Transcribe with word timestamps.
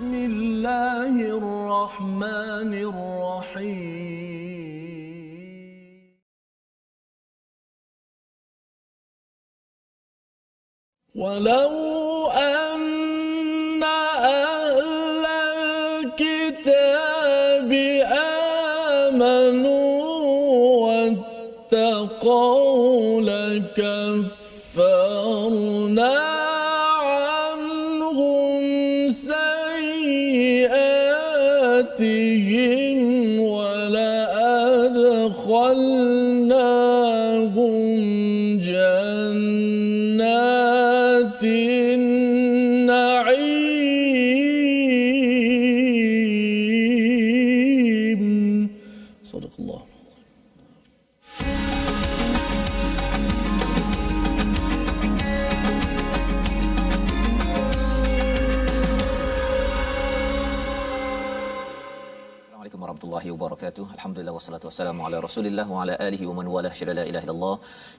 بسم 0.00 0.14
الله 0.14 1.14
الرحمن 1.36 2.72
الرحيم. 2.88 3.90
ولو 11.14 11.72
أن 12.30 13.82
أهل 13.82 15.24
الكتاب 16.08 17.70
آمنوا 19.04 20.00
واتقوا 21.72 22.40
لكفرنا 23.20 24.39
Alhamdulillah 64.10 64.36
wassalatu 64.36 64.66
wassalamu 64.68 65.02
ala 65.06 65.16
Rasulillah 65.24 65.64
wa 65.72 65.80
ala 65.82 65.94
alihi 66.06 66.24
wa 66.28 66.32
man 66.38 66.46
wala 66.54 66.70
syada 66.78 66.94
la 66.98 67.02
ilaha 67.10 67.24
illallah. 67.26 67.52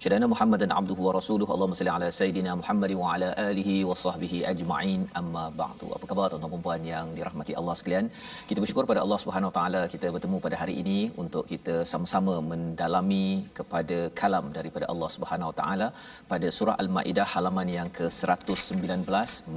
Syadana 0.04 0.26
Muhammadan 0.32 0.72
abduhu 0.80 1.06
wa 1.08 1.12
rasuluhu. 1.18 1.52
Allahumma 1.56 1.78
salli 1.80 1.92
ala 1.98 2.08
sayidina 2.18 2.52
Muhammad 2.62 2.92
wa 3.02 3.12
ala 3.14 3.30
alihi 3.50 3.76
wa 3.90 3.96
sahbihi 4.02 4.40
ajma'in. 4.52 5.02
Amma 5.20 5.44
ba'du. 5.60 5.88
Apa 5.98 6.06
khabar 6.10 6.26
tuan-tuan 6.32 6.52
dan 6.56 6.64
puan 6.66 6.82
yang 6.90 7.06
dirahmati 7.18 7.54
Allah 7.60 7.76
sekalian? 7.82 8.08
Kita 8.50 8.60
bersyukur 8.64 8.86
pada 8.92 9.04
Allah 9.06 9.20
Subhanahu 9.24 9.52
wa 9.52 9.56
taala 9.60 9.84
kita 9.94 10.10
bertemu 10.16 10.40
pada 10.48 10.58
hari 10.64 10.76
ini 10.82 10.98
untuk 11.24 11.46
kita 11.54 11.76
sama-sama 11.92 12.36
mendalami 12.50 13.28
kepada 13.60 14.00
kalam 14.22 14.48
daripada 14.58 14.88
Allah 14.96 15.10
Subhanahu 15.16 15.52
wa 15.52 15.56
taala 15.62 15.88
pada 16.34 16.50
surah 16.58 16.76
Al-Maidah 16.86 17.28
halaman 17.36 17.72
yang 17.78 17.92
ke-119 18.00 19.08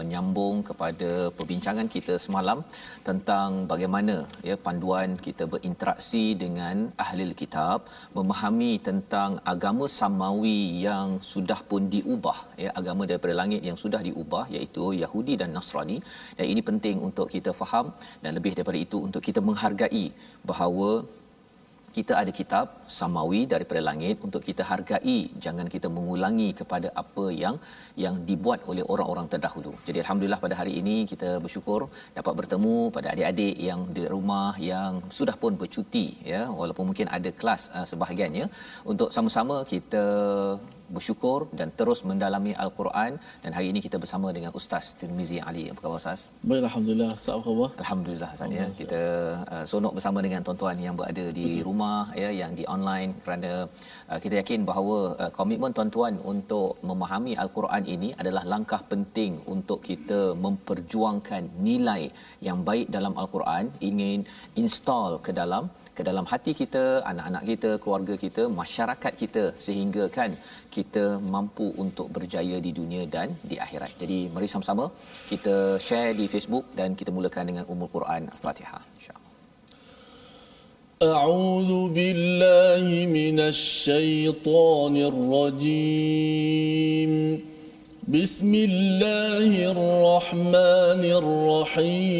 menyambung 0.03 0.63
kepada 0.71 1.11
perbincangan 1.41 1.91
kita 1.97 2.17
semalam 2.29 2.61
tentang 3.11 3.51
bagaimana 3.75 4.17
ya 4.51 4.59
panduan 4.69 5.11
kita 5.29 5.45
berinteraksi 5.57 6.25
dengan 6.45 6.77
ahli 7.05 7.25
kitab 7.43 7.79
memahami 8.17 8.73
tentang 8.89 9.31
agama 9.53 9.87
samawi 9.99 10.61
yang 10.87 11.09
sudah 11.33 11.61
pun 11.71 11.83
diubah 11.95 12.39
ya 12.65 12.71
agama 12.81 13.03
daripada 13.11 13.35
langit 13.41 13.61
yang 13.69 13.79
sudah 13.85 14.01
diubah 14.09 14.45
iaitu 14.55 14.85
Yahudi 15.03 15.37
dan 15.43 15.51
Nasrani. 15.57 15.99
Dan 16.39 16.47
ini 16.53 16.63
penting 16.71 16.97
untuk 17.09 17.29
kita 17.35 17.53
faham 17.61 17.89
dan 18.23 18.33
lebih 18.39 18.55
daripada 18.57 18.81
itu 18.87 18.99
untuk 19.09 19.23
kita 19.29 19.43
menghargai 19.49 20.07
bahawa 20.51 20.91
kita 21.97 22.13
ada 22.21 22.33
kitab 22.39 22.67
samawi 22.99 23.41
daripada 23.53 23.81
langit 23.89 24.17
untuk 24.27 24.43
kita 24.49 24.63
hargai. 24.71 25.19
Jangan 25.45 25.67
kita 25.75 25.89
mengulangi 25.97 26.49
kepada 26.61 26.89
apa 27.03 27.25
yang 27.43 27.57
yang 28.05 28.15
dibuat 28.29 28.61
oleh 28.71 28.85
orang-orang 28.93 29.27
terdahulu. 29.33 29.73
Jadi 29.89 29.99
alhamdulillah 30.05 30.41
pada 30.45 30.57
hari 30.61 30.73
ini 30.81 30.97
kita 31.13 31.31
bersyukur 31.45 31.81
dapat 32.19 32.35
bertemu 32.41 32.77
pada 32.97 33.09
adik-adik 33.15 33.55
yang 33.69 33.81
di 33.97 34.05
rumah 34.15 34.53
yang 34.71 34.93
sudah 35.19 35.37
pun 35.43 35.55
bercuti 35.63 36.07
ya. 36.33 36.43
Walaupun 36.61 36.87
mungkin 36.91 37.09
ada 37.19 37.33
kelas 37.41 37.65
uh, 37.77 37.87
sebahagiannya. 37.91 38.47
Untuk 38.93 39.11
sama-sama 39.17 39.57
kita 39.73 40.05
bersyukur 40.97 41.49
dan 41.59 41.69
terus 41.79 42.01
mendalami 42.11 42.53
al-Quran 42.65 43.13
dan 43.45 43.51
hari 43.57 43.67
ini 43.73 43.81
kita 43.87 43.97
bersama 44.03 44.29
dengan 44.37 44.53
Ustaz 44.59 44.85
Tirmizi 45.01 45.39
Ali. 45.51 45.65
Apa 45.73 45.81
khabar 45.85 45.99
Ustaz? 46.03 46.21
Baik 46.51 46.63
alhamdulillah. 46.69 47.11
Ustaz 47.19 47.35
apa 47.37 47.45
khabar? 47.49 47.69
Alhamdulillah 47.83 48.31
Ustaz 48.37 48.57
ya. 48.59 48.67
Kita 48.81 49.03
uh, 49.55 49.65
sonok 49.73 49.93
bersama 49.99 50.19
dengan 50.27 50.41
tuan-tuan 50.47 50.79
yang 50.87 50.97
berada 51.01 51.25
di 51.39 51.47
Betul. 51.47 51.65
rumah 51.69 52.01
ya 52.23 52.31
yang 52.41 52.53
di 52.59 52.65
online 52.77 53.11
kerana 53.25 53.53
uh, 54.11 54.19
kita 54.25 54.35
yakin 54.41 54.61
bahawa 54.71 54.99
uh, 55.23 55.31
komitmen 55.39 55.73
tuan-tuan 55.79 56.15
untuk 56.33 56.71
memahami 56.91 57.35
al-Quran 57.45 57.85
ini 57.95 58.11
adalah 58.23 58.45
langkah 58.55 58.81
penting 58.93 59.33
untuk 59.55 59.81
kita 59.91 60.21
memperjuangkan 60.47 61.43
nilai 61.69 62.03
yang 62.49 62.61
baik 62.69 62.89
dalam 62.97 63.15
al-Quran 63.23 63.65
ingin 63.91 64.21
install 64.65 65.13
ke 65.27 65.33
dalam 65.41 65.65
ke 66.00 66.04
dalam 66.10 66.26
hati 66.32 66.52
kita, 66.60 66.84
anak-anak 67.12 67.44
kita, 67.52 67.70
keluarga 67.84 68.16
kita, 68.26 68.44
masyarakat 68.62 69.14
kita 69.22 69.44
sehingga 69.66 70.04
kan 70.18 70.32
kita 70.76 71.04
mampu 71.34 71.68
untuk 71.84 72.08
berjaya 72.18 72.58
di 72.66 72.72
dunia 72.80 73.04
dan 73.16 73.28
di 73.52 73.56
akhirat. 73.66 73.92
Jadi 74.02 74.18
mari 74.36 74.48
sama-sama 74.54 74.86
kita 75.32 75.56
share 75.88 76.14
di 76.20 76.26
Facebook 76.36 76.66
dan 76.80 76.90
kita 77.00 77.12
mulakan 77.18 77.46
dengan 77.52 77.66
Ummul 77.74 77.92
Quran 77.98 78.24
Al-Fatihah 78.36 78.84
insya-Allah. 79.00 79.28
أعوذ 81.00 81.96
بالله 81.96 82.88
من 83.20 83.38
الشيطان 83.40 84.96
الرجيم 85.12 87.12
بسم 88.16 88.52
الله 88.70 89.52
الرحمن 89.72 91.04
الرحيم 91.22 92.20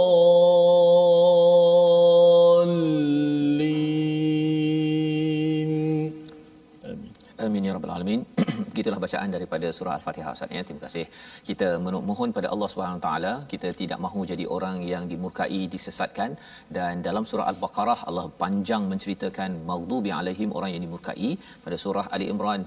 Gitulah 8.81 8.99
bacaan 9.05 9.29
daripada 9.35 9.69
surah 9.77 9.93
Al-Fatihah 9.99 10.33
Ustaz 10.35 10.57
ya. 10.57 10.63
Terima 10.67 10.81
kasih. 10.85 11.05
Kita 11.49 11.67
mohon 12.09 12.29
pada 12.37 12.49
Allah 12.53 12.69
Subhanahu 12.73 13.01
taala 13.07 13.33
kita 13.53 13.71
tidak 13.81 13.99
mahu 14.05 14.21
jadi 14.33 14.45
orang 14.57 14.77
yang 14.91 15.05
dimurkai, 15.13 15.61
disesatkan 15.75 16.31
dan 16.77 17.03
dalam 17.07 17.25
surah 17.31 17.47
Al-Baqarah 17.53 17.99
Allah 18.11 18.27
panjang 18.43 18.85
menceritakan 18.91 19.51
maghdubi 19.71 20.11
alaihim 20.19 20.51
orang 20.59 20.73
yang 20.75 20.83
dimurkai. 20.87 21.31
Pada 21.65 21.77
surah 21.85 22.05
Ali 22.15 22.27
Imran 22.35 22.63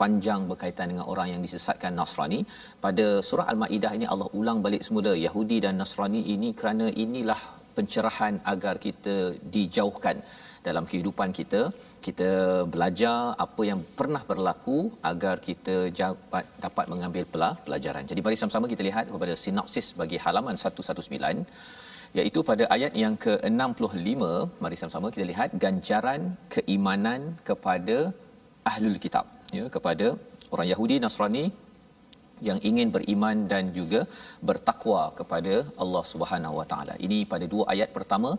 panjang 0.00 0.40
berkaitan 0.50 0.86
dengan 0.92 1.06
orang 1.12 1.28
yang 1.32 1.42
disesatkan 1.46 1.92
Nasrani. 2.00 2.40
Pada 2.86 3.06
surah 3.28 3.46
Al-Maidah 3.52 3.92
ini 3.98 4.06
Allah 4.14 4.28
ulang 4.40 4.58
balik 4.66 4.82
semula 4.86 5.12
Yahudi 5.26 5.58
dan 5.66 5.76
Nasrani 5.82 6.22
ini 6.34 6.50
kerana 6.60 6.88
inilah 7.04 7.40
pencerahan 7.76 8.34
agar 8.52 8.74
kita 8.86 9.14
dijauhkan 9.54 10.18
dalam 10.68 10.84
kehidupan 10.90 11.30
kita 11.38 11.60
kita 12.06 12.30
belajar 12.74 13.16
apa 13.44 13.62
yang 13.70 13.80
pernah 13.98 14.22
berlaku 14.30 14.78
agar 15.10 15.34
kita 15.48 15.76
dapat 16.00 16.44
dapat 16.64 16.86
mengambil 16.92 17.24
pelajaran. 17.64 18.04
Jadi 18.10 18.20
mari 18.26 18.38
sama-sama 18.40 18.72
kita 18.72 18.84
lihat 18.88 19.06
kepada 19.14 19.34
sinopsis 19.44 19.88
bagi 20.00 20.18
halaman 20.24 20.56
119 20.64 21.46
iaitu 22.18 22.40
pada 22.50 22.64
ayat 22.76 22.92
yang 23.02 23.14
ke-65 23.24 24.22
mari 24.62 24.76
sama-sama 24.80 25.08
kita 25.14 25.26
lihat 25.32 25.50
ganjaran 25.64 26.22
keimanan 26.54 27.22
kepada 27.48 27.96
ahlul 28.70 28.98
kitab 29.04 29.26
ya 29.58 29.64
kepada 29.76 30.06
orang 30.54 30.68
Yahudi 30.72 30.96
Nasrani 31.04 31.44
yang 32.48 32.58
ingin 32.68 32.88
beriman 32.94 33.36
dan 33.52 33.64
juga 33.78 34.00
bertakwa 34.48 35.02
kepada 35.18 35.54
Allah 35.82 36.04
Subhanahu 36.12 36.58
Wa 36.60 36.66
Taala. 36.72 36.94
Ini 37.06 37.18
pada 37.32 37.46
dua 37.52 37.64
ayat 37.74 37.90
pertama 37.96 38.30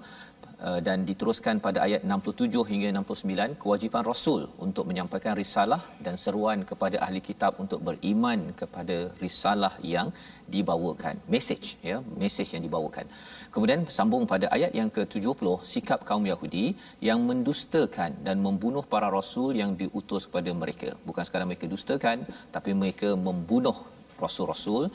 Uh, 0.58 0.80
dan 0.86 1.06
diteruskan 1.10 1.56
pada 1.66 1.80
ayat 1.86 2.02
67 2.02 2.62
hingga 2.70 2.90
69 3.00 3.62
kewajipan 3.62 4.02
rasul 4.12 4.42
untuk 4.66 4.90
menyampaikan 4.90 5.38
risalah 5.40 5.82
dan 6.06 6.16
seruan 6.24 6.66
kepada 6.70 6.98
ahli 7.06 7.22
kitab 7.28 7.62
untuk 7.64 7.80
beriman 7.88 8.40
kepada 8.62 8.96
risalah 9.22 9.70
yang 9.94 10.08
dibawakan 10.56 11.22
message 11.36 11.68
ya 11.90 11.98
message 12.24 12.58
yang 12.58 12.64
dibawakan. 12.66 13.06
Kemudian 13.54 13.86
sambung 13.98 14.26
pada 14.34 14.50
ayat 14.58 14.74
yang 14.80 14.90
ke-70 14.96 15.46
sikap 15.74 16.02
kaum 16.10 16.26
Yahudi 16.32 16.66
yang 17.10 17.22
mendustakan 17.30 18.18
dan 18.26 18.42
membunuh 18.48 18.82
para 18.96 19.10
rasul 19.20 19.54
yang 19.62 19.78
diutus 19.82 20.26
kepada 20.26 20.50
mereka. 20.62 20.90
Bukan 21.06 21.22
sekadar 21.22 21.46
mereka 21.52 21.70
dustakan 21.76 22.26
tapi 22.56 22.74
mereka 22.82 23.12
membunuh 23.14 23.78
rasul-rasul 24.26 24.90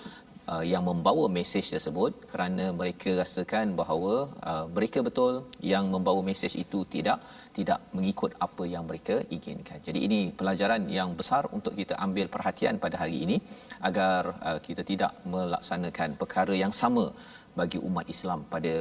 uh, 0.53 0.65
yang 0.73 0.85
membawa 0.89 1.25
mesej 1.37 1.65
tersebut 1.75 2.13
kerana 2.31 2.65
mereka 2.81 3.11
rasakan 3.21 3.75
bahawa 3.81 4.15
uh, 4.51 4.65
mereka 4.77 4.99
betul 5.09 5.33
yang 5.73 5.85
membawa 5.95 6.21
mesej 6.31 6.55
itu 6.65 6.81
tidak 6.95 7.19
tidak 7.59 7.81
mengikut 7.97 8.33
apa 8.47 8.65
yang 8.75 8.85
mereka 8.91 9.17
inginkan. 9.37 9.79
Jadi 9.89 10.01
ini 10.09 10.19
pelajaran 10.41 10.83
yang 10.99 11.13
besar 11.21 11.43
untuk 11.59 11.75
kita 11.81 11.97
ambil 12.07 12.27
perhatian 12.35 12.77
pada 12.85 12.99
hari 13.03 13.19
ini 13.27 13.37
agar 13.91 14.21
uh, 14.49 14.59
kita 14.67 14.85
tidak 14.93 15.13
melaksanakan 15.35 16.19
perkara 16.23 16.57
yang 16.65 16.75
sama 16.83 17.07
bagi 17.61 17.79
umat 17.89 18.07
Islam 18.15 18.43
pada 18.55 18.75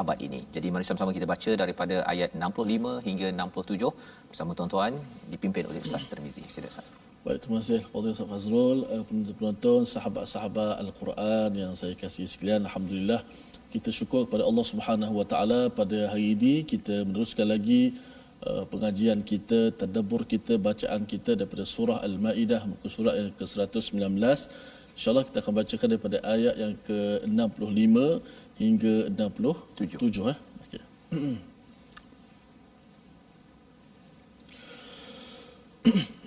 abad 0.00 0.18
ini. 0.26 0.40
Jadi 0.54 0.68
mari 0.74 0.86
sama-sama 0.86 1.14
kita 1.16 1.26
baca 1.34 1.52
daripada 1.62 1.96
ayat 2.12 2.30
65 2.34 3.06
hingga 3.08 3.28
67 3.30 4.30
bersama 4.30 4.58
tuan-tuan 4.58 4.94
dipimpin 5.34 5.70
oleh 5.70 5.82
Ustaz 5.86 6.06
Termizi. 6.10 6.44
Sila 6.54 6.70
Ustaz. 6.74 7.03
Baik, 7.24 7.40
terima 7.40 7.64
kasih 7.64 7.80
Fadil 7.88 8.12
Ustaz 8.12 8.28
Fazrul, 8.28 8.78
penonton-penonton, 9.08 9.88
sahabat-sahabat 9.88 10.76
Al-Quran 10.76 11.56
yang 11.56 11.72
saya 11.72 11.96
kasih 11.96 12.28
sekalian. 12.28 12.68
Alhamdulillah, 12.68 13.24
kita 13.72 13.88
syukur 13.88 14.28
kepada 14.28 14.44
Allah 14.44 14.60
Subhanahu 14.60 15.24
Wa 15.24 15.26
Taala 15.32 15.60
pada 15.72 16.12
hari 16.12 16.36
ini 16.36 16.68
kita 16.68 17.08
meneruskan 17.08 17.48
lagi 17.48 17.96
uh, 18.44 18.68
pengajian 18.68 19.24
kita, 19.24 19.72
tadabbur 19.72 20.28
kita, 20.28 20.60
bacaan 20.60 21.08
kita 21.08 21.32
daripada 21.32 21.64
surah 21.64 22.04
Al-Maidah 22.04 22.68
muka 22.68 22.92
surat 22.92 23.16
yang 23.16 23.32
ke-119. 23.40 24.20
InsyaAllah 24.92 25.24
kita 25.24 25.40
akan 25.40 25.52
bacakan 25.64 25.88
daripada 25.96 26.20
ayat 26.28 26.54
yang 26.60 26.76
ke-65 26.84 27.96
hingga 28.60 28.94
67. 29.16 30.28
Eh? 30.28 30.38
Okay. 30.68 30.82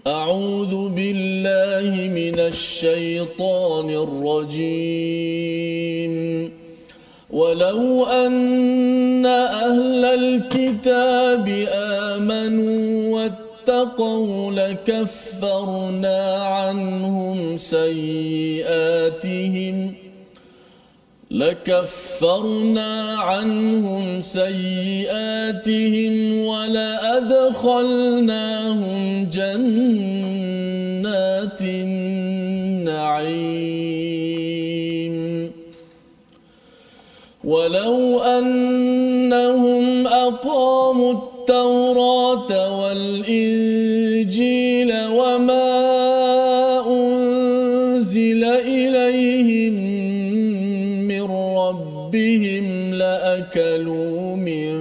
أعوذ 0.07 0.89
بالله 0.89 2.07
من 2.07 2.39
الشيطان 2.39 3.89
الرجيم. 3.89 6.13
ولو 7.29 8.05
أن 8.05 9.25
أهل 9.25 10.05
الكتاب 10.05 11.67
آمنوا 11.73 13.15
واتقوا 13.15 14.51
لكفرنا 14.51 16.35
عنهم 16.35 17.57
سيئاتهم 17.57 18.73
ۖ 20.03 20.06
لكفرنا 21.31 23.15
عنهم 23.19 24.21
سيئاتهم 24.21 26.13
ولأدخلناهم 26.45 27.79
جنات 29.33 29.61
النعيم. 31.61 33.37
ولو 37.43 38.21
أنهم 38.21 40.07
أقاموا 40.07 41.13
التوراة 41.13 42.81
والإنجيل 42.81 44.91
وما 45.07 45.66
ربهم 52.17 52.93
لأكلوا 52.93 54.35
من 54.35 54.73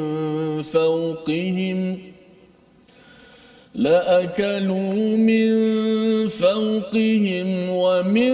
فوقهم 0.62 1.98
لأكلوا 3.74 5.16
من 5.16 5.48
فوقهم 6.28 7.68
ومن 7.70 8.32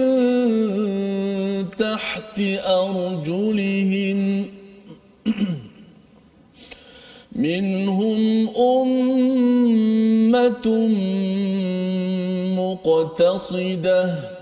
تحت 1.77 2.39
أرجلهم 2.65 4.45
منهم 7.35 8.49
أمة 8.57 9.87
مقتصدة. 12.55 14.32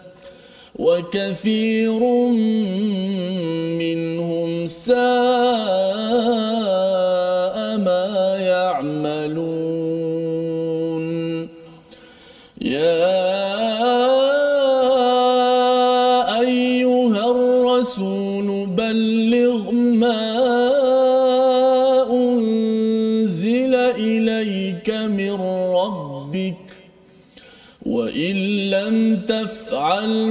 وكثير 0.82 2.00
منهم 3.82 4.68
ساء 4.68 6.31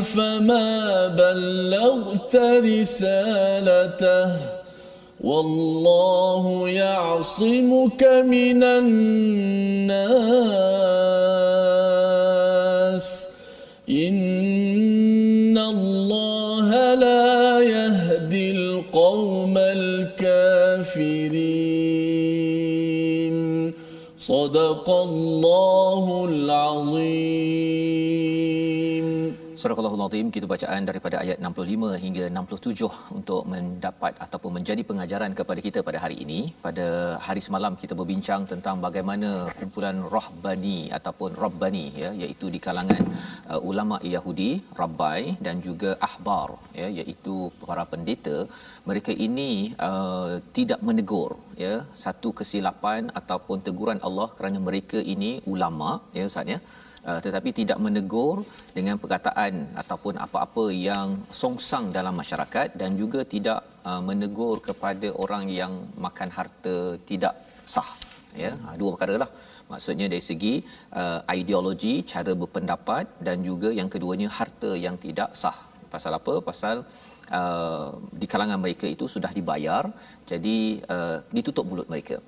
فما 0.01 1.07
بلغت 1.09 2.37
رسالته 2.65 4.31
والله 5.21 6.69
يعصمك 6.69 8.03
من 8.25 8.63
الناس 8.63 10.01
إن 13.91 15.59
الله 15.59 16.95
لا 16.95 17.61
يهدي 17.61 18.51
القوم 18.51 19.59
الكافرين 19.59 21.01
صدق 24.19 24.91
الله 24.91 26.29
العظيم 26.29 27.60
Surah 29.61 29.77
Al-Azim 29.81 30.29
kita 30.35 30.47
bacaan 30.53 30.83
daripada 30.89 31.17
ayat 31.23 31.39
65 31.47 31.89
hingga 32.03 32.25
67 32.37 33.17
untuk 33.19 33.43
mendapat 33.53 34.13
ataupun 34.25 34.53
menjadi 34.57 34.83
pengajaran 34.91 35.33
kepada 35.39 35.61
kita 35.67 35.81
pada 35.89 35.99
hari 36.05 36.17
ini. 36.25 36.39
Pada 36.67 36.87
hari 37.27 37.43
semalam 37.47 37.75
kita 37.83 37.93
berbincang 37.99 38.49
tentang 38.53 38.77
bagaimana 38.87 39.31
kumpulan 39.59 39.99
Rahbani 40.17 40.79
ataupun 40.99 41.37
Rabbani 41.45 41.85
ya 42.03 42.11
iaitu 42.23 42.49
di 42.55 42.61
kalangan 42.67 43.05
uh, 43.53 43.61
ulama 43.71 43.99
Yahudi, 44.15 44.51
Rabbai 44.81 45.23
dan 45.47 45.61
juga 45.69 45.93
ahbar 46.09 46.49
ya 46.81 46.89
iaitu 46.99 47.37
para 47.69 47.85
pendeta 47.93 48.39
mereka 48.91 49.13
ini 49.29 49.51
uh, 49.89 50.41
tidak 50.59 50.81
menegur 50.89 51.33
ya 51.65 51.75
satu 52.05 52.31
kesilapan 52.41 53.13
ataupun 53.23 53.61
teguran 53.69 54.01
Allah 54.09 54.31
kerana 54.39 54.61
mereka 54.71 55.01
ini 55.15 55.33
ulama 55.55 55.91
ya 56.19 56.25
ustaz 56.33 56.55
ya 56.57 56.61
Uh, 57.11 57.21
tetapi 57.25 57.51
tidak 57.61 57.79
menegur 57.85 58.37
dengan 58.77 58.97
perkataan 59.03 59.53
ataupun 59.83 60.15
apa-apa 60.25 60.65
yang 60.89 61.09
songsang 61.41 61.87
dalam 61.97 62.15
masyarakat 62.23 62.69
dan 62.81 62.91
juga 63.03 63.21
tidak 63.35 63.61
uh, 63.91 64.03
menegur 64.09 64.57
kepada 64.69 65.09
orang 65.25 65.45
yang 65.61 65.73
makan 66.07 66.31
harta 66.37 66.77
tidak 67.11 67.35
sah 67.75 67.91
ya. 68.43 68.53
Hmm. 68.55 68.77
dua 68.81 68.91
perkara 68.95 69.15
lah. 69.23 69.31
Maksudnya 69.73 70.07
dari 70.13 70.25
segi 70.31 70.55
uh, 71.01 71.21
ideologi 71.41 71.95
cara 72.13 72.33
berpendapat 72.43 73.05
dan 73.27 73.39
juga 73.49 73.71
yang 73.81 73.91
keduanya 73.95 74.29
harta 74.39 74.73
yang 74.87 74.99
tidak 75.05 75.33
sah. 75.43 75.59
Pasal 75.95 76.15
apa? 76.21 76.35
Pasal 76.51 76.77
uh, 77.39 77.89
di 78.21 78.27
kalangan 78.33 78.61
mereka 78.65 78.87
itu 78.95 79.07
sudah 79.15 79.31
dibayar 79.39 79.85
jadi 80.31 80.57
uh, 80.95 81.19
ditutup 81.37 81.65
mulut 81.71 81.89
mereka 81.93 82.19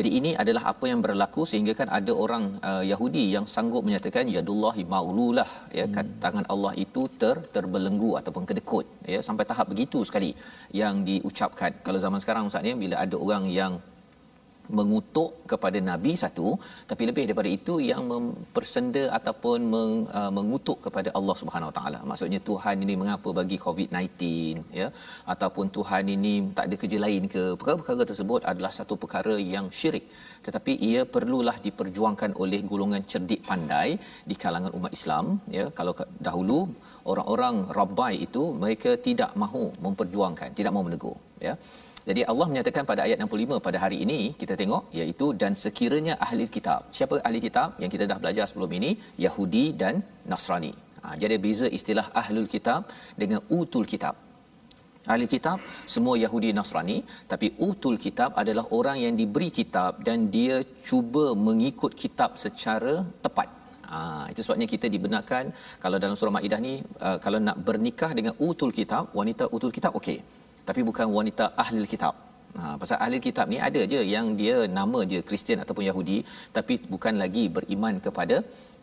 jadi 0.00 0.10
ini 0.18 0.30
adalah 0.42 0.62
apa 0.72 0.84
yang 0.90 1.00
berlaku 1.04 1.42
sehingga 1.50 1.72
kan 1.80 1.88
ada 1.98 2.12
orang 2.24 2.44
uh, 2.68 2.84
Yahudi 2.90 3.24
yang 3.36 3.46
sanggup 3.54 3.82
menyatakan 3.88 4.32
yadullahi 4.36 4.82
maululah 4.94 5.50
ya 5.78 5.86
hmm. 5.86 6.16
tangan 6.24 6.44
Allah 6.52 6.72
itu 6.84 7.02
ter 7.20 7.36
terbelenggu 7.54 8.10
ataupun 8.20 8.44
kedekut 8.50 8.86
ya 9.14 9.20
sampai 9.28 9.44
tahap 9.50 9.66
begitu 9.72 10.00
sekali 10.08 10.30
yang 10.80 11.04
diucapkan. 11.08 11.72
Kalau 11.86 12.00
zaman 12.04 12.22
sekarang 12.24 12.48
ustaz 12.50 12.64
ni 12.68 12.72
bila 12.84 12.96
ada 13.04 13.16
orang 13.26 13.44
yang 13.60 13.74
mengutuk 14.78 15.30
kepada 15.52 15.78
nabi 15.88 16.12
satu 16.22 16.48
tapi 16.90 17.02
lebih 17.08 17.24
daripada 17.28 17.50
itu 17.58 17.74
yang 17.90 18.02
mempersenda 18.12 19.04
ataupun 19.18 19.58
meng, 19.72 19.94
uh, 20.20 20.30
mengutuk 20.38 20.78
kepada 20.86 21.10
Allah 21.18 21.36
Subhanahu 21.40 21.70
Wa 21.70 21.76
Taala. 21.78 22.00
Maksudnya 22.10 22.40
Tuhan 22.50 22.76
ini 22.84 22.94
mengapa 23.02 23.28
bagi 23.40 23.58
COVID-19 23.66 24.22
ya? 24.80 24.88
Ataupun 25.34 25.66
Tuhan 25.76 26.04
ini 26.16 26.34
tak 26.58 26.66
ada 26.68 26.76
kerja 26.82 26.98
lain 27.06 27.24
ke? 27.34 27.42
Perkara-perkara 27.60 28.08
tersebut 28.12 28.40
adalah 28.52 28.72
satu 28.78 28.96
perkara 29.02 29.36
yang 29.54 29.66
syirik. 29.80 30.06
Tetapi 30.46 30.72
ia 30.90 31.00
perlulah 31.14 31.56
diperjuangkan 31.66 32.30
oleh 32.42 32.60
golongan 32.70 33.02
cerdik 33.12 33.42
pandai 33.50 33.88
di 34.30 34.36
kalangan 34.44 34.72
umat 34.78 34.92
Islam 34.98 35.24
ya? 35.58 35.66
Kalau 35.78 35.94
dahulu 36.28 36.60
orang-orang 37.12 37.56
rabbai 37.78 38.14
itu 38.26 38.42
mereka 38.62 38.90
tidak 39.06 39.30
mahu 39.42 39.64
memperjuangkan 39.84 40.50
tidak 40.58 40.72
mahu 40.74 40.84
menegur 40.88 41.16
ya 41.46 41.54
jadi 42.08 42.22
Allah 42.30 42.46
menyatakan 42.50 42.84
pada 42.90 43.00
ayat 43.06 43.18
65 43.24 43.64
pada 43.66 43.78
hari 43.82 43.98
ini 44.04 44.20
kita 44.40 44.54
tengok 44.60 44.82
iaitu 44.98 45.26
dan 45.40 45.52
sekiranya 45.62 46.14
ahli 46.26 46.46
kitab. 46.56 46.80
Siapa 46.96 47.16
ahli 47.28 47.40
kitab 47.46 47.76
yang 47.82 47.90
kita 47.94 48.04
dah 48.10 48.18
belajar 48.22 48.44
sebelum 48.50 48.72
ini? 48.78 48.90
Yahudi 49.24 49.64
dan 49.82 49.96
Nasrani. 50.32 50.72
Ha, 51.02 51.16
jadi 51.22 51.36
beza 51.44 51.68
istilah 51.78 52.06
ahlul 52.22 52.48
kitab 52.54 52.80
dengan 53.20 53.40
utul 53.58 53.84
kitab. 53.92 54.16
Ahli 55.12 55.26
kitab 55.34 55.58
semua 55.94 56.14
Yahudi 56.24 56.50
Nasrani 56.56 56.98
tapi 57.30 57.46
utul 57.68 57.96
kitab 58.04 58.32
adalah 58.42 58.64
orang 58.78 58.98
yang 59.04 59.14
diberi 59.20 59.50
kitab 59.60 60.00
dan 60.08 60.28
dia 60.34 60.56
cuba 60.88 61.24
mengikut 61.48 61.92
kitab 62.02 62.40
secara 62.44 62.94
tepat. 63.24 63.48
Ha, 63.92 63.98
itu 64.32 64.40
sebabnya 64.44 64.66
kita 64.72 64.86
dibenarkan 64.94 65.44
kalau 65.84 65.96
dalam 66.02 66.16
surah 66.18 66.34
Maidah 66.36 66.60
ni 66.66 66.74
uh, 67.06 67.16
kalau 67.24 67.38
nak 67.46 67.56
bernikah 67.68 68.10
dengan 68.18 68.34
utul 68.48 68.70
kitab, 68.78 69.10
wanita 69.20 69.44
utul 69.56 69.72
kitab 69.76 69.92
okey 70.00 70.18
tapi 70.68 70.80
bukan 70.88 71.06
wanita 71.18 71.46
ahli 71.62 71.86
kitab. 71.94 72.14
Ha, 72.58 72.62
pasal 72.80 72.96
ahli 73.04 73.18
kitab 73.26 73.46
ni 73.52 73.58
ada 73.68 73.82
je 73.92 74.00
yang 74.14 74.26
dia 74.40 74.56
nama 74.78 75.00
je 75.10 75.18
Kristian 75.28 75.62
ataupun 75.62 75.84
Yahudi 75.88 76.18
tapi 76.56 76.74
bukan 76.92 77.14
lagi 77.22 77.44
beriman 77.56 77.94
kepada 78.06 78.36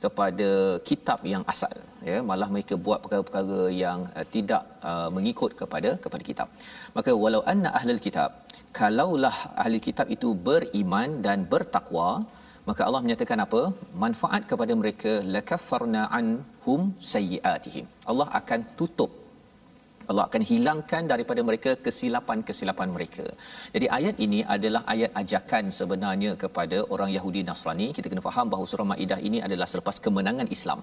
kepada 0.03 0.49
kitab 0.89 1.19
yang 1.33 1.43
asal. 1.53 1.75
Ya 2.09 2.17
malah 2.29 2.49
mereka 2.55 2.73
buat 2.85 2.99
perkara-perkara 3.03 3.61
yang 3.83 3.99
uh, 4.17 4.25
tidak 4.35 4.63
uh, 4.89 5.09
mengikut 5.15 5.51
kepada 5.61 5.91
kepada 6.03 6.23
kitab. 6.29 6.47
Maka 6.97 7.11
walau 7.23 7.43
anna 7.51 7.71
ahli 7.79 7.99
kitab 8.07 8.31
kalaulah 8.79 9.37
ahli 9.63 9.79
kitab 9.87 10.07
itu 10.15 10.29
beriman 10.47 11.09
dan 11.25 11.39
bertakwa 11.53 12.09
maka 12.69 12.81
Allah 12.87 13.01
menyatakan 13.03 13.39
apa? 13.43 13.61
Manfaat 14.03 14.43
kepada 14.51 14.73
mereka 14.79 15.11
lakaffarna 15.35 16.01
anhum 16.17 16.81
sayyiatihim. 17.13 17.85
Allah 18.11 18.27
akan 18.39 18.59
tutup 18.79 19.11
Allah 20.11 20.23
akan 20.29 20.41
hilangkan 20.49 21.03
daripada 21.11 21.41
mereka 21.49 21.71
kesilapan-kesilapan 21.85 22.89
mereka. 22.95 23.25
Jadi 23.75 23.85
ayat 23.97 24.15
ini 24.25 24.39
adalah 24.55 24.81
ayat 24.93 25.11
ajakan 25.21 25.65
sebenarnya 25.79 26.31
kepada 26.43 26.77
orang 26.95 27.11
Yahudi 27.17 27.43
Nasrani. 27.49 27.87
Kita 27.97 28.07
kena 28.11 28.23
faham 28.29 28.47
bahawa 28.53 28.67
surah 28.71 28.87
Maidah 28.93 29.19
ini 29.29 29.41
adalah 29.47 29.67
selepas 29.73 29.97
kemenangan 30.05 30.49
Islam. 30.57 30.81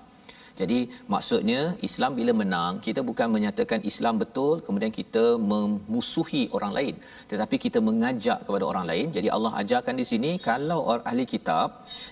Jadi 0.61 0.79
maksudnya 1.13 1.61
Islam 1.89 2.13
bila 2.19 2.33
menang 2.41 2.73
kita 2.87 3.01
bukan 3.09 3.29
menyatakan 3.37 3.81
Islam 3.91 4.15
betul 4.23 4.55
kemudian 4.67 4.93
kita 4.99 5.25
memusuhi 5.53 6.43
orang 6.57 6.73
lain. 6.79 6.95
Tetapi 7.31 7.57
kita 7.65 7.79
mengajak 7.89 8.39
kepada 8.47 8.65
orang 8.73 8.87
lain. 8.91 9.07
Jadi 9.17 9.29
Allah 9.37 9.53
ajarkan 9.63 9.97
di 10.01 10.07
sini 10.13 10.31
kalau 10.49 10.79
orang 10.91 11.07
ahli 11.11 11.25
kitab 11.35 11.69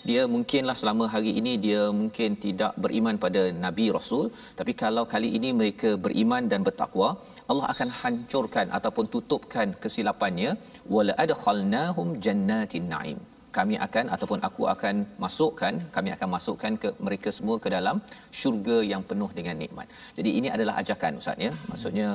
dia 0.09 0.23
mungkinlah 0.35 0.77
selama 0.83 1.07
hari 1.15 1.33
ini 1.41 1.53
dia 1.67 1.83
mungkin 2.01 2.31
tidak 2.47 2.75
beriman 2.85 3.19
pada 3.25 3.43
nabi 3.65 3.87
rasul. 3.99 4.27
Tapi 4.61 4.75
kalau 4.85 5.05
kali 5.15 5.31
ini 5.39 5.51
mereka 5.61 5.93
beriman 6.07 6.51
dan 6.53 6.63
bertakwa 6.69 7.11
Allah 7.51 7.67
akan 7.75 7.89
hancurkan 8.01 8.67
ataupun 8.79 9.07
tutupkan 9.15 9.69
kesilapannya. 9.83 10.53
Wala 10.95 11.15
adkhalnahum 11.25 12.09
jannatin 12.27 12.89
naim 12.95 13.21
kami 13.57 13.75
akan 13.87 14.05
ataupun 14.15 14.41
aku 14.49 14.63
akan 14.75 14.95
masukkan 15.25 15.75
kami 15.97 16.11
akan 16.17 16.29
masukkan 16.37 16.73
ke 16.83 16.89
mereka 17.07 17.31
semua 17.39 17.57
ke 17.65 17.69
dalam 17.77 17.97
syurga 18.41 18.77
yang 18.93 19.03
penuh 19.11 19.31
dengan 19.39 19.57
nikmat. 19.63 19.87
Jadi 20.19 20.31
ini 20.39 20.49
adalah 20.57 20.75
ajakan 20.83 21.21
ustaz 21.23 21.45
ya. 21.47 21.53
Maksudnya 21.71 22.09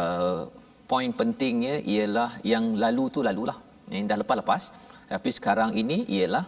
uh, 0.00 0.42
poin 0.90 1.12
pentingnya 1.20 1.74
ialah 1.94 2.30
yang 2.52 2.66
lalu 2.84 3.04
tu 3.16 3.22
lalulah. 3.28 3.58
Yang 3.92 4.08
dah 4.12 4.18
lepas-lepas 4.22 4.64
tapi 5.12 5.30
sekarang 5.38 5.70
ini 5.82 5.98
ialah 6.16 6.44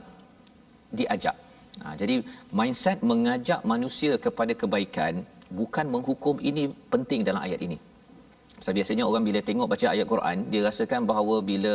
diajak. 0.99 1.37
Ha, 1.83 1.95
jadi 2.01 2.17
mindset 2.59 2.99
mengajak 3.11 3.61
manusia 3.73 4.13
kepada 4.25 4.53
kebaikan 4.61 5.25
bukan 5.61 5.87
menghukum 5.95 6.37
ini 6.51 6.65
penting 6.93 7.21
dalam 7.29 7.43
ayat 7.47 7.61
ini. 7.67 7.79
Sebab 8.63 8.75
biasanya 8.79 9.05
orang 9.11 9.25
bila 9.29 9.41
tengok 9.49 9.69
baca 9.73 9.87
ayat 9.95 10.07
Quran, 10.13 10.37
dia 10.53 10.61
rasakan 10.67 11.03
bahawa 11.11 11.37
bila 11.51 11.73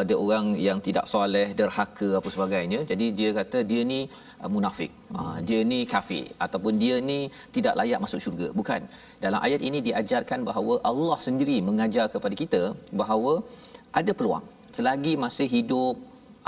ada 0.00 0.14
orang 0.24 0.46
yang 0.66 0.78
tidak 0.86 1.06
soleh, 1.12 1.46
derhaka 1.60 2.08
apa 2.20 2.28
sebagainya, 2.34 2.80
jadi 2.90 3.06
dia 3.18 3.30
kata 3.38 3.60
dia 3.70 3.82
ni 3.92 4.00
uh, 4.42 4.50
munafik. 4.54 4.92
Uh, 5.20 5.36
dia 5.48 5.60
ni 5.72 5.80
kafir 5.94 6.24
ataupun 6.46 6.74
dia 6.82 6.96
ni 7.10 7.18
tidak 7.56 7.74
layak 7.80 8.02
masuk 8.04 8.22
syurga. 8.24 8.48
Bukan. 8.60 8.82
Dalam 9.24 9.40
ayat 9.46 9.62
ini 9.68 9.78
diajarkan 9.88 10.42
bahawa 10.50 10.76
Allah 10.90 11.18
sendiri 11.26 11.58
mengajar 11.70 12.06
kepada 12.14 12.34
kita 12.42 12.62
bahawa 13.02 13.34
ada 14.00 14.12
peluang. 14.20 14.46
Selagi 14.76 15.14
masih 15.24 15.48
hidup 15.56 15.96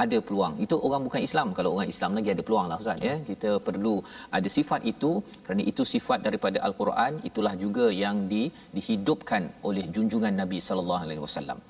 ada 0.05 0.19
peluang. 0.29 0.55
Itu 0.65 0.77
orang 0.87 1.03
bukan 1.07 1.23
Islam. 1.29 1.49
Kalau 1.59 1.71
orang 1.77 1.89
Islam 1.95 2.11
lagi 2.19 2.31
ada 2.35 2.43
peluang 2.47 2.67
lah 2.71 2.79
Ustaz 2.83 3.07
ya. 3.09 3.15
Kita 3.31 3.51
perlu 3.69 3.95
ada 4.39 4.49
sifat 4.59 4.81
itu 4.93 5.11
kerana 5.45 5.65
itu 5.73 5.85
sifat 5.95 6.21
daripada 6.27 6.61
Al-Quran 6.69 7.13
itulah 7.31 7.55
juga 7.65 7.87
yang 8.05 8.17
di, 8.33 8.43
dihidupkan 8.77 9.43
oleh 9.69 9.85
junjungan 9.97 10.35
Nabi 10.43 10.61
sallallahu 10.69 11.05
alaihi 11.07 11.23
wasallam. 11.27 11.61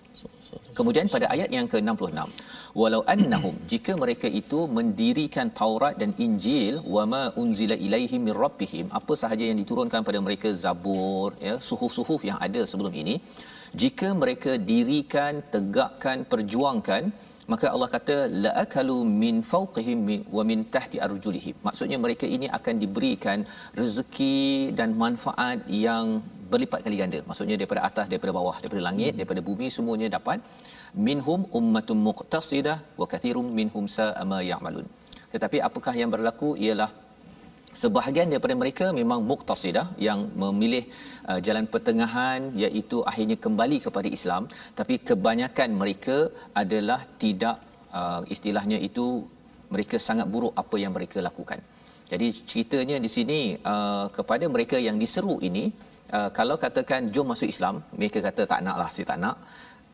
Kemudian 0.78 1.06
pada 1.14 1.26
ayat 1.34 1.50
yang 1.56 1.66
ke-66, 1.72 2.26
walau 2.80 3.00
annahum 3.12 3.54
jika 3.72 3.92
mereka 4.02 4.28
itu 4.40 4.60
mendirikan 4.78 5.48
Taurat 5.60 5.94
dan 6.02 6.10
Injil 6.26 6.74
wama 6.96 7.22
unzila 7.42 7.76
ilaihim 7.86 8.22
mir 8.28 8.38
rabbihim 8.44 8.86
apa 9.00 9.14
sahaja 9.22 9.44
yang 9.50 9.58
diturunkan 9.62 10.02
pada 10.08 10.18
mereka 10.26 10.50
Zabur 10.64 11.30
ya 11.46 11.54
suhuf-suhuf 11.68 12.22
yang 12.30 12.38
ada 12.46 12.62
sebelum 12.72 12.94
ini 13.02 13.16
jika 13.82 14.08
mereka 14.22 14.52
dirikan 14.70 15.34
tegakkan 15.54 16.18
perjuangkan 16.32 17.02
maka 17.52 17.66
Allah 17.74 17.88
kata 17.94 18.16
la 18.44 18.50
akalu 18.64 18.96
min 19.22 19.36
fawqihim 19.52 20.00
wa 20.36 20.42
min 20.50 20.60
tahti 20.74 20.98
arjulihim. 21.06 21.56
Maksudnya 21.66 21.98
mereka 22.04 22.26
ini 22.36 22.46
akan 22.58 22.74
diberikan 22.82 23.38
rezeki 23.80 24.38
dan 24.78 24.90
manfaat 25.02 25.60
yang 25.86 26.06
berlipat 26.52 26.80
kali 26.84 26.96
ganda. 27.02 27.18
Maksudnya 27.28 27.56
daripada 27.60 27.82
atas 27.88 28.06
daripada 28.12 28.32
bawah 28.38 28.56
daripada 28.62 28.82
langit 28.88 29.12
daripada 29.18 29.42
bumi 29.48 29.68
semuanya 29.76 30.08
dapat. 30.16 30.40
Minhum 31.06 31.40
ummatun 31.58 31.98
muqtasidah 32.08 32.78
wa 33.00 33.06
kathirum 33.12 33.48
minhum 33.58 33.84
sa'a 33.96 34.22
ma 34.32 34.40
ya'malun. 34.50 34.86
Tetapi 35.34 35.58
apakah 35.68 35.94
yang 36.00 36.10
berlaku 36.14 36.48
ialah 36.64 36.90
sebahagian 37.82 38.30
daripada 38.32 38.54
mereka 38.62 38.86
memang 39.00 39.20
muqtasidah 39.30 39.86
yang 40.06 40.20
memilih 40.42 40.84
uh, 41.30 41.40
jalan 41.46 41.66
pertengahan 41.72 42.50
iaitu 42.64 43.00
akhirnya 43.10 43.36
kembali 43.44 43.78
kepada 43.86 44.08
Islam. 44.18 44.42
Tapi 44.78 44.94
kebanyakan 45.08 45.70
mereka 45.82 46.16
adalah 46.62 47.00
tidak 47.22 47.56
uh, 47.94 48.22
istilahnya 48.34 48.78
itu 48.88 49.06
mereka 49.70 49.96
sangat 50.08 50.26
buruk 50.34 50.54
apa 50.62 50.76
yang 50.82 50.92
mereka 50.96 51.18
lakukan. 51.28 51.60
Jadi 52.10 52.26
ceritanya 52.50 52.96
di 52.98 53.10
sini 53.16 53.40
uh, 53.72 54.06
kepada 54.16 54.44
mereka 54.54 54.76
yang 54.86 54.98
diseru 54.98 55.38
ini 55.48 55.70
uh, 56.16 56.30
kalau 56.38 56.56
katakan 56.64 57.06
jom 57.14 57.30
masuk 57.32 57.48
Islam 57.54 57.74
mereka 57.94 58.18
kata 58.28 58.42
tak 58.52 58.60
nak 58.66 58.76
lah 58.80 58.88
saya 58.94 59.06
tak 59.12 59.18
nak 59.24 59.36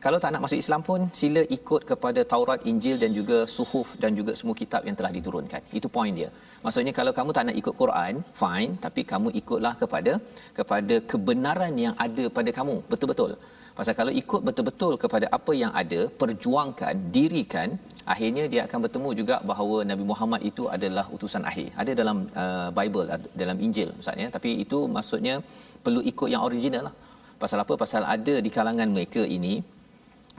kalau 0.07 0.19
tak 0.23 0.31
nak 0.33 0.41
masuk 0.43 0.59
Islam 0.63 0.81
pun 0.89 1.01
sila 1.19 1.41
ikut 1.55 1.81
kepada 1.89 2.21
Taurat, 2.31 2.59
Injil 2.71 2.97
dan 3.03 3.11
juga 3.17 3.37
Suhuf 3.55 3.89
dan 4.03 4.11
juga 4.19 4.31
semua 4.39 4.55
kitab 4.61 4.81
yang 4.87 4.95
telah 4.99 5.11
diturunkan. 5.15 5.61
Itu 5.79 5.87
poin 5.95 6.11
dia. 6.19 6.29
Maksudnya 6.65 6.93
kalau 6.99 7.11
kamu 7.17 7.31
tak 7.37 7.45
nak 7.47 7.57
ikut 7.61 7.75
Quran, 7.81 8.13
fine, 8.41 8.71
tapi 8.85 9.01
kamu 9.11 9.29
ikutlah 9.41 9.73
kepada 9.81 10.13
kepada 10.59 10.95
kebenaran 11.11 11.73
yang 11.85 11.95
ada 12.05 12.25
pada 12.37 12.51
kamu. 12.59 12.75
Betul-betul. 12.91 13.33
Pasal 13.77 13.93
kalau 13.99 14.13
ikut 14.21 14.41
betul-betul 14.47 14.93
kepada 15.03 15.25
apa 15.37 15.51
yang 15.63 15.71
ada, 15.81 15.99
perjuangkan, 16.21 16.95
dirikan, 17.15 17.69
akhirnya 18.13 18.43
dia 18.53 18.61
akan 18.67 18.79
bertemu 18.85 19.09
juga 19.19 19.35
bahawa 19.51 19.77
Nabi 19.91 20.05
Muhammad 20.11 20.41
itu 20.51 20.65
adalah 20.75 21.05
utusan 21.15 21.43
akhir. 21.51 21.69
Ada 21.83 21.91
dalam 22.01 22.19
uh, 22.43 22.69
Bible, 22.79 23.07
dalam 23.41 23.57
Injil 23.67 23.91
maksudnya, 23.97 24.29
tapi 24.37 24.51
itu 24.63 24.79
maksudnya 24.97 25.35
perlu 25.83 26.03
ikut 26.11 26.29
yang 26.35 26.43
original 26.49 26.85
lah. 26.89 26.95
Pasal 27.41 27.59
apa? 27.63 27.73
Pasal 27.83 28.03
ada 28.15 28.35
di 28.45 28.49
kalangan 28.57 28.89
mereka 28.95 29.21
ini 29.37 29.55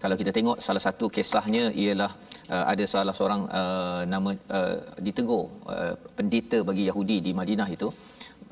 kalau 0.02 0.17
kita 0.21 0.31
tengok 0.37 0.59
salah 0.67 0.83
satu 0.87 1.07
kisahnya 1.17 1.64
ialah 1.83 2.11
uh, 2.55 2.64
ada 2.73 2.85
salah 2.93 3.14
seorang 3.19 3.43
uh, 3.61 4.02
nama 4.12 4.31
uh, 4.59 4.76
ditegur 5.07 5.45
uh, 5.75 5.95
pendeta 6.17 6.59
bagi 6.69 6.85
Yahudi 6.90 7.19
di 7.26 7.33
Madinah 7.40 7.69
itu. 7.76 7.90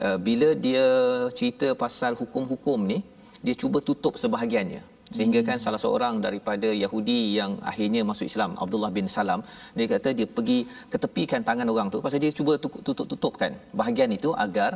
Uh, 0.07 0.19
bila 0.26 0.49
dia 0.67 0.87
cerita 1.38 1.69
pasal 1.83 2.12
hukum-hukum 2.21 2.81
ni 2.93 2.99
dia 3.47 3.55
cuba 3.62 3.79
tutup 3.88 4.15
sebahagiannya. 4.23 4.83
Sehingga 5.17 5.41
kan 5.49 5.59
salah 5.65 5.79
seorang 5.83 6.15
daripada 6.25 6.69
Yahudi 6.85 7.19
yang 7.38 7.53
akhirnya 7.71 8.00
masuk 8.09 8.26
Islam 8.31 8.59
Abdullah 8.62 8.91
bin 8.97 9.07
Salam 9.17 9.41
dia 9.79 9.87
kata 9.93 10.11
dia 10.19 10.26
pergi 10.37 10.59
ketepikan 10.93 11.47
tangan 11.49 11.71
orang 11.75 11.88
tu. 11.95 11.99
Pasal 12.07 12.19
dia 12.25 12.35
cuba 12.38 12.55
tutup-tutupkan 12.65 13.55
bahagian 13.81 14.11
itu 14.19 14.33
agar 14.47 14.73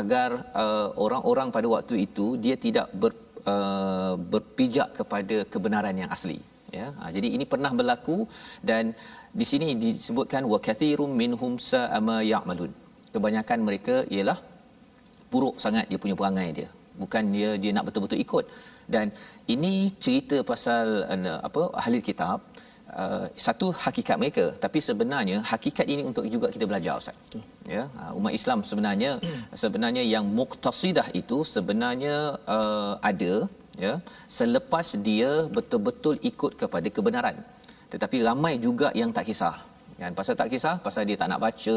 agar 0.00 0.30
uh, 0.62 0.88
orang-orang 1.04 1.48
pada 1.56 1.66
waktu 1.74 1.94
itu 2.06 2.26
dia 2.44 2.56
tidak 2.64 2.86
ber, 3.02 3.12
uh, 3.52 4.14
berpijak 4.32 4.88
kepada 4.98 5.36
kebenaran 5.52 5.96
yang 6.02 6.10
asli 6.16 6.38
ya. 6.78 6.86
Ha, 6.98 7.10
jadi 7.16 7.28
ini 7.36 7.44
pernah 7.52 7.72
berlaku 7.78 8.18
dan 8.70 8.84
di 9.40 9.46
sini 9.50 9.68
disebutkan 9.84 10.42
wa 10.52 10.58
kathirum 10.66 11.12
minhum 11.22 11.52
sa'ama 11.70 12.16
ya'malun. 12.32 12.72
Kebanyakan 13.14 13.58
mereka 13.68 13.96
ialah 14.14 14.38
buruk 15.32 15.56
sangat 15.64 15.84
dia 15.90 16.00
punya 16.04 16.16
perangai 16.20 16.48
dia. 16.58 16.68
Bukan 17.02 17.24
dia 17.34 17.50
dia 17.62 17.70
nak 17.76 17.86
betul-betul 17.88 18.20
ikut. 18.26 18.44
Dan 18.94 19.06
ini 19.54 19.74
cerita 20.04 20.36
pasal 20.50 20.86
uh, 21.14 21.38
apa 21.48 21.62
ahli 21.82 22.00
kitab 22.08 22.40
uh, 23.02 23.24
satu 23.46 23.66
hakikat 23.84 24.16
mereka. 24.22 24.46
Tapi 24.64 24.78
sebenarnya 24.88 25.38
hakikat 25.50 25.86
ini 25.94 26.02
untuk 26.10 26.24
juga 26.34 26.48
kita 26.54 26.66
belajar 26.70 26.94
ustaz. 27.02 27.16
Ya 27.74 27.82
uh, 28.00 28.12
umat 28.18 28.32
Islam 28.38 28.62
sebenarnya 28.70 29.12
sebenarnya 29.62 30.04
yang 30.14 30.26
muqtasidah 30.38 31.08
itu 31.20 31.38
sebenarnya 31.54 32.16
uh, 32.56 32.94
ada 33.10 33.34
ya 33.84 33.94
selepas 34.38 34.88
dia 35.08 35.30
betul-betul 35.58 36.16
ikut 36.30 36.54
kepada 36.62 36.88
kebenaran. 36.96 37.38
Tetapi 37.92 38.16
ramai 38.28 38.54
juga 38.66 38.90
yang 39.00 39.12
tak 39.18 39.26
kisah. 39.30 39.56
Kan 39.98 40.12
pasal 40.18 40.34
tak 40.38 40.48
kisah 40.52 40.72
pasal 40.86 41.02
dia 41.08 41.16
tak 41.20 41.28
nak 41.32 41.40
baca 41.44 41.76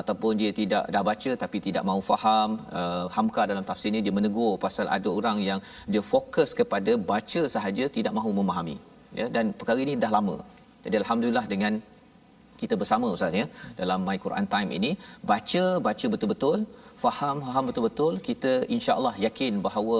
ataupun 0.00 0.32
dia 0.40 0.50
tidak 0.60 0.84
dah 0.94 1.02
baca 1.08 1.30
tapi 1.42 1.58
tidak 1.66 1.84
mahu 1.88 2.00
faham 2.10 2.50
uh, 2.80 3.04
hamka 3.16 3.42
dalam 3.50 3.64
tafsirnya 3.70 4.00
dia 4.06 4.14
menegur 4.18 4.52
pasal 4.64 4.88
ada 4.96 5.08
orang 5.18 5.38
yang 5.48 5.60
dia 5.92 6.02
fokus 6.12 6.56
kepada 6.60 6.94
baca 7.10 7.42
sahaja 7.54 7.84
tidak 7.96 8.16
mahu 8.18 8.32
memahami 8.38 8.76
ya 9.20 9.26
dan 9.36 9.46
perkara 9.60 9.78
ini 9.86 9.94
dah 10.04 10.12
lama. 10.16 10.36
Jadi 10.84 10.96
alhamdulillah 11.02 11.46
dengan 11.54 11.74
kita 12.60 12.74
bersama 12.80 13.06
ustaz 13.16 13.34
ya 13.40 13.46
dalam 13.80 14.00
my 14.08 14.18
Quran 14.24 14.46
time 14.54 14.70
ini 14.78 14.90
baca 15.30 15.64
baca 15.86 16.06
betul-betul 16.12 16.58
faham 17.04 17.36
faham 17.46 17.64
betul-betul 17.68 18.12
kita 18.28 18.52
insya-Allah 18.74 19.14
yakin 19.26 19.54
bahawa 19.66 19.98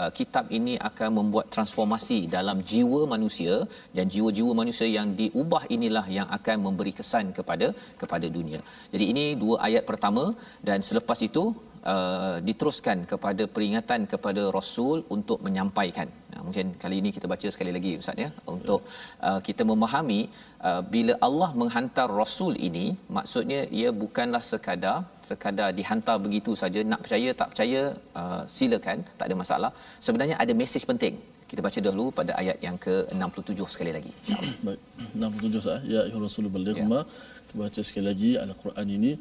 uh, 0.00 0.10
kitab 0.18 0.44
ini 0.58 0.74
akan 0.88 1.08
membuat 1.18 1.46
transformasi 1.54 2.18
dalam 2.36 2.58
jiwa 2.70 3.00
manusia. 3.14 3.54
Dan 3.96 4.06
jiwa-jiwa 4.14 4.52
manusia 4.60 4.88
yang 4.96 5.08
diubah 5.20 5.62
inilah 5.76 6.06
yang 6.18 6.28
akan 6.38 6.56
memberi 6.66 6.92
kesan 7.00 7.26
kepada 7.38 7.68
kepada 8.02 8.28
dunia. 8.36 8.60
Jadi 8.94 9.04
ini 9.12 9.24
dua 9.42 9.56
ayat 9.68 9.86
pertama. 9.90 10.24
Dan 10.68 10.80
selepas 10.88 11.20
itu 11.28 11.44
uh, 11.92 12.36
diteruskan 12.48 12.98
kepada 13.12 13.42
peringatan 13.54 14.00
kepada 14.12 14.42
rasul 14.56 14.98
untuk 15.16 15.38
menyampaikan. 15.46 16.08
Nah, 16.32 16.40
mungkin 16.46 16.66
kali 16.82 16.96
ini 17.02 17.10
kita 17.16 17.26
baca 17.32 17.48
sekali 17.54 17.72
lagi 17.76 17.92
ustaz 18.02 18.22
ya 18.24 18.28
untuk 18.54 18.80
uh, 19.28 19.40
kita 19.48 19.62
memahami 19.70 20.20
uh, 20.68 20.82
bila 20.94 21.14
Allah 21.28 21.50
menghantar 21.62 22.08
rasul 22.22 22.54
ini 22.68 22.86
maksudnya 23.18 23.60
ia 23.80 23.90
bukanlah 24.04 24.42
sekadar 24.52 24.96
sekadar 25.30 25.68
dihantar 25.78 26.16
begitu 26.26 26.54
saja 26.62 26.82
nak 26.92 27.02
percaya 27.04 27.30
tak 27.40 27.50
percaya 27.52 27.82
uh, 28.22 28.42
silakan 28.56 28.98
tak 29.20 29.26
ada 29.28 29.36
masalah. 29.44 29.72
Sebenarnya 30.08 30.38
ada 30.44 30.54
mesej 30.62 30.84
penting. 30.92 31.16
Kita 31.50 31.62
baca 31.66 31.80
dahulu 31.86 32.04
pada 32.18 32.32
ayat 32.40 32.58
yang 32.66 32.76
ke-67 32.84 33.58
sekali 33.74 33.92
lagi 33.96 34.12
insyaallah. 34.20 34.54
Baik. 34.66 34.80
67 35.24 35.66
sah. 35.66 35.78
Ya 35.92 36.00
ayuhar 36.06 36.22
rasul 36.26 36.46
baligh 36.56 36.78
ma. 36.92 37.00
Kita 37.44 37.54
baca 37.62 37.80
sekali 37.88 38.06
lagi 38.10 38.30
al-Quran 38.44 38.86
ini 38.96 39.12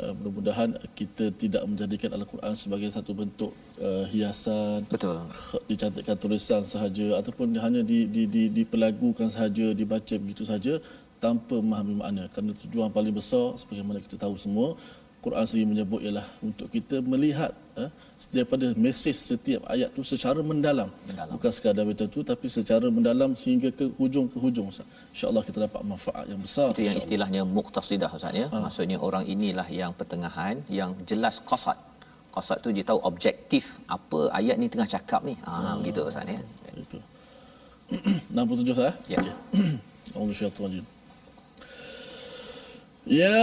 Uh, 0.00 0.16
mudah-mudahan 0.16 0.80
kita 0.96 1.28
tidak 1.36 1.60
menjadikan 1.68 2.16
al-Quran 2.16 2.56
sebagai 2.56 2.88
satu 2.88 3.12
bentuk 3.12 3.52
uh, 3.76 4.08
hiasan 4.08 4.88
betul. 4.88 5.20
dicantikkan 5.68 6.16
tulisan 6.16 6.64
sahaja 6.64 7.20
ataupun 7.20 7.52
hanya 7.60 7.84
di 7.84 8.08
di 8.08 8.24
di 8.24 8.42
diperlagukan 8.48 9.28
sahaja 9.28 9.76
dibaca 9.76 10.14
begitu 10.16 10.48
saja 10.48 10.80
tanpa 11.20 11.60
memahami 11.60 12.00
makna. 12.00 12.24
Kerana 12.32 12.56
tujuan 12.64 12.88
paling 12.88 13.12
besar 13.12 13.60
sebagaimana 13.60 14.00
kita 14.00 14.16
tahu 14.16 14.40
semua 14.40 14.72
Quran 15.20 15.44
sendiri 15.44 15.68
menyebut 15.68 16.00
ialah 16.00 16.24
untuk 16.40 16.72
kita 16.72 17.04
melihat 17.04 17.52
eh, 17.76 17.92
daripada 18.28 18.66
mesej 18.84 19.14
setiap 19.16 19.62
ayat 19.74 19.88
tu 19.96 20.02
secara 20.12 20.40
mendalam. 20.50 20.88
mendalam. 21.08 21.32
Bukan 21.34 21.50
sekadar 21.56 21.84
macam 21.88 22.06
tu 22.14 22.20
tapi 22.30 22.46
secara 22.56 22.86
mendalam 22.96 23.30
sehingga 23.42 23.68
ke 23.78 23.84
hujung 24.00 24.26
ke 24.32 24.36
hujung 24.44 24.66
Ustaz. 24.72 24.86
Insya-Allah 25.14 25.42
kita 25.48 25.58
dapat 25.66 25.82
manfaat 25.92 26.24
yang 26.32 26.40
besar. 26.46 26.68
Itu 26.76 26.84
yang 26.88 26.98
istilahnya 27.02 27.42
muqtasidah 27.56 28.10
Ustaz 28.18 28.34
ya. 28.42 28.46
Ha. 28.52 28.56
Maksudnya 28.66 28.98
orang 29.08 29.24
inilah 29.34 29.68
yang 29.80 29.92
pertengahan 30.00 30.60
yang 30.80 30.92
jelas 31.10 31.40
qasad. 31.50 31.78
Qasad 32.34 32.58
tu 32.64 32.70
dia 32.76 32.84
tahu 32.90 33.00
objektif 33.10 33.64
apa 33.96 34.18
ayat 34.38 34.56
ni 34.60 34.68
tengah 34.72 34.88
cakap 34.96 35.20
ni. 35.28 35.34
Ha, 35.46 35.52
ha. 35.64 35.70
begitu 35.80 36.00
Ustaz 36.10 36.28
ya. 36.28 36.40
Itu. 36.84 36.98
67 38.36 38.74
Ustaz. 38.76 38.94
Ya. 39.14 39.18
Okay. 39.18 39.78
Allah 40.14 40.34
syaitan. 40.34 40.72
Ya 43.08 43.38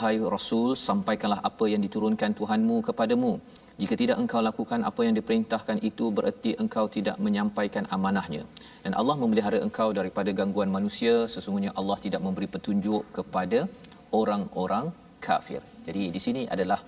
wahai 0.00 0.16
Rasul, 0.34 0.68
sampaikanlah 0.88 1.40
apa 1.48 1.64
yang 1.72 1.82
diturunkan 1.84 2.32
Tuhanmu 2.38 2.76
kepadamu. 2.88 3.32
Jika 3.80 3.94
tidak 4.00 4.16
engkau 4.22 4.40
lakukan 4.46 4.80
apa 4.90 5.00
yang 5.06 5.14
diperintahkan 5.18 5.76
itu, 5.88 6.04
bererti 6.16 6.50
engkau 6.62 6.84
tidak 6.96 7.16
menyampaikan 7.24 7.84
amanahnya. 7.96 8.42
Dan 8.84 8.92
Allah 9.00 9.16
memelihara 9.22 9.58
engkau 9.66 9.88
daripada 9.98 10.32
gangguan 10.38 10.72
manusia, 10.76 11.14
sesungguhnya 11.34 11.72
Allah 11.80 11.98
tidak 12.04 12.24
memberi 12.26 12.48
petunjuk 12.54 13.02
kepada 13.18 13.60
orang-orang 14.20 14.88
kafir. 15.26 15.60
Jadi 15.88 16.02
di 16.16 16.20
sini 16.26 16.42
adalah 16.54 16.80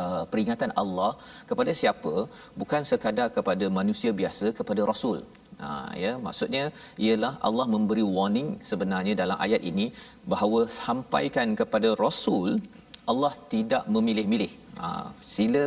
uh, 0.00 0.24
peringatan 0.32 0.74
Allah 0.82 1.14
kepada 1.50 1.70
siapa? 1.82 2.14
Bukan 2.62 2.82
sekadar 2.90 3.30
kepada 3.38 3.68
manusia 3.80 4.10
biasa, 4.22 4.50
kepada 4.60 4.82
Rasul. 4.90 5.22
Ha, 5.62 5.68
ya 6.02 6.12
maksudnya 6.26 6.64
ialah 7.04 7.32
Allah 7.48 7.66
memberi 7.74 8.04
warning 8.16 8.50
sebenarnya 8.70 9.14
dalam 9.22 9.38
ayat 9.46 9.62
ini 9.70 9.86
bahawa 10.32 10.60
sampaikan 10.82 11.48
kepada 11.60 11.88
rasul 12.04 12.48
Allah 13.12 13.32
tidak 13.54 13.84
memilih-milih. 13.94 14.52
Ha, 14.80 14.88
sila 15.34 15.62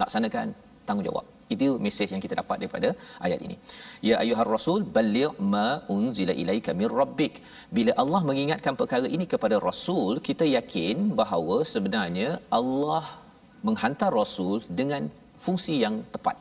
laksanakan 0.00 0.48
tanggungjawab. 0.88 1.26
Itu 1.54 1.66
mesej 1.84 2.08
yang 2.12 2.22
kita 2.24 2.34
dapat 2.40 2.56
daripada 2.60 2.88
ayat 3.26 3.40
ini. 3.46 3.56
Ya 4.08 4.14
ayuhar 4.22 4.48
rasul 4.56 4.80
balligh 4.96 5.32
ma 5.54 5.66
unzila 5.96 6.34
ilaika 6.42 6.72
mir 6.80 6.92
rabbik. 7.00 7.34
Bila 7.78 7.92
Allah 8.02 8.20
mengingatkan 8.30 8.76
perkara 8.82 9.08
ini 9.16 9.26
kepada 9.34 9.58
rasul, 9.68 10.12
kita 10.28 10.46
yakin 10.58 10.96
bahawa 11.20 11.58
sebenarnya 11.74 12.30
Allah 12.60 13.04
menghantar 13.66 14.10
rasul 14.22 14.54
dengan 14.80 15.04
fungsi 15.44 15.74
yang 15.84 15.96
tepat 16.14 16.36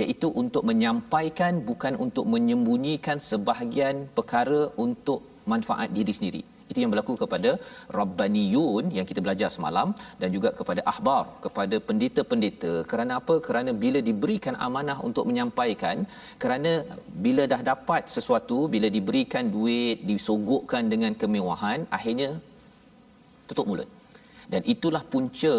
iaitu 0.00 0.28
untuk 0.42 0.62
menyampaikan 0.70 1.54
bukan 1.70 1.94
untuk 2.04 2.26
menyembunyikan 2.34 3.18
sebahagian 3.30 3.96
perkara 4.18 4.60
untuk 4.84 5.20
manfaat 5.52 5.88
diri 5.98 6.14
sendiri. 6.18 6.42
Itu 6.70 6.78
yang 6.82 6.90
berlaku 6.92 7.14
kepada 7.22 7.50
rabbaniyun 7.98 8.84
yang 8.96 9.06
kita 9.10 9.20
belajar 9.26 9.48
semalam 9.56 9.88
dan 10.20 10.28
juga 10.36 10.50
kepada 10.58 10.80
ahbar 10.92 11.22
kepada 11.44 11.76
pendeta-pendeta. 11.88 12.72
Kerana 12.90 13.12
apa? 13.20 13.34
Kerana 13.46 13.70
bila 13.84 14.00
diberikan 14.08 14.56
amanah 14.66 14.98
untuk 15.08 15.24
menyampaikan 15.30 16.02
kerana 16.42 16.72
bila 17.26 17.44
dah 17.52 17.60
dapat 17.72 18.10
sesuatu 18.16 18.58
bila 18.74 18.90
diberikan 18.96 19.46
duit 19.56 20.02
disogokkan 20.10 20.90
dengan 20.94 21.14
kemewahan 21.22 21.86
akhirnya 21.98 22.30
tutup 23.48 23.68
mulut. 23.70 23.90
Dan 24.52 24.62
itulah 24.74 25.02
punca 25.12 25.54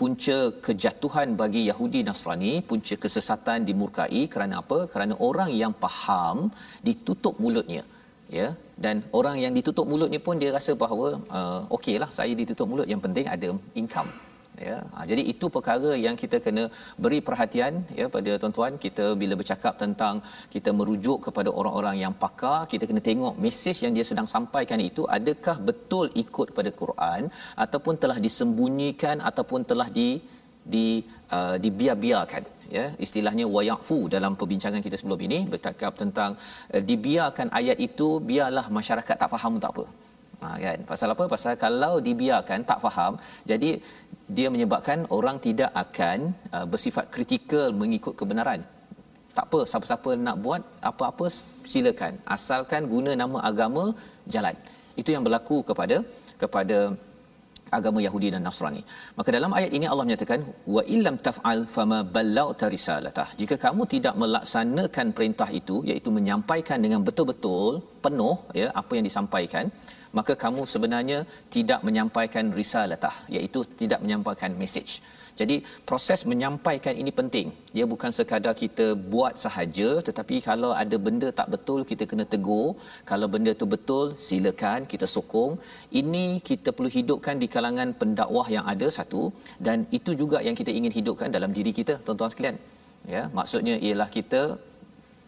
punca 0.00 0.38
kejatuhan 0.66 1.28
bagi 1.40 1.62
Yahudi 1.70 2.00
Nasrani 2.08 2.52
punca 2.70 2.94
kesesatan 3.04 3.66
dimurkai 3.68 4.22
kerana 4.34 4.54
apa? 4.62 4.78
Kerana 4.92 5.14
orang 5.28 5.50
yang 5.62 5.74
faham 5.84 6.38
ditutup 6.88 7.34
mulutnya 7.44 7.82
ya. 8.38 8.48
Dan 8.84 8.96
orang 9.18 9.36
yang 9.44 9.52
ditutup 9.58 9.86
mulutnya 9.92 10.20
pun 10.26 10.36
dia 10.42 10.50
rasa 10.58 10.72
bahawa 10.84 11.08
uh, 11.38 11.60
okeylah 11.76 12.10
saya 12.18 12.32
ditutup 12.40 12.66
mulut 12.72 12.88
yang 12.92 13.02
penting 13.04 13.26
ada 13.34 13.50
income 13.82 14.10
ya. 14.68 14.76
Ha, 14.94 15.04
jadi 15.10 15.22
itu 15.32 15.46
perkara 15.56 15.90
yang 16.04 16.16
kita 16.22 16.36
kena 16.44 16.64
beri 17.04 17.18
perhatian 17.28 17.74
ya 17.98 18.06
pada 18.14 18.32
tuan-tuan. 18.42 18.74
Kita 18.84 19.06
bila 19.22 19.34
bercakap 19.40 19.74
tentang 19.82 20.14
kita 20.54 20.72
merujuk 20.78 21.18
kepada 21.26 21.52
orang-orang 21.60 21.98
yang 22.04 22.14
pakar 22.24 22.58
kita 22.72 22.84
kena 22.90 23.02
tengok 23.10 23.34
mesej 23.46 23.76
yang 23.84 23.94
dia 23.98 24.06
sedang 24.10 24.28
sampaikan 24.34 24.80
itu 24.88 25.04
adakah 25.18 25.56
betul 25.68 26.06
ikut 26.24 26.50
pada 26.58 26.72
Quran 26.80 27.22
ataupun 27.66 27.96
telah 28.04 28.18
disembunyikan 28.26 29.18
ataupun 29.30 29.62
telah 29.72 29.88
di 29.98 30.08
di 30.74 30.86
uh, 31.36 31.56
dibiar-biarkan 31.64 32.42
ya. 32.76 32.86
Istilahnya 33.06 33.46
wayafu 33.56 34.00
dalam 34.16 34.34
perbincangan 34.40 34.82
kita 34.86 34.98
sebelum 35.00 35.20
ini 35.28 35.38
bercakap 35.52 35.92
tentang 36.02 36.32
uh, 36.74 36.82
dibiarkan 36.90 37.48
ayat 37.60 37.78
itu 37.88 38.08
biarlah 38.32 38.66
masyarakat 38.80 39.16
tak 39.22 39.32
faham 39.36 39.56
tak 39.64 39.72
apa 39.76 39.86
Ha, 40.42 40.46
kan? 40.64 40.78
Pasal 40.90 41.08
apa? 41.14 41.24
Pasal 41.34 41.52
kalau 41.64 41.94
dibiarkan 42.06 42.60
tak 42.70 42.78
faham, 42.84 43.12
jadi 43.50 43.70
dia 44.36 44.48
menyebabkan 44.54 44.98
orang 45.16 45.36
tidak 45.46 45.70
akan 45.84 46.18
uh, 46.56 46.66
bersifat 46.72 47.06
kritikal 47.14 47.68
mengikut 47.82 48.14
kebenaran. 48.20 48.60
Tak 49.36 49.46
apa, 49.48 49.60
siapa-siapa 49.70 50.10
nak 50.26 50.36
buat 50.44 50.62
apa-apa 50.90 51.26
silakan. 51.72 52.14
Asalkan 52.36 52.88
guna 52.92 53.12
nama 53.22 53.38
agama 53.50 53.84
jalan. 54.34 54.56
Itu 55.00 55.12
yang 55.14 55.24
berlaku 55.26 55.60
kepada 55.70 55.96
kepada 56.42 56.78
agama 57.78 57.98
Yahudi 58.06 58.28
dan 58.34 58.42
Nasrani. 58.46 58.82
Maka 59.18 59.28
dalam 59.36 59.52
ayat 59.58 59.72
ini 59.78 59.86
Allah 59.92 60.04
menyatakan 60.08 60.40
wa 60.76 60.82
illam 60.94 61.16
taf'al 61.28 61.60
fama 61.76 61.98
ballagta 62.16 62.66
risalatah. 62.74 63.28
Jika 63.40 63.56
kamu 63.64 63.82
tidak 63.94 64.14
melaksanakan 64.22 65.06
perintah 65.16 65.48
itu 65.60 65.76
iaitu 65.90 66.10
menyampaikan 66.18 66.78
dengan 66.84 67.02
betul-betul 67.08 67.82
penuh 68.04 68.36
ya 68.60 68.68
apa 68.80 68.92
yang 68.96 69.06
disampaikan 69.10 69.66
maka 70.18 70.32
kamu 70.44 70.62
sebenarnya 70.72 71.18
tidak 71.56 71.80
menyampaikan 71.86 72.54
risalatah 72.58 73.14
iaitu 73.36 73.60
tidak 73.80 74.00
menyampaikan 74.04 74.52
message 74.62 74.92
jadi 75.40 75.56
proses 75.88 76.20
menyampaikan 76.30 76.94
ini 77.02 77.12
penting. 77.18 77.46
Dia 77.76 77.84
bukan 77.92 78.10
sekadar 78.18 78.54
kita 78.62 78.86
buat 79.12 79.34
sahaja 79.44 79.88
tetapi 80.08 80.36
kalau 80.48 80.70
ada 80.82 80.96
benda 81.06 81.28
tak 81.40 81.48
betul 81.54 81.80
kita 81.90 82.04
kena 82.10 82.24
tegur. 82.34 82.68
Kalau 83.10 83.28
benda 83.34 83.52
itu 83.56 83.66
betul 83.74 84.06
silakan 84.26 84.88
kita 84.92 85.06
sokong. 85.14 85.52
Ini 86.00 86.24
kita 86.50 86.72
perlu 86.76 86.90
hidupkan 86.98 87.36
di 87.42 87.48
kalangan 87.54 87.90
pendakwah 88.00 88.46
yang 88.56 88.64
ada 88.74 88.88
satu. 88.98 89.22
Dan 89.66 89.84
itu 89.98 90.12
juga 90.22 90.40
yang 90.48 90.56
kita 90.60 90.72
ingin 90.78 90.94
hidupkan 90.98 91.28
dalam 91.36 91.52
diri 91.58 91.74
kita 91.80 91.96
tuan-tuan 92.06 92.32
sekalian. 92.34 92.58
Ya 93.14 93.22
maksudnya 93.38 93.76
ialah 93.86 94.08
kita 94.18 94.42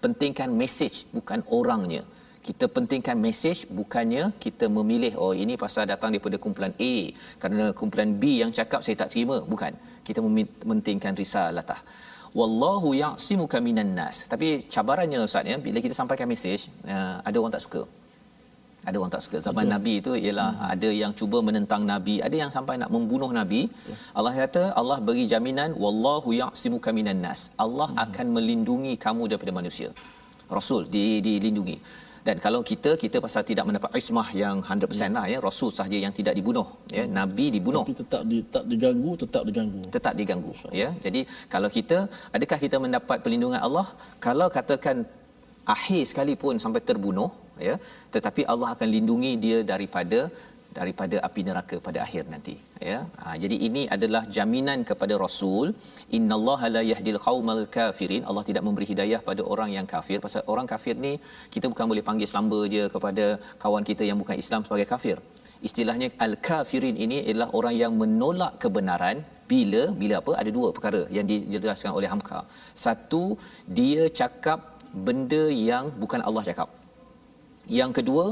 pentingkan 0.05 0.51
message 0.63 0.97
bukan 1.17 1.41
orangnya 1.59 2.03
kita 2.49 2.65
pentingkan 2.77 3.17
mesej 3.27 3.59
bukannya 3.79 4.25
kita 4.45 4.67
memilih 4.77 5.13
oh 5.25 5.33
ini 5.43 5.55
pasal 5.65 5.85
datang 5.93 6.11
daripada 6.15 6.37
kumpulan 6.45 6.73
A 6.91 6.95
kerana 7.41 7.65
kumpulan 7.81 8.11
B 8.21 8.41
yang 8.43 8.51
cakap 8.59 8.81
saya 8.85 8.97
tak 9.03 9.11
terima. 9.13 9.37
Bukan. 9.53 9.73
Kita 10.09 10.21
mementingkan 10.25 11.13
risalatah 11.23 11.81
wallahu 12.39 12.89
ya'simuka 13.03 13.59
minan 13.69 13.91
nas. 13.99 14.17
Tapi 14.33 14.49
cabarannya 14.75 15.19
ustaz 15.29 15.51
ya 15.53 15.57
bila 15.67 15.79
kita 15.85 15.95
sampaikan 16.01 16.29
mesej 16.33 16.61
uh, 16.95 17.17
ada 17.29 17.37
orang 17.41 17.55
tak 17.57 17.65
suka. 17.67 17.83
Ada 18.89 18.97
orang 19.01 19.13
tak 19.15 19.23
suka. 19.27 19.39
Zaman 19.47 19.65
Betul. 19.65 19.75
nabi 19.75 19.93
itu 20.01 20.13
ialah 20.25 20.51
hmm. 20.53 20.73
ada 20.73 20.91
yang 21.03 21.13
cuba 21.21 21.39
menentang 21.49 21.83
nabi 21.93 22.15
ada 22.27 22.37
yang 22.43 22.51
sampai 22.57 22.77
nak 22.83 22.91
membunuh 22.97 23.31
nabi. 23.41 23.61
Betul. 23.69 23.97
Allah 24.19 24.33
kata 24.41 24.63
Allah 24.81 24.99
beri 25.09 25.25
jaminan 25.33 25.73
wallahu 25.85 26.31
ya'simuka 26.41 26.93
minan 26.99 27.21
nas. 27.27 27.43
Allah 27.65 27.89
hmm. 27.93 28.05
akan 28.07 28.27
melindungi 28.37 28.95
kamu 29.07 29.25
daripada 29.33 29.55
manusia. 29.61 29.91
Rasul 30.59 30.85
di 30.95 31.07
dilindungi 31.27 32.08
dan 32.27 32.37
kalau 32.45 32.61
kita 32.71 32.91
kita 33.03 33.19
pasal 33.25 33.43
tidak 33.51 33.65
mendapat 33.69 33.91
ismah 34.01 34.29
yang 34.43 34.57
100% 34.69 34.85
hmm. 34.85 35.17
lah 35.17 35.25
ya 35.33 35.39
rasul 35.49 35.71
sahaja 35.79 35.99
yang 36.05 36.15
tidak 36.19 36.35
dibunuh 36.39 36.67
ya 36.99 37.05
hmm. 37.05 37.13
nabi 37.19 37.47
dibunuh 37.57 37.85
tapi 37.87 37.97
tetap 38.03 38.23
di, 38.31 38.39
tak 38.55 38.65
diganggu 38.73 39.13
tetap 39.25 39.43
diganggu 39.49 39.83
tetap 39.97 40.15
diganggu 40.21 40.53
ya 40.83 40.91
jadi 41.07 41.23
kalau 41.55 41.71
kita 41.77 41.99
adakah 42.39 42.59
kita 42.65 42.79
mendapat 42.87 43.19
perlindungan 43.25 43.61
Allah 43.69 43.87
kalau 44.27 44.49
katakan 44.59 44.99
akhir 45.77 46.03
sekalipun 46.11 46.57
sampai 46.65 46.83
terbunuh 46.91 47.31
ya 47.69 47.75
tetapi 48.15 48.43
Allah 48.53 48.69
akan 48.75 48.89
lindungi 48.97 49.33
dia 49.45 49.59
daripada 49.73 50.21
daripada 50.77 51.17
api 51.27 51.43
neraka 51.49 51.77
pada 51.87 51.99
akhir 52.05 52.23
nanti 52.33 52.55
ya. 52.91 52.99
Ha, 53.23 53.35
jadi 53.43 53.57
ini 53.69 53.83
adalah 53.97 54.23
jaminan 54.37 54.81
kepada 54.91 55.15
rasul 55.25 55.67
innallaha 56.19 56.69
la 56.77 56.83
yahdil 56.91 57.19
qaumal 57.27 57.63
kafirin. 57.77 58.23
Allah 58.29 58.45
tidak 58.51 58.65
memberi 58.67 58.87
hidayah 58.93 59.21
pada 59.29 59.43
orang 59.55 59.73
yang 59.77 59.87
kafir. 59.95 60.19
Pasal 60.27 60.43
orang 60.53 60.69
kafir 60.73 60.95
ni 61.07 61.13
kita 61.55 61.67
bukan 61.73 61.89
boleh 61.93 62.05
panggil 62.09 62.31
selamba 62.33 62.61
je 62.75 62.85
kepada 62.95 63.27
kawan 63.65 63.87
kita 63.91 64.05
yang 64.11 64.21
bukan 64.23 64.39
Islam 64.45 64.63
sebagai 64.69 64.89
kafir. 64.93 65.19
Istilahnya 65.69 66.09
al 66.27 66.35
kafirin 66.49 66.97
ini 67.05 67.19
adalah 67.31 67.49
orang 67.59 67.75
yang 67.83 67.93
menolak 68.03 68.53
kebenaran 68.65 69.19
bila 69.53 69.83
bila 70.01 70.15
apa? 70.23 70.33
Ada 70.41 70.51
dua 70.59 70.69
perkara 70.77 71.03
yang 71.17 71.27
dijelaskan 71.33 71.93
oleh 71.99 72.09
Hamka. 72.13 72.41
Satu 72.85 73.25
dia 73.79 74.05
cakap 74.21 74.61
benda 75.09 75.45
yang 75.71 75.87
bukan 76.03 76.23
Allah 76.29 76.45
cakap. 76.51 76.69
Yang 77.79 77.91
kedua 77.99 78.25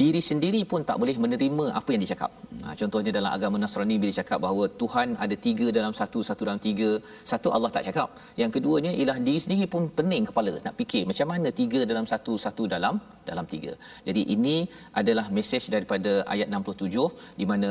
diri 0.00 0.20
sendiri 0.20 0.60
pun 0.70 0.80
tak 0.88 0.96
boleh 1.00 1.16
menerima 1.24 1.64
apa 1.78 1.88
yang 1.94 2.02
dicakap. 2.04 2.30
Ha, 2.62 2.74
contohnya 2.80 3.12
dalam 3.16 3.30
agama 3.36 3.56
Nasrani 3.62 3.96
bila 4.02 4.12
cakap 4.20 4.38
bahawa 4.44 4.64
Tuhan 4.80 5.16
ada 5.24 5.36
tiga 5.46 5.66
dalam 5.78 5.92
satu, 6.00 6.20
satu 6.28 6.42
dalam 6.48 6.60
tiga. 6.66 6.90
Satu 7.30 7.48
Allah 7.56 7.70
tak 7.76 7.84
cakap. 7.88 8.08
Yang 8.40 8.50
keduanya 8.56 8.92
ialah 8.98 9.16
diri 9.28 9.40
sendiri 9.44 9.66
pun 9.74 9.88
pening 9.98 10.26
kepala 10.28 10.52
nak 10.66 10.76
fikir 10.80 11.02
macam 11.10 11.28
mana 11.32 11.48
tiga 11.60 11.80
dalam 11.92 12.04
satu, 12.12 12.34
satu 12.44 12.64
dalam 12.74 13.00
dalam 13.30 13.46
tiga. 13.54 13.72
Jadi 14.08 14.24
ini 14.36 14.56
adalah 15.00 15.26
mesej 15.38 15.64
daripada 15.76 16.12
ayat 16.34 16.48
67 16.52 17.40
di 17.40 17.46
mana 17.52 17.70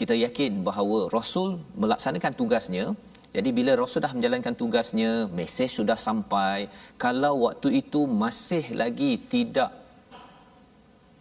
kita 0.00 0.16
yakin 0.24 0.64
bahawa 0.68 0.98
Rasul 1.12 1.60
melaksanakan 1.82 2.32
tugasnya 2.40 2.84
jadi 3.36 3.50
bila 3.58 3.72
Rasul 3.78 4.02
dah 4.04 4.10
menjalankan 4.16 4.54
tugasnya, 4.60 5.10
mesej 5.38 5.70
sudah 5.78 5.98
sampai. 6.06 6.66
Kalau 7.04 7.46
waktu 7.46 7.68
itu 7.80 8.02
masih 8.22 8.74
lagi 8.80 9.12
tidak 9.34 9.79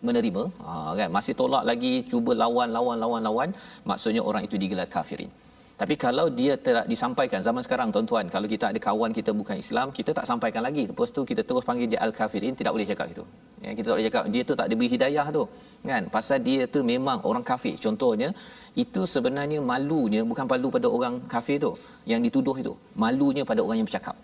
menerima. 0.07 0.43
Ha, 0.65 0.71
kan? 0.99 1.09
Masih 1.17 1.33
tolak 1.41 1.63
lagi 1.69 1.93
cuba 2.11 2.31
lawan 2.43 2.69
lawan 2.77 2.97
lawan 3.03 3.21
lawan. 3.27 3.49
Maksudnya 3.89 4.21
orang 4.29 4.43
itu 4.47 4.55
digelar 4.63 4.87
kafirin. 4.95 5.31
Tapi 5.79 5.95
kalau 6.03 6.27
dia 6.39 6.53
tidak 6.65 6.85
disampaikan 6.91 7.39
zaman 7.47 7.63
sekarang 7.65 7.87
tuan-tuan 7.95 8.25
kalau 8.33 8.47
kita 8.53 8.65
ada 8.71 8.79
kawan 8.87 9.11
kita 9.17 9.31
bukan 9.39 9.55
Islam 9.63 9.87
kita 9.97 10.11
tak 10.17 10.25
sampaikan 10.29 10.61
lagi 10.67 10.83
lepas 10.91 11.07
tu 11.17 11.21
kita 11.29 11.41
terus 11.47 11.63
panggil 11.69 11.87
dia 11.91 11.99
al-kafirin 12.05 12.51
tidak 12.59 12.71
boleh 12.75 12.87
cakap 12.91 13.07
itu. 13.13 13.23
Ya 13.63 13.71
kita 13.77 13.85
tak 13.89 13.95
boleh 13.95 14.07
cakap. 14.11 14.23
Dia 14.33 14.41
tu 14.49 14.53
tak 14.59 14.67
diberi 14.71 14.89
hidayah 14.95 15.25
tu 15.37 15.43
kan? 15.91 16.03
Pasal 16.15 16.43
dia 16.47 16.67
tu 16.73 16.83
memang 16.93 17.23
orang 17.29 17.43
kafir. 17.51 17.75
Contohnya 17.85 18.29
itu 18.83 19.03
sebenarnya 19.13 19.59
malunya 19.71 20.21
bukan 20.31 20.45
malu 20.51 20.67
pada 20.75 20.87
orang 20.97 21.15
kafir 21.33 21.57
tu 21.65 21.71
yang 22.11 22.19
dituduh 22.27 22.57
itu. 22.63 22.73
Malunya 23.03 23.45
pada 23.51 23.63
orang 23.63 23.79
yang 23.79 23.87
bercakap. 23.87 24.15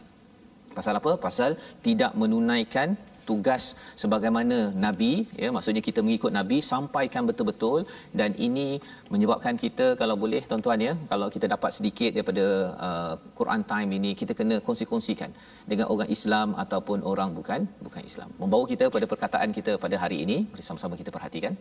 Pasal 0.78 1.00
apa? 1.00 1.12
Pasal 1.26 1.52
tidak 1.88 2.12
menunaikan 2.20 3.00
tugas 3.30 3.64
sebagaimana 4.02 4.58
nabi 4.86 5.12
ya 5.44 5.50
maksudnya 5.56 5.84
kita 5.90 6.00
mengikut 6.08 6.32
nabi 6.40 6.58
sampaikan 6.72 7.24
betul-betul. 7.30 7.80
Dan 8.20 8.32
ini 8.48 8.68
menyebabkan 9.14 9.56
kita 9.64 9.88
kalau 10.02 10.16
boleh 10.24 10.42
tuan-tuan 10.50 10.82
ya 10.88 10.94
kalau 11.12 11.30
kita 11.36 11.46
dapat 11.56 11.72
sedikit 11.78 12.12
daripada 12.18 12.46
uh, 12.88 13.14
Quran 13.40 13.62
time 13.72 13.92
ini 14.00 14.12
kita 14.22 14.36
kena 14.40 14.58
kongsi-kongsikan 14.68 15.32
dengan 15.72 15.88
orang 15.96 16.10
Islam 16.18 16.50
ataupun 16.64 17.00
orang 17.12 17.32
bukan 17.40 17.62
bukan 17.88 18.04
Islam. 18.12 18.30
Membawa 18.42 18.66
kita 18.74 18.88
pada 18.96 19.06
perkataan 19.14 19.50
kita 19.58 19.74
pada 19.86 19.98
hari 20.04 20.20
ini. 20.26 20.38
Bersama-sama 20.56 20.96
kita 21.02 21.12
perhatikan. 21.18 21.56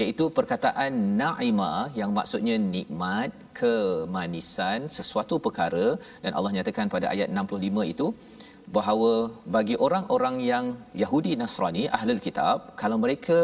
Iaitu 0.00 0.24
perkataan 0.38 0.92
naima 1.20 1.72
yang 2.00 2.10
maksudnya 2.18 2.56
nikmat 2.74 3.30
kemanisan 3.60 4.86
sesuatu 4.98 5.36
perkara. 5.46 5.86
Dan 6.24 6.32
Allah 6.38 6.52
nyatakan 6.56 6.92
pada 6.94 7.06
ayat 7.14 7.28
65 7.40 7.92
itu 7.94 8.06
bahawa 8.76 9.12
bagi 9.56 9.76
orang-orang 9.86 10.36
yang 10.50 10.66
Yahudi 11.02 11.32
Nasrani 11.40 11.84
ahlul 11.96 12.22
kitab 12.26 12.58
kalau 12.80 12.98
mereka 13.04 13.40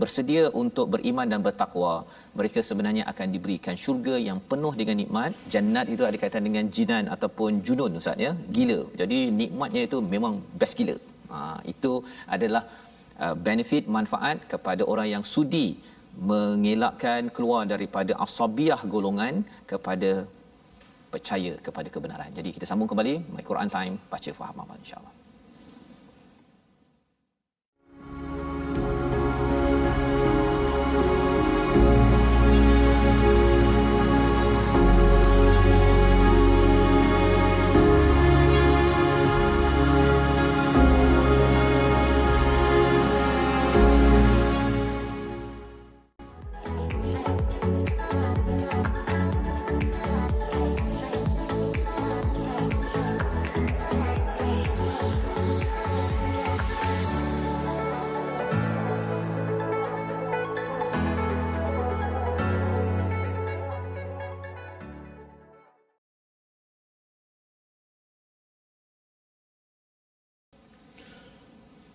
bersedia 0.00 0.42
untuk 0.62 0.86
beriman 0.94 1.26
dan 1.32 1.40
bertakwa 1.46 1.92
mereka 2.38 2.60
sebenarnya 2.68 3.04
akan 3.12 3.28
diberikan 3.34 3.74
syurga 3.84 4.14
yang 4.28 4.38
penuh 4.50 4.72
dengan 4.80 4.96
nikmat. 5.02 5.32
Jannat 5.54 5.86
itu 5.94 6.02
ada 6.08 6.16
kaitan 6.22 6.46
dengan 6.48 6.64
jinan 6.76 7.04
ataupun 7.14 7.60
junun 7.66 7.98
ustaz 8.00 8.24
ya. 8.26 8.32
Gila. 8.56 8.80
Jadi 9.00 9.18
nikmatnya 9.40 9.82
itu 9.88 9.98
memang 10.14 10.34
best 10.60 10.76
gila. 10.80 10.96
Ha, 11.32 11.38
itu 11.72 11.92
adalah 12.36 12.62
uh, 13.24 13.34
benefit 13.46 13.86
manfaat 13.96 14.46
kepada 14.52 14.82
orang 14.92 15.08
yang 15.14 15.24
sudi 15.34 15.68
mengelakkan 16.30 17.30
keluar 17.36 17.62
daripada 17.72 18.12
asabiah 18.24 18.80
golongan 18.94 19.34
kepada 19.70 20.10
percaya 21.10 21.58
kepada 21.58 21.90
kebenaran. 21.90 22.30
Jadi 22.30 22.54
kita 22.54 22.64
sambung 22.64 22.86
kembali 22.86 23.34
My 23.34 23.42
Quran 23.42 23.68
Time 23.68 23.94
baca 24.08 24.30
faham 24.30 24.62
amal 24.62 24.78
insya-Allah. 24.78 25.19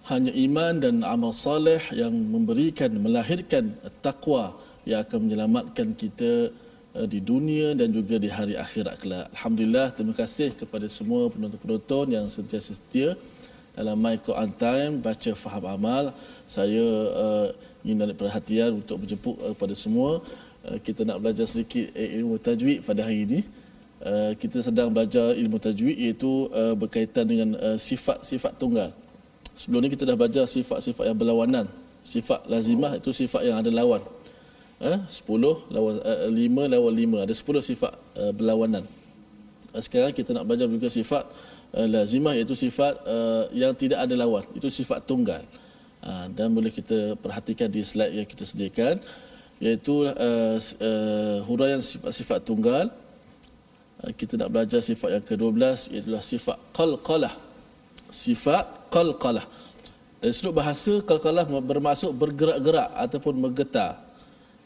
Hanya 0.05 0.31
iman 0.45 0.73
dan 0.77 0.95
amal 1.01 1.33
soleh 1.33 1.81
yang 1.89 2.13
memberikan 2.13 2.93
melahirkan 2.93 3.73
takwa 4.05 4.53
yang 4.85 5.01
akan 5.01 5.25
menyelamatkan 5.25 5.97
kita 5.97 6.53
uh, 6.93 7.07
di 7.09 7.17
dunia 7.17 7.73
dan 7.73 7.89
juga 7.89 8.21
di 8.21 8.29
hari 8.29 8.53
akhirat 8.53 9.01
kelak. 9.01 9.25
Alhamdulillah 9.33 9.97
terima 9.97 10.13
kasih 10.13 10.53
kepada 10.53 10.85
semua 10.85 11.25
penonton-penonton 11.33 12.05
yang 12.13 12.25
sentiasa 12.29 12.77
setia 12.77 13.17
dalam 13.73 13.97
My 13.97 14.15
Quran 14.21 14.51
Time 14.53 14.93
baca 15.01 15.31
faham 15.33 15.65
amal. 15.65 16.13
Saya 16.45 16.85
uh, 17.09 17.47
ingin 17.81 17.97
menarik 17.97 18.21
perhatian 18.21 18.77
untuk 18.85 19.01
menjemput 19.01 19.35
uh, 19.41 19.57
kepada 19.57 19.73
semua 19.73 20.21
uh, 20.69 20.77
kita 20.85 21.01
nak 21.01 21.17
belajar 21.17 21.49
sedikit 21.49 21.89
ilmu 21.97 22.37
tajwid 22.37 22.85
pada 22.85 23.01
hari 23.01 23.25
ini. 23.25 23.41
Uh, 24.05 24.37
kita 24.37 24.61
sedang 24.61 24.93
belajar 24.93 25.33
ilmu 25.33 25.57
tajwid 25.57 25.97
iaitu 25.97 26.45
uh, 26.53 26.77
berkaitan 26.77 27.25
dengan 27.25 27.57
uh, 27.57 27.73
sifat-sifat 27.73 28.53
tunggal. 28.61 28.93
Sebelum 29.55 29.87
ni 29.87 29.89
kita 29.89 30.03
dah 30.03 30.19
belajar 30.19 30.43
sifat-sifat 30.43 31.07
yang 31.07 31.17
berlawanan. 31.17 31.71
Sifat 32.03 32.43
lazimah 32.51 32.99
itu 32.99 33.15
sifat 33.15 33.47
yang 33.47 33.57
ada 33.57 33.71
lawan. 33.71 34.03
Eh, 34.83 34.99
10 35.07 35.71
lawan 35.71 36.03
uh, 36.03 36.27
5 36.27 36.73
lawan 36.75 36.93
5. 36.93 37.23
Ada 37.23 37.33
10 37.33 37.71
sifat 37.71 37.93
uh, 38.19 38.31
berlawanan. 38.35 38.83
Uh, 39.71 39.79
sekarang 39.79 40.11
kita 40.11 40.35
nak 40.35 40.43
belajar 40.43 40.67
juga 40.67 40.91
sifat 40.91 41.23
uh, 41.71 41.87
lazimah 41.87 42.35
iaitu 42.35 42.51
sifat 42.51 42.99
uh, 43.07 43.47
yang 43.55 43.71
tidak 43.71 44.03
ada 44.03 44.13
lawan. 44.19 44.43
Itu 44.51 44.67
sifat 44.67 45.07
tunggal. 45.07 45.47
Uh, 46.03 46.27
dan 46.35 46.51
boleh 46.51 46.69
kita 46.69 47.15
perhatikan 47.15 47.71
di 47.71 47.79
slide 47.81 48.11
yang 48.11 48.27
kita 48.27 48.43
sediakan 48.43 48.99
iaitu 49.63 50.11
uh, 50.11 50.59
uh, 50.59 51.37
huraian 51.47 51.79
sifat-sifat 51.79 52.43
tunggal. 52.43 52.91
Uh, 54.03 54.11
kita 54.11 54.35
nak 54.35 54.51
belajar 54.51 54.83
sifat 54.83 55.15
yang 55.15 55.23
ke-12 55.23 55.95
iaitu 55.95 56.11
sifat 56.19 56.59
qalqalah. 56.75 57.54
Sifat 58.15 58.87
qalqalah. 58.95 59.43
Dari 60.23 60.31
sudut 60.31 60.55
bahasa 60.55 61.03
qalqalah 61.03 61.43
bermaksud 61.59 62.15
bergerak-gerak 62.15 62.89
ataupun 62.95 63.35
menggetar. 63.43 63.99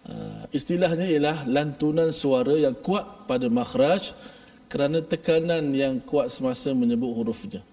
Uh, 0.06 0.46
istilahnya 0.54 1.10
ialah 1.10 1.38
lantunan 1.50 2.10
suara 2.14 2.54
yang 2.66 2.78
kuat 2.78 3.06
pada 3.30 3.50
makhraj 3.50 4.14
kerana 4.70 5.02
tekanan 5.02 5.74
yang 5.74 5.98
kuat 6.10 6.30
semasa 6.30 6.70
menyebut 6.78 7.10
hurufnya. 7.18 7.66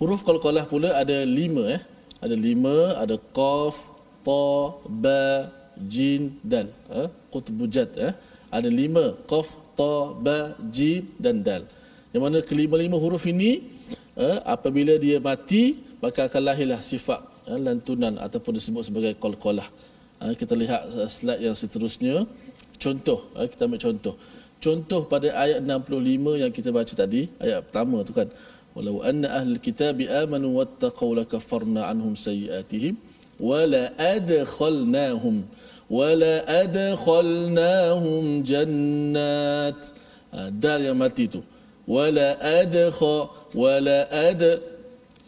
Huruf 0.00 0.24
qalqalah 0.24 0.64
pula 0.64 0.96
ada 0.96 1.20
lima 1.24 1.76
eh. 1.76 1.82
Ada 2.24 2.32
lima, 2.32 2.96
ada 2.96 3.20
qaf, 3.36 3.76
ta, 4.24 4.72
ba, 4.88 5.52
jim, 5.76 6.32
dal. 6.40 6.72
Eh? 6.88 7.08
Qutbujat 7.28 7.92
eh. 8.00 8.12
Ada 8.48 8.72
lima, 8.72 9.12
qaf, 9.28 9.52
ta, 9.76 10.16
ba, 10.16 10.56
jim 10.72 11.12
dan 11.20 11.44
dal. 11.44 11.68
Yang 12.16 12.22
mana 12.24 12.38
kelima-lima 12.40 12.96
huruf 12.96 13.28
ini 13.28 13.68
eh, 14.16 14.36
apabila 14.44 14.96
dia 14.96 15.20
mati 15.20 15.76
maka 16.02 16.28
akan 16.28 16.42
lahirlah 16.48 16.80
sifat 16.80 17.20
eh, 17.48 17.60
lantunan 17.60 18.16
ataupun 18.16 18.52
disebut 18.58 18.82
sebagai 18.88 19.12
qalqalah. 19.20 19.68
Eh, 20.24 20.32
kita 20.32 20.56
lihat 20.56 20.88
slide 21.12 21.44
yang 21.44 21.56
seterusnya. 21.56 22.24
Contoh, 22.80 23.28
eh, 23.36 23.46
kita 23.52 23.68
ambil 23.68 23.80
contoh. 23.80 24.14
Contoh 24.56 25.04
pada 25.04 25.28
ayat 25.36 25.60
65 25.60 26.40
yang 26.40 26.48
kita 26.48 26.72
baca 26.72 26.94
tadi, 26.96 27.28
ayat 27.36 27.68
pertama 27.68 28.00
tu 28.00 28.16
kan. 28.16 28.28
Walau 28.76 29.00
anna 29.00 29.40
ahli 29.40 29.56
kitab 29.60 30.00
amanu 30.04 30.60
wattaqaw 30.60 31.16
lakaffarna 31.16 31.88
anhum 31.88 32.12
sayiatihim 32.12 33.00
wala 33.40 33.88
adkhalnahum 33.96 35.48
wala 35.88 36.44
adkhalnahum 36.44 38.44
jannat. 38.44 39.80
Ha, 40.32 40.52
dal 40.52 40.84
yang 40.84 41.00
mati 41.00 41.24
tu. 41.24 41.40
Wala 41.86 42.38
adkha 42.62 43.16
wala 43.54 43.98
ad. 44.10 44.42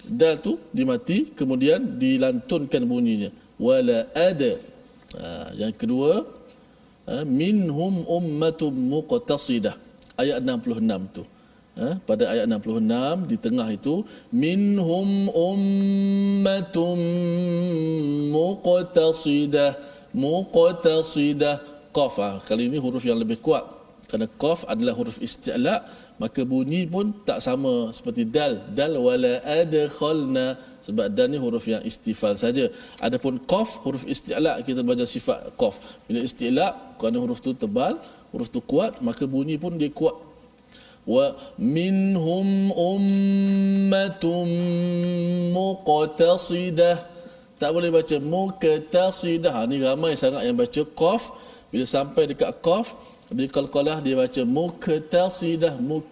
Dal 0.09 0.37
tu 0.43 0.59
dimati 0.75 1.33
kemudian 1.39 1.99
dilantunkan 2.03 2.83
bunyinya. 2.83 3.31
Wala 3.59 4.11
ad. 4.15 4.43
Ha, 5.19 5.57
yang 5.57 5.73
kedua 5.73 6.39
Ha, 7.09 7.25
minhum 7.25 8.05
ummatum 8.05 8.69
muqtasidah. 8.93 9.75
Ayat 10.21 10.45
66 10.45 11.09
tu. 11.17 11.25
Ha, 11.81 11.97
pada 12.05 12.25
ayat 12.29 12.45
66 12.45 13.25
di 13.31 13.37
tengah 13.41 13.69
itu 13.73 14.05
minhum 14.29 15.33
ummatum 15.33 16.99
muqtasidah. 18.37 19.73
Muqtasidah 20.13 21.57
qaf. 21.97 22.15
Ha, 22.21 22.31
kali 22.45 22.69
ini 22.69 22.77
huruf 22.77 23.01
yang 23.09 23.17
lebih 23.17 23.41
kuat. 23.41 23.65
Kerana 24.05 24.29
qaf 24.43 24.69
adalah 24.69 24.93
huruf 24.93 25.17
isti'la 25.17 25.89
maka 26.19 26.43
bunyi 26.43 26.83
pun 26.91 27.15
tak 27.23 27.39
sama 27.39 27.95
seperti 27.95 28.27
dal. 28.27 28.53
Dal 28.75 28.99
wala 28.99 29.39
adkhalna. 29.63 30.59
Sebab 30.83 31.07
dal 31.15 31.31
ni 31.31 31.39
huruf 31.39 31.65
yang 31.71 31.83
istifal 31.91 32.35
saja. 32.35 32.67
Adapun 32.99 33.39
qaf 33.53 33.79
huruf 33.87 34.03
isti'la 34.03 34.59
kita 34.67 34.83
baca 34.83 35.07
sifat 35.07 35.55
qaf. 35.55 35.79
Bila 36.07 36.19
isti'la 36.27 36.99
kerana 36.99 37.19
huruf 37.23 37.39
tu 37.39 37.55
tebal 37.55 37.95
huruf 38.35 38.51
tu 38.51 38.61
kuat 38.61 38.99
maka 38.99 39.25
bunyi 39.31 39.57
pun 39.63 39.79
dia 39.79 39.95
kuat. 39.95 40.19
Wa 41.07 41.39
minhum 41.55 42.75
ummatum 42.75 44.47
muqtasidah. 45.55 46.97
Tak 47.63 47.71
boleh 47.75 47.91
baca 47.95 48.17
muqtasidah. 48.35 49.53
Ha, 49.55 49.61
ni 49.71 49.79
ramai 49.87 50.19
sangat 50.19 50.43
yang 50.47 50.59
baca 50.59 50.83
qaf. 50.99 51.23
Bila 51.71 51.85
sampai 51.87 52.23
dekat 52.33 52.59
qaf 52.59 52.87
di 53.29 53.45
qalqalah 53.45 54.01
dia 54.01 54.17
baca 54.17 54.43
muqtasidah 54.59 55.77
muk 55.77 56.09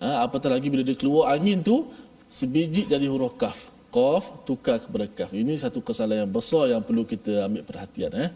ha, 0.00 0.24
apatah 0.24 0.56
lagi 0.56 0.72
bila 0.72 0.80
dia 0.80 0.96
keluar 0.96 1.28
angin 1.34 1.60
tu 1.60 1.92
sebiji 2.32 2.88
jadi 2.88 3.04
huruf 3.12 3.36
kaf. 3.36 3.68
Qaf 3.92 4.48
tukar 4.48 4.80
kepada 4.80 5.04
kaf. 5.04 5.36
Ini 5.36 5.52
satu 5.60 5.84
kesalahan 5.84 6.24
yang 6.24 6.32
besar 6.32 6.72
yang 6.72 6.80
perlu 6.80 7.04
kita 7.04 7.44
ambil 7.44 7.60
perhatian 7.68 8.08
eh. 8.16 8.32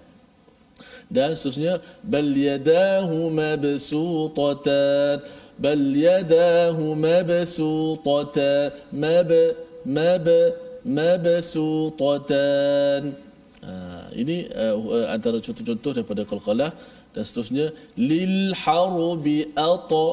Dan 1.08 1.32
seterusnya 1.32 1.80
bal 2.04 2.28
yadahu 2.28 3.32
mabsutatan 3.32 5.24
bal 5.56 5.84
yadahu 5.96 6.92
mabsutatan 7.00 8.76
mab 8.92 9.32
mab 9.88 10.28
mabsutatan 10.84 12.36
ha, 13.64 13.72
ini 14.12 14.52
uh, 14.52 15.08
antara 15.16 15.40
contoh-contoh 15.40 15.96
daripada 15.96 16.28
qalqalah 16.28 16.76
dan 17.16 17.24
seterusnya 17.24 17.66
lil 17.96 18.52
harbi 18.52 19.48
ata 19.56 20.06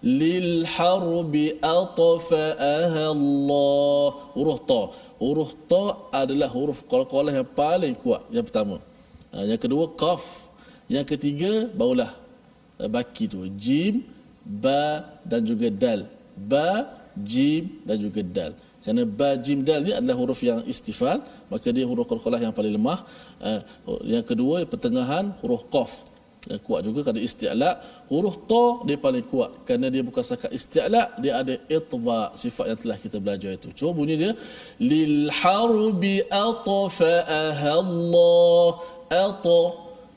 lil 0.00 0.64
harbi 0.64 1.46
atfa'aha 1.60 3.04
Allah 3.16 4.08
huruf 4.32 4.60
ta. 4.70 4.82
Huruf 5.20 5.52
ta 5.68 5.84
adalah 6.22 6.48
huruf 6.56 6.80
qalqalah 6.92 7.32
yang 7.38 7.48
paling 7.62 7.92
kuat 8.02 8.24
yang 8.32 8.44
pertama. 8.48 8.80
Ha, 9.36 9.44
yang 9.44 9.60
kedua 9.60 9.84
qaf. 10.02 10.24
Yang 10.88 11.06
ketiga 11.12 11.52
barulah 11.78 12.10
uh, 12.80 12.88
baki 12.96 13.28
tu. 13.28 13.44
Jim 13.64 14.00
ba 14.64 15.04
dan 15.28 15.44
juga 15.44 15.68
dal. 15.84 16.08
Ba 16.52 16.88
jim 17.32 17.68
dan 17.84 18.00
juga 18.00 18.24
dal. 18.24 18.52
Kerana 18.80 19.02
ba 19.20 19.30
jim 19.44 19.60
dal 19.68 19.80
ni 19.84 19.92
adalah 19.92 20.16
huruf 20.16 20.40
yang 20.40 20.64
istifal 20.72 21.20
maka 21.52 21.68
dia 21.68 21.84
huruf 21.84 22.08
qalqalah 22.08 22.40
yang 22.40 22.54
paling 22.58 22.72
lemah. 22.78 23.04
Uh, 23.44 23.60
yang 24.08 24.24
kedua 24.24 24.64
pertengahan 24.64 25.36
huruf 25.44 25.68
qaf 25.68 26.15
yang 26.46 26.60
kuat 26.66 26.80
juga 26.86 26.98
kerana 27.06 27.20
isti'la. 27.28 27.70
Huruf 28.10 28.36
ta 28.50 28.64
dia 28.86 28.96
paling 29.06 29.26
kuat 29.32 29.50
kerana 29.66 29.86
dia 29.94 30.02
bukan 30.06 30.22
setakat 30.22 30.50
isti'la 30.58 31.02
dia 31.22 31.32
ada 31.40 31.54
itba 31.76 32.18
sifat 32.42 32.64
yang 32.70 32.78
telah 32.82 32.98
kita 33.04 33.16
belajar 33.24 33.50
itu. 33.58 33.68
Cuba 33.78 33.90
bunyi 33.98 34.14
dia 34.22 34.32
lil 34.78 35.26
harbi 35.40 36.22
atfa'aha 36.30 37.70
Allah 37.82 38.68
ata 39.10 39.60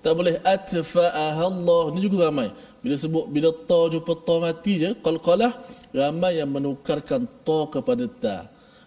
tak 0.06 0.14
boleh 0.20 0.36
atfa'aha 0.56 1.44
Allah 1.52 1.84
juga 2.06 2.30
ramai. 2.30 2.50
Bila 2.84 2.96
sebut 2.96 3.26
bila 3.34 3.50
ta 3.70 3.82
jumpa 3.94 4.14
ta 4.28 4.36
mati 4.46 4.74
je 4.84 4.90
qalqalah 5.06 5.52
ramai 6.02 6.38
yang 6.40 6.50
menukarkan 6.54 7.26
ta 7.48 7.60
kepada 7.74 8.06
ta. 8.24 8.38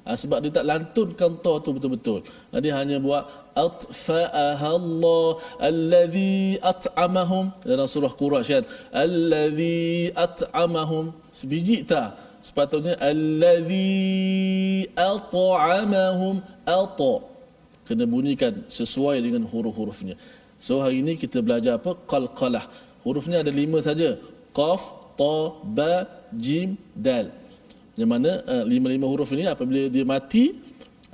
Ha, 0.02 0.18
sebab 0.18 0.42
dia 0.42 0.50
tak 0.50 0.66
lantunkan 0.66 1.33
ta 1.44 1.52
tu 1.62 1.70
betul-betul. 1.74 2.20
Ha, 2.50 2.59
dia 2.59 2.74
hanya 2.74 2.98
buat 2.98 3.22
atfa'aha 3.56 4.68
Allah 4.80 5.26
alladhi 5.70 6.58
at'amahum 6.72 7.52
dalam 7.64 7.86
surah 7.94 8.12
Quraisy 8.22 8.48
kan. 8.52 8.64
Alladhi 9.04 10.12
at'amahum 10.26 11.12
sebiji 11.32 11.84
ta. 11.84 12.16
Sepatutnya 12.42 12.94
alladhi 12.98 14.88
at'amahum 14.96 16.42
ata. 16.66 17.14
Kena 17.86 18.04
bunyikan 18.06 18.62
sesuai 18.78 19.18
dengan 19.26 19.42
huruf-hurufnya. 19.46 20.14
So 20.62 20.78
hari 20.82 21.02
ini 21.02 21.18
kita 21.18 21.42
belajar 21.42 21.78
apa? 21.78 21.98
Qalqalah. 22.06 22.64
Hurufnya 23.02 23.42
ada 23.42 23.50
lima 23.50 23.82
saja. 23.82 24.14
Qaf, 24.54 24.82
ta, 25.18 25.36
ba, 25.66 26.06
jim, 26.30 26.78
dal 26.94 27.42
yang 27.92 28.08
mana 28.08 28.40
uh, 28.48 28.64
lima-lima 28.64 29.04
huruf 29.04 29.28
ini 29.36 29.44
apabila 29.44 29.84
dia 29.92 30.04
mati 30.08 30.56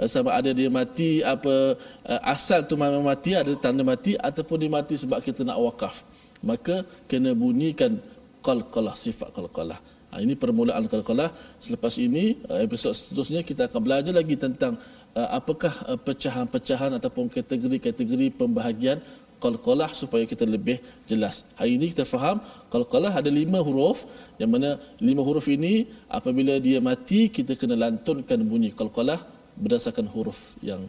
sama 0.06 0.30
ada 0.38 0.54
dia 0.54 0.70
mati 0.70 1.24
apa 1.26 1.74
uh, 2.06 2.20
asal 2.34 2.62
tu 2.70 2.78
memang 2.78 3.02
mati 3.02 3.34
ada 3.34 3.50
tanda 3.58 3.82
mati 3.82 4.14
ataupun 4.14 4.56
dia 4.62 4.70
mati 4.70 4.94
sebab 4.94 5.18
kita 5.18 5.42
nak 5.42 5.58
wakaf. 5.58 6.06
Maka 6.46 6.86
kena 7.10 7.34
bunyikan 7.34 7.98
qalqalah 8.46 8.94
sifat 8.94 9.34
qalqalah. 9.34 9.78
Ha, 10.14 10.22
ini 10.22 10.38
permulaan 10.38 10.86
qalqalah. 10.86 11.34
Selepas 11.58 11.98
ini 11.98 12.38
uh, 12.46 12.62
episod 12.62 12.94
seterusnya 12.94 13.42
kita 13.42 13.66
akan 13.66 13.80
belajar 13.82 14.14
lagi 14.14 14.38
tentang 14.38 14.78
apakah 15.18 15.98
pecahan-pecahan 16.06 16.94
ataupun 16.94 17.26
kategori-kategori 17.26 18.38
pembahagian 18.38 19.02
qalqalah 19.42 19.90
supaya 20.00 20.24
kita 20.32 20.44
lebih 20.46 20.78
jelas. 21.10 21.42
Hari 21.58 21.74
ini 21.78 21.90
kita 21.90 22.04
faham 22.06 22.38
qalqalah 22.74 23.12
ada 23.20 23.30
lima 23.40 23.58
huruf 23.66 24.06
yang 24.38 24.50
mana 24.54 24.78
lima 25.02 25.22
huruf 25.26 25.46
ini 25.50 25.90
apabila 26.18 26.54
dia 26.66 26.78
mati 26.78 27.20
kita 27.36 27.58
kena 27.60 27.74
lantunkan 27.74 28.38
bunyi 28.46 28.70
qalqalah 28.80 29.37
berdasarkan 29.62 30.06
huruf 30.14 30.40
yang 30.70 30.82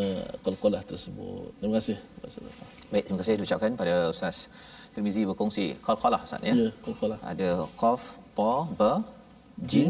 uh, 0.00 0.24
qalqalah 0.46 0.82
tersebut. 0.90 1.50
Terima 1.60 1.74
kasih. 1.78 1.96
Baik, 2.92 3.04
terima 3.06 3.18
kasih 3.20 3.32
ucapkan 3.46 3.72
pada 3.82 3.94
Ustaz 4.14 4.36
Tirmizi 4.94 5.22
berkongsi 5.30 5.64
qalqalah 5.86 6.20
Ustaz 6.26 6.42
ya. 6.48 6.54
Ya, 6.62 6.68
qalqalah. 6.86 7.18
Ada 7.32 7.48
qaf, 7.82 8.02
ta, 8.38 8.54
ba, 8.80 8.92
jim, 9.70 9.88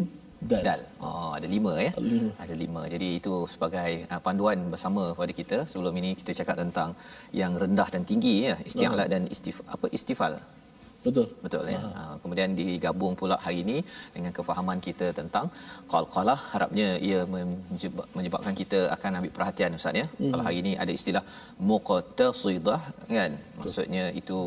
dal. 0.50 0.62
dal. 0.68 0.80
Oh, 1.06 1.30
ada 1.38 1.48
lima 1.56 1.72
ya. 1.86 1.92
Lima. 2.12 2.30
Ada 2.44 2.54
lima. 2.62 2.82
Jadi 2.94 3.08
itu 3.20 3.32
sebagai 3.54 3.90
uh, 4.12 4.20
panduan 4.26 4.58
bersama 4.74 5.02
kepada 5.14 5.32
kita. 5.40 5.58
Sebelum 5.70 5.94
ini 6.02 6.12
kita 6.20 6.32
cakap 6.40 6.56
tentang 6.62 6.90
yang 7.40 7.54
rendah 7.64 7.88
dan 7.94 8.04
tinggi 8.10 8.34
ya, 8.48 8.56
isti'ala 8.68 9.06
dan 9.14 9.24
istif 9.36 9.58
apa 9.74 9.86
istifal. 9.98 10.34
Betul. 11.06 11.26
Betul 11.44 11.64
ya. 11.74 11.80
Ha, 11.96 12.02
kemudian 12.22 12.50
digabung 12.60 13.14
pula 13.20 13.36
hari 13.44 13.58
ini 13.64 13.76
dengan 14.14 14.32
kefahaman 14.38 14.80
kita 14.86 15.08
tentang 15.18 15.46
qalqalah 15.92 16.38
harapnya 16.52 16.88
ia 17.08 17.20
menjebak, 17.34 18.06
menyebabkan 18.18 18.54
kita 18.60 18.80
akan 18.96 19.18
ambil 19.18 19.32
perhatian 19.38 19.78
ustaz 19.80 20.00
ya. 20.02 20.06
Hmm. 20.20 20.30
Kalau 20.32 20.44
hari 20.48 20.58
ini 20.64 20.72
ada 20.84 20.92
istilah 20.98 21.24
muqtasidah 21.70 22.80
kan. 23.18 23.32
Maksudnya 23.58 24.04
itu 24.20 24.38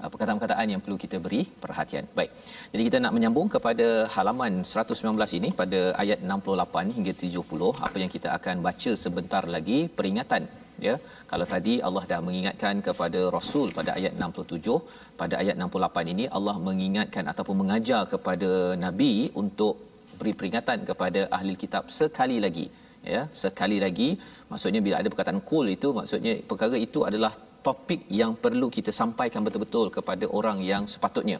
uh, 0.00 0.08
perkataan-perkataan 0.12 0.72
yang 0.74 0.82
perlu 0.86 0.98
kita 1.04 1.18
beri 1.26 1.42
perhatian. 1.64 2.06
Baik. 2.18 2.32
Jadi 2.72 2.82
kita 2.88 3.00
nak 3.04 3.14
menyambung 3.16 3.48
kepada 3.54 3.88
halaman 4.16 4.52
119 4.72 5.38
ini 5.40 5.50
pada 5.62 5.80
ayat 6.04 6.20
68 6.34 6.96
hingga 6.98 7.14
70 7.24 7.86
apa 7.86 7.96
yang 8.04 8.12
kita 8.16 8.30
akan 8.38 8.56
baca 8.68 8.92
sebentar 9.06 9.44
lagi 9.56 9.80
peringatan 9.98 10.44
ya 10.86 10.94
kalau 11.30 11.46
tadi 11.52 11.74
Allah 11.86 12.04
dah 12.10 12.20
mengingatkan 12.26 12.82
kepada 12.86 13.20
rasul 13.36 13.68
pada 13.78 13.90
ayat 13.98 14.12
67 14.26 14.78
pada 15.20 15.34
ayat 15.42 15.56
68 15.66 16.12
ini 16.14 16.24
Allah 16.38 16.56
mengingatkan 16.68 17.26
ataupun 17.32 17.56
mengajar 17.62 18.02
kepada 18.12 18.50
nabi 18.84 19.12
untuk 19.42 19.74
beri 20.18 20.32
peringatan 20.40 20.80
kepada 20.90 21.20
ahli 21.36 21.54
kitab 21.62 21.84
sekali 21.98 22.38
lagi. 22.46 22.66
Ya 23.14 23.22
sekali 23.44 23.78
lagi 23.84 24.08
maksudnya 24.50 24.80
bila 24.84 24.96
ada 25.00 25.08
perkataan 25.12 25.40
kul 25.50 25.66
itu 25.76 25.88
maksudnya 25.98 26.32
perkara 26.50 26.78
itu 26.86 27.00
adalah 27.08 27.32
topik 27.66 28.00
yang 28.20 28.32
perlu 28.44 28.66
kita 28.76 28.92
sampaikan 29.00 29.44
betul-betul 29.46 29.86
kepada 29.96 30.24
orang 30.38 30.58
yang 30.70 30.84
sepatutnya 30.92 31.38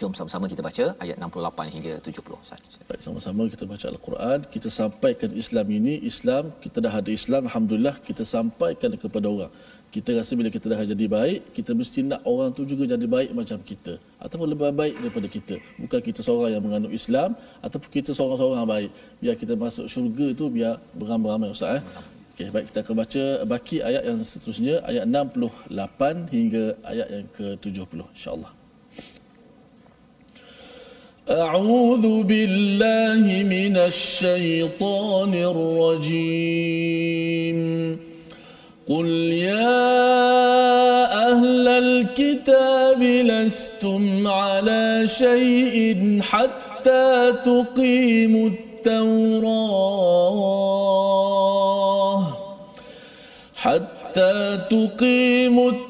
Jom 0.00 0.16
sama-sama 0.16 0.48
kita 0.48 0.62
baca 0.64 0.84
ayat 1.04 1.16
68 1.20 1.74
hingga 1.76 1.92
70. 2.00 2.88
Baik, 2.88 3.00
sama-sama 3.04 3.42
kita 3.52 3.64
baca 3.72 3.86
Al-Quran. 3.92 4.38
Kita 4.54 4.68
sampaikan 4.72 5.28
Islam 5.42 5.66
ini, 5.78 5.94
Islam, 6.10 6.44
kita 6.64 6.80
dah 6.84 6.92
ada 7.00 7.10
Islam, 7.12 7.44
Alhamdulillah, 7.48 8.00
kita 8.08 8.24
sampaikan 8.24 8.96
kepada 9.02 9.28
orang. 9.28 9.52
Kita 9.92 10.16
rasa 10.16 10.32
bila 10.40 10.48
kita 10.54 10.72
dah 10.72 10.80
jadi 10.92 11.04
baik, 11.04 11.52
kita 11.52 11.76
mesti 11.76 12.00
nak 12.08 12.24
orang 12.32 12.48
tu 12.56 12.64
juga 12.64 12.88
jadi 12.88 13.04
baik 13.04 13.30
macam 13.36 13.60
kita. 13.70 14.00
Ataupun 14.24 14.46
lebih 14.52 14.72
baik 14.72 14.94
daripada 15.04 15.28
kita. 15.36 15.56
Bukan 15.82 16.00
kita 16.08 16.20
seorang 16.24 16.50
yang 16.56 16.62
menganut 16.64 16.92
Islam, 17.00 17.36
ataupun 17.60 17.88
kita 17.92 18.16
seorang-seorang 18.16 18.64
baik. 18.64 18.90
Biar 19.20 19.34
kita 19.36 19.52
masuk 19.52 19.84
syurga 19.84 20.28
tu, 20.32 20.48
biar 20.48 20.80
beramai-ramai 20.96 21.52
Ustaz. 21.52 21.76
Eh? 21.76 21.82
Okay, 22.32 22.48
baik 22.48 22.72
kita 22.72 22.78
akan 22.86 22.94
baca 23.04 23.24
baki 23.52 23.76
ayat 23.84 24.02
yang 24.08 24.16
seterusnya, 24.24 24.80
ayat 24.88 25.04
68 25.04 26.32
hingga 26.32 26.64
ayat 26.88 27.08
yang 27.12 27.26
ke-70. 27.36 28.00
InsyaAllah. 28.16 28.59
أعوذ 31.30 32.22
بالله 32.22 33.42
من 33.42 33.76
الشيطان 33.76 35.34
الرجيم. 35.34 36.80
قل 38.88 39.06
يا 39.32 40.02
أهل 41.32 41.68
الكتاب 41.68 43.02
لستم 43.02 44.26
على 44.26 45.04
شيء 45.06 46.20
حتى 46.22 47.32
تقيموا 47.44 48.48
التوراة. 48.48 49.46
حتى 53.54 54.58
تقيموا 54.70 55.70
التوراة. 55.70 55.89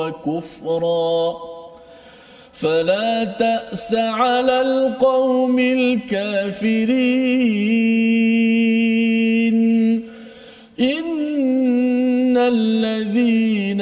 وكفرا. 0.00 1.36
فلا 2.52 3.24
تأس 3.24 3.94
على 3.94 4.60
القوم 4.60 5.58
الكافرين. 5.58 6.90
إن 10.80 12.38
الذين 12.38 13.80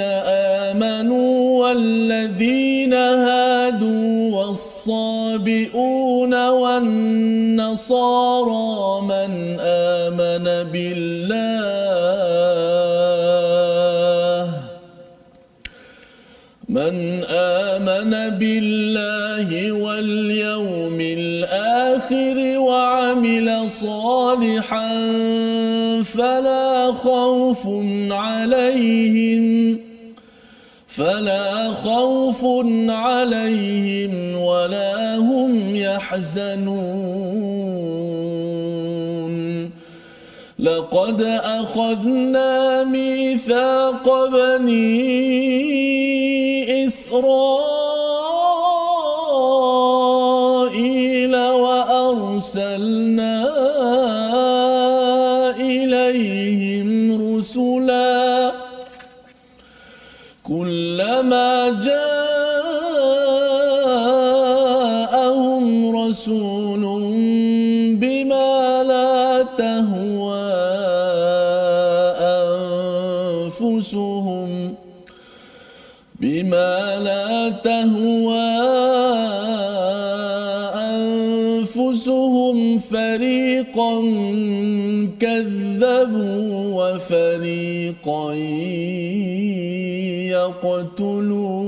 آمنوا 0.68 1.66
والذين 1.66 2.94
هادوا 2.94 4.37
والصابئون 4.37 6.48
والنصارى 6.48 7.92
من 9.02 9.57
آمن 9.61 10.44
بالله 10.72 11.27
من 16.68 17.24
آمن 17.24 18.12
بالله 18.38 19.72
واليوم 19.72 21.00
الآخر 21.00 22.59
وعمل 22.59 23.70
صالحا 23.70 24.88
فلا 26.04 26.92
خوف 26.92 27.68
عليهم 28.11 29.78
فلا 30.87 31.72
خوف 31.72 32.44
عليهم 32.88 34.37
ولا 34.37 35.16
هم 35.16 35.76
يحزنون. 35.76 37.28
لقد 40.59 41.22
أخذنا 41.44 42.85
ميثاق 42.85 44.26
بني 44.33 46.17
إسرائيل 50.38 51.35
وأرسلنا 51.64 53.35
إليهم 55.57 56.88
رسلا 57.22 58.53
كلما 60.48 61.50
جاءهم 61.88 62.37
رسول 65.96 66.83
بما 68.00 68.52
لا 68.92 69.42
تهوى 69.60 70.48
أنفسهم 73.38 74.17
بما 76.21 76.98
لا 76.98 77.48
تهوى 77.48 78.58
أنفسهم 81.79 82.79
فريقا 82.79 84.00
كذبوا 85.21 86.42
وفريقا 86.79 88.35
يقتلون. 90.35 91.58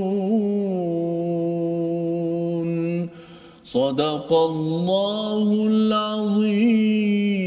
صدق 3.65 4.33
الله 4.33 5.67
العظيم. 5.67 7.40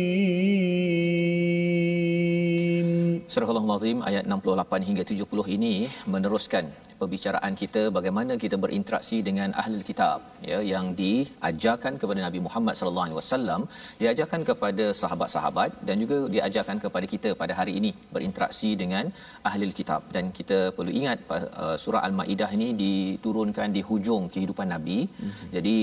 Al-Azim 3.84 4.02
ayat 4.10 4.26
68 4.34 4.88
hingga 4.88 5.04
70 5.12 5.56
ini 5.56 5.72
meneruskan 6.14 6.66
perbicaraan 7.00 7.54
kita 7.62 7.82
bagaimana 7.98 8.34
kita 8.44 8.56
berinteraksi 8.64 9.18
dengan 9.28 9.50
ahli 9.62 9.80
kitab 9.90 10.20
ya 10.50 10.60
yang 10.72 10.86
diajarkan 11.00 11.94
kepada 12.02 12.20
Nabi 12.26 12.40
Muhammad 12.46 12.76
sallallahu 12.80 13.06
alaihi 13.08 13.20
wasallam 13.20 13.62
diajarkan 14.02 14.42
kepada 14.50 14.86
sahabat-sahabat 15.02 15.84
dan 15.88 15.96
juga 16.04 16.18
diajarkan 16.36 16.80
kepada 16.86 17.06
kita 17.14 17.32
pada 17.42 17.56
hari 17.60 17.74
ini 17.80 17.92
berinteraksi 18.16 18.72
dengan 18.84 19.12
ahli 19.52 19.72
kitab 19.82 20.02
dan 20.16 20.32
kita 20.40 20.60
perlu 20.78 20.94
ingat 21.02 21.20
uh, 21.40 21.76
surah 21.84 22.04
al-maidah 22.08 22.50
ini 22.60 22.70
diturunkan 22.84 23.76
di 23.78 23.84
hujung 23.90 24.26
kehidupan 24.36 24.70
Nabi 24.76 25.00
mm-hmm. 25.04 25.52
jadi 25.58 25.76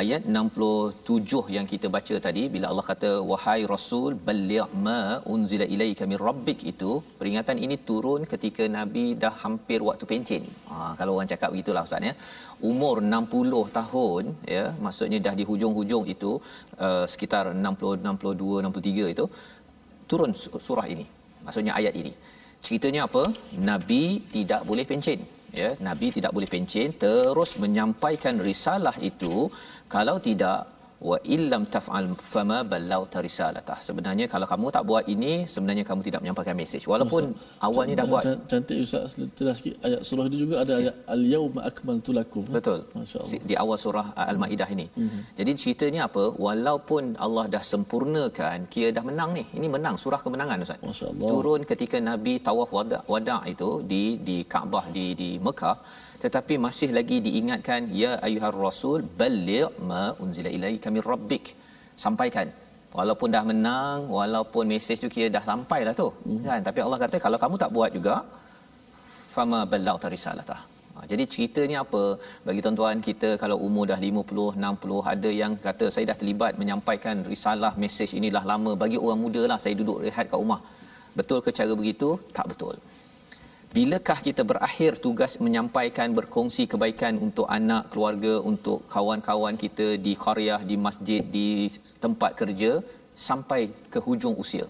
ayat 0.00 0.22
67 0.36 1.54
yang 1.56 1.66
kita 1.72 1.86
baca 1.96 2.14
tadi 2.26 2.42
bila 2.54 2.66
Allah 2.70 2.84
kata 2.90 3.10
wahai 3.30 3.60
rasul 3.72 4.12
balligh 4.28 4.66
ma 4.86 5.00
unzila 5.34 5.66
ilaika 5.74 6.04
min 6.10 6.18
rabbik 6.26 6.60
itu 6.72 6.90
peringatan 7.18 7.58
ini 7.64 7.76
turun 7.88 8.22
ketika 8.32 8.64
nabi 8.76 9.04
dah 9.22 9.34
hampir 9.42 9.78
waktu 9.88 10.04
pencen. 10.12 10.44
Ha, 10.70 10.76
kalau 11.00 11.12
orang 11.16 11.30
cakap 11.32 11.48
begitulah 11.54 11.84
ustaz 11.88 12.08
ya. 12.10 12.14
Umur 12.70 12.96
60 13.16 13.62
tahun 13.78 14.24
ya 14.56 14.64
maksudnya 14.86 15.20
dah 15.26 15.34
di 15.40 15.46
hujung-hujung 15.50 16.04
itu 16.14 16.32
uh, 16.86 17.04
sekitar 17.14 17.44
60 17.54 18.02
62 18.08 18.64
63 18.70 19.14
itu 19.14 19.26
turun 20.10 20.32
surah 20.68 20.88
ini 20.94 21.06
maksudnya 21.46 21.74
ayat 21.80 21.96
ini. 22.02 22.14
Ceritanya 22.66 23.00
apa? 23.08 23.22
Nabi 23.70 24.02
tidak 24.34 24.60
boleh 24.68 24.84
pencen 24.90 25.20
ya. 25.60 25.70
Nabi 25.88 26.06
tidak 26.16 26.32
boleh 26.36 26.48
pencen 26.54 26.88
terus 27.04 27.50
menyampaikan 27.64 28.36
risalah 28.48 28.96
itu 29.10 29.34
kalau 29.88 30.16
tidak 30.28 30.74
wa 31.08 31.16
illam 31.34 31.62
taf'al 31.74 32.06
fama 32.32 32.58
ballawta 32.70 33.18
risalatah. 33.26 33.78
Sebenarnya 33.86 34.26
kalau 34.32 34.46
kamu 34.52 34.66
tak 34.76 34.84
buat 34.90 35.04
ini 35.14 35.32
sebenarnya 35.54 35.84
kamu 35.88 36.00
tidak 36.06 36.20
menyampaikan 36.22 36.56
mesej 36.60 36.82
walaupun 36.92 37.22
Ustaz, 37.32 37.64
awalnya 37.66 37.94
dah 38.00 38.06
buat. 38.12 38.24
cantik 38.50 38.78
Ustaz 38.84 39.16
jelas 39.38 39.56
sikit. 39.60 39.74
Ayat 39.86 40.00
surah 40.08 40.24
ini 40.30 40.38
juga 40.44 40.54
ada 40.62 40.74
ayat 40.80 40.94
al 41.14 41.22
yauma 41.34 41.60
akmaltu 41.70 42.12
lakum. 42.18 42.44
Betul. 42.56 42.80
Masyaallah. 42.98 43.42
Di 43.50 43.54
awal 43.64 43.78
surah 43.84 44.06
al-maidah 44.32 44.68
ini. 44.76 44.86
Mm-hmm. 44.88 45.20
jadi 45.38 45.50
ceritanya 45.62 46.00
apa? 46.08 46.24
Walaupun 46.46 47.04
Allah 47.26 47.44
dah 47.54 47.64
sempurnakan 47.72 48.58
kira 48.72 48.88
dah 48.98 49.04
menang 49.10 49.30
ni. 49.38 49.44
Ini 49.58 49.68
menang 49.76 49.96
surah 50.04 50.20
kemenangan 50.24 50.64
Ustaz. 50.66 50.80
Masyaallah. 50.90 51.30
Turun 51.34 51.60
ketika 51.72 52.00
nabi 52.10 52.34
tawaf 52.48 52.72
wada, 52.78 53.00
wada 53.12 53.38
itu 53.54 53.70
di 53.92 54.02
di 54.28 54.38
Kaabah 54.52 54.86
di 54.96 55.06
di 55.20 55.30
Mekah 55.46 55.76
tetapi 56.24 56.54
masih 56.66 56.90
lagi 56.98 57.16
diingatkan 57.26 57.80
ya 58.02 58.10
ayuhar 58.26 58.56
rasul 58.66 59.00
balligh 59.20 59.70
ma 59.90 60.04
unzila 60.24 60.50
ilaika 60.56 60.88
min 60.94 61.02
rabbik. 61.12 61.46
Sampaikan. 62.04 62.48
Walaupun 62.98 63.28
dah 63.34 63.44
menang 63.50 64.00
walaupun 64.16 64.64
mesej 64.72 64.98
tu 65.02 65.08
kira 65.14 65.28
dah 65.36 65.44
sampai 65.50 65.80
dah 65.86 65.94
tu 66.00 66.08
hmm. 66.12 66.42
kan? 66.48 66.60
Tapi 66.68 66.80
Allah 66.84 66.98
kata 67.04 67.16
kalau 67.24 67.38
kamu 67.42 67.56
tak 67.62 67.70
buat 67.76 67.90
juga 67.96 68.16
fama 69.34 69.60
ballagta 69.72 70.08
risalatah. 70.14 70.60
Ha, 70.94 71.04
jadi 71.10 71.24
ceritanya 71.32 71.78
apa? 71.84 72.02
Bagi 72.46 72.60
tuan-tuan 72.64 72.98
kita 73.08 73.30
kalau 73.42 73.56
umur 73.66 73.84
dah 73.92 73.98
50 74.08 74.46
60 74.66 75.12
ada 75.14 75.30
yang 75.42 75.52
kata 75.66 75.86
saya 75.94 76.04
dah 76.10 76.18
terlibat 76.20 76.52
menyampaikan 76.62 77.16
risalah 77.32 77.72
mesej 77.84 78.10
inilah 78.20 78.44
lama 78.52 78.72
bagi 78.82 78.98
orang 79.04 79.20
muda 79.24 79.42
lah 79.52 79.58
saya 79.64 79.74
duduk 79.80 79.98
rehat 80.06 80.26
kat 80.32 80.38
rumah. 80.42 80.60
Betul 81.18 81.38
ke 81.46 81.50
cara 81.58 81.72
begitu? 81.80 82.10
Tak 82.38 82.46
betul 82.52 82.74
bilakah 83.76 84.18
kita 84.26 84.42
berakhir 84.50 84.92
tugas 85.04 85.32
menyampaikan 85.44 86.08
berkongsi 86.18 86.64
kebaikan 86.72 87.14
untuk 87.26 87.46
anak 87.56 87.82
keluarga 87.92 88.34
untuk 88.50 88.78
kawan-kawan 88.92 89.56
kita 89.62 89.86
di 90.04 90.12
qaryah 90.24 90.60
di 90.70 90.76
masjid 90.86 91.22
di 91.36 91.48
tempat 92.04 92.30
kerja 92.40 92.72
sampai 93.28 93.60
ke 93.92 93.98
hujung 94.06 94.36
usia? 94.44 94.66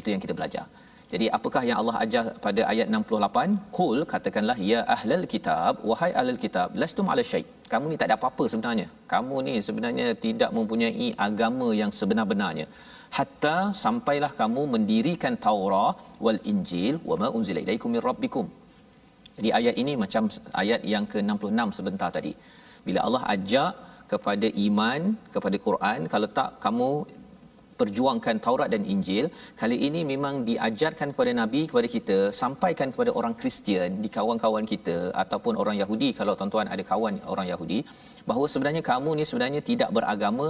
Itu 0.00 0.08
yang 0.12 0.22
kita 0.24 0.34
belajar. 0.38 0.66
Jadi 1.12 1.26
apakah 1.36 1.62
yang 1.68 1.78
Allah 1.80 1.96
ajar 2.04 2.24
pada 2.46 2.62
ayat 2.72 2.86
68 2.96 3.54
qul 3.76 3.98
katakanlah 4.12 4.58
ya 4.70 4.80
ahlal 4.96 5.24
kitab 5.34 5.72
wahai 5.90 6.10
ahlul 6.20 6.40
kitab 6.44 6.74
lastum 6.82 7.06
ala 7.12 7.22
syai. 7.30 7.44
Kamu 7.72 7.86
ni 7.92 7.96
tak 8.00 8.08
ada 8.10 8.16
apa-apa 8.18 8.44
sebenarnya. 8.52 8.88
Kamu 9.12 9.36
ni 9.46 9.54
sebenarnya 9.68 10.06
tidak 10.26 10.50
mempunyai 10.58 11.08
agama 11.28 11.68
yang 11.80 11.92
sebenar-benarnya 12.00 12.66
hatta 13.16 13.56
sampailah 13.82 14.32
kamu 14.40 14.62
mendirikan 14.74 15.36
Taurat 15.46 15.96
wal 16.24 16.40
Injil 16.52 16.96
wa 17.10 17.16
ma 17.22 17.28
unzila 17.38 17.62
ilaikum 17.64 17.90
min 17.94 18.02
rabbikum. 18.08 18.46
Jadi 19.36 19.50
ayat 19.58 19.74
ini 19.82 19.92
macam 20.04 20.24
ayat 20.62 20.80
yang 20.92 21.04
ke-66 21.12 21.68
sebentar 21.78 22.10
tadi. 22.16 22.32
Bila 22.86 23.00
Allah 23.06 23.22
ajak 23.34 23.72
kepada 24.12 24.48
iman 24.66 25.00
kepada 25.34 25.56
Quran 25.66 26.00
kalau 26.12 26.28
tak 26.38 26.50
kamu 26.64 26.90
perjuangkan 27.80 28.36
Taurat 28.44 28.68
dan 28.74 28.82
Injil 28.94 29.26
kali 29.60 29.76
ini 29.88 30.00
memang 30.12 30.34
diajarkan 30.48 31.08
kepada 31.12 31.32
nabi 31.40 31.60
kepada 31.70 31.88
kita 31.96 32.16
sampaikan 32.40 32.88
kepada 32.94 33.10
orang 33.18 33.34
Kristian 33.40 34.00
di 34.04 34.08
kawan-kawan 34.16 34.66
kita 34.72 34.96
ataupun 35.22 35.54
orang 35.62 35.76
Yahudi 35.82 36.10
kalau 36.20 36.34
tuan-tuan 36.40 36.70
ada 36.74 36.84
kawan 36.92 37.16
orang 37.34 37.46
Yahudi 37.52 37.78
bahawa 38.30 38.46
sebenarnya 38.54 38.82
kamu 38.90 39.10
ni 39.20 39.26
sebenarnya 39.30 39.62
tidak 39.70 39.92
beragama 39.98 40.48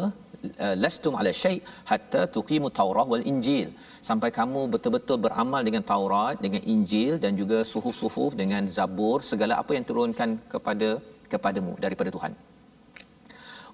lastum 0.85 1.15
ala 1.21 1.31
syai 1.43 1.57
hatta 1.91 2.23
tuqimu 2.37 2.69
Taurat 2.79 3.07
wal 3.13 3.25
Injil. 3.33 3.69
Sampai 4.09 4.31
kamu 4.39 4.61
betul-betul 4.75 5.19
beramal 5.27 5.63
dengan 5.69 5.83
Taurat 5.93 6.37
dengan 6.45 6.63
Injil 6.75 7.15
dan 7.25 7.33
juga 7.41 7.61
suhuf-suhuf 7.73 8.35
dengan 8.43 8.65
Zabur 8.77 9.19
segala 9.31 9.57
apa 9.63 9.73
yang 9.77 9.87
turunkan 9.91 10.39
kepada 10.55 10.89
kepadamu 11.33 11.75
daripada 11.85 12.13
Tuhan. 12.17 12.35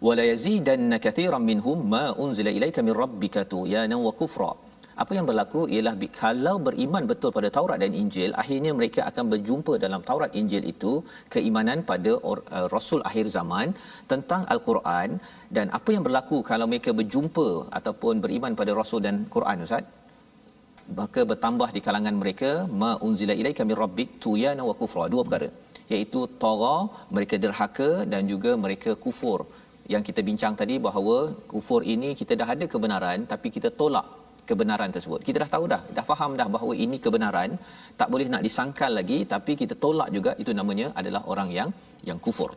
Wala 0.06 0.24
yazidanna 0.32 0.96
katiran 1.06 1.42
minhum 1.50 1.78
ma 1.94 2.04
unzila 2.24 2.50
ilaika 2.58 2.80
min 2.86 2.94
rabbika 3.02 3.42
tuyana 3.52 3.96
wa 4.06 4.12
kufra 4.20 4.52
apa 5.02 5.12
yang 5.16 5.26
berlaku 5.28 5.60
ialah 5.74 5.94
kalau 6.20 6.54
beriman 6.66 7.04
betul 7.10 7.30
pada 7.36 7.48
Taurat 7.56 7.78
dan 7.82 7.92
Injil 8.02 8.30
akhirnya 8.42 8.72
mereka 8.78 9.00
akan 9.10 9.24
berjumpa 9.32 9.72
dalam 9.84 10.00
Taurat 10.08 10.30
Injil 10.40 10.64
itu 10.72 10.92
keimanan 11.34 11.80
pada 11.90 12.12
or, 12.28 12.38
uh, 12.58 12.66
rasul 12.74 13.00
akhir 13.10 13.26
zaman 13.36 13.74
tentang 14.12 14.44
al-Quran 14.54 15.18
dan 15.56 15.66
apa 15.78 15.90
yang 15.96 16.04
berlaku 16.06 16.38
kalau 16.50 16.68
mereka 16.72 16.92
berjumpa 17.00 17.48
ataupun 17.80 18.22
beriman 18.24 18.54
pada 18.60 18.72
rasul 18.80 19.02
dan 19.06 19.18
Quran 19.36 19.66
ustaz? 19.66 19.84
Maka 21.00 21.20
bertambah 21.30 21.68
di 21.76 21.80
kalangan 21.86 22.16
mereka 22.22 22.50
ma 22.80 22.90
unzila 23.06 23.34
ilaika 23.40 23.62
min 23.68 23.76
rabbik 23.82 24.08
tuyana 24.24 24.62
wa 24.70 24.74
kufra. 24.80 25.04
Dua 25.12 25.22
perkara. 25.26 25.48
Iaitu 25.92 26.20
tara 26.42 26.76
mereka 27.16 27.36
derhaka 27.44 27.90
dan 28.12 28.22
juga 28.32 28.50
mereka 28.64 28.90
kufur. 29.04 29.38
Yang 29.92 30.02
kita 30.08 30.20
bincang 30.28 30.54
tadi 30.60 30.76
bahawa 30.86 31.16
kufur 31.52 31.80
ini 31.94 32.10
kita 32.20 32.34
dah 32.40 32.48
ada 32.54 32.66
kebenaran 32.74 33.24
tapi 33.32 33.48
kita 33.56 33.70
tolak 33.80 34.06
kebenaran 34.48 34.90
tersebut. 34.96 35.20
Kita 35.28 35.38
dah 35.42 35.50
tahu 35.54 35.64
dah, 35.72 35.82
dah 35.96 36.04
faham 36.10 36.32
dah 36.40 36.48
bahawa 36.56 36.72
ini 36.84 36.96
kebenaran, 37.06 37.50
tak 38.00 38.08
boleh 38.12 38.26
nak 38.32 38.44
disangkal 38.46 38.92
lagi 39.00 39.18
tapi 39.34 39.52
kita 39.62 39.74
tolak 39.84 40.08
juga 40.16 40.32
itu 40.42 40.54
namanya 40.60 40.88
adalah 41.00 41.22
orang 41.32 41.50
yang 41.58 41.70
yang 42.08 42.18
kufur. 42.26 42.50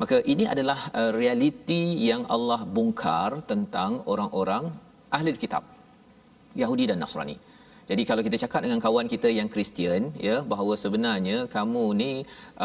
Maka 0.00 0.16
ini 0.32 0.44
adalah 0.54 0.78
uh, 1.00 1.10
realiti 1.20 1.82
yang 2.08 2.22
Allah 2.36 2.60
bongkar 2.76 3.30
tentang 3.52 3.92
orang-orang 4.12 4.64
ahli 5.16 5.32
kitab 5.44 5.64
Yahudi 6.62 6.84
dan 6.90 7.00
Nasrani. 7.04 7.36
Jadi 7.90 8.02
kalau 8.08 8.22
kita 8.26 8.36
cakap 8.42 8.60
dengan 8.66 8.80
kawan 8.84 9.06
kita 9.12 9.28
yang 9.38 9.48
Kristian 9.54 10.10
ya 10.28 10.36
bahawa 10.52 10.74
sebenarnya 10.82 11.36
kamu 11.56 11.84
ni 12.00 12.12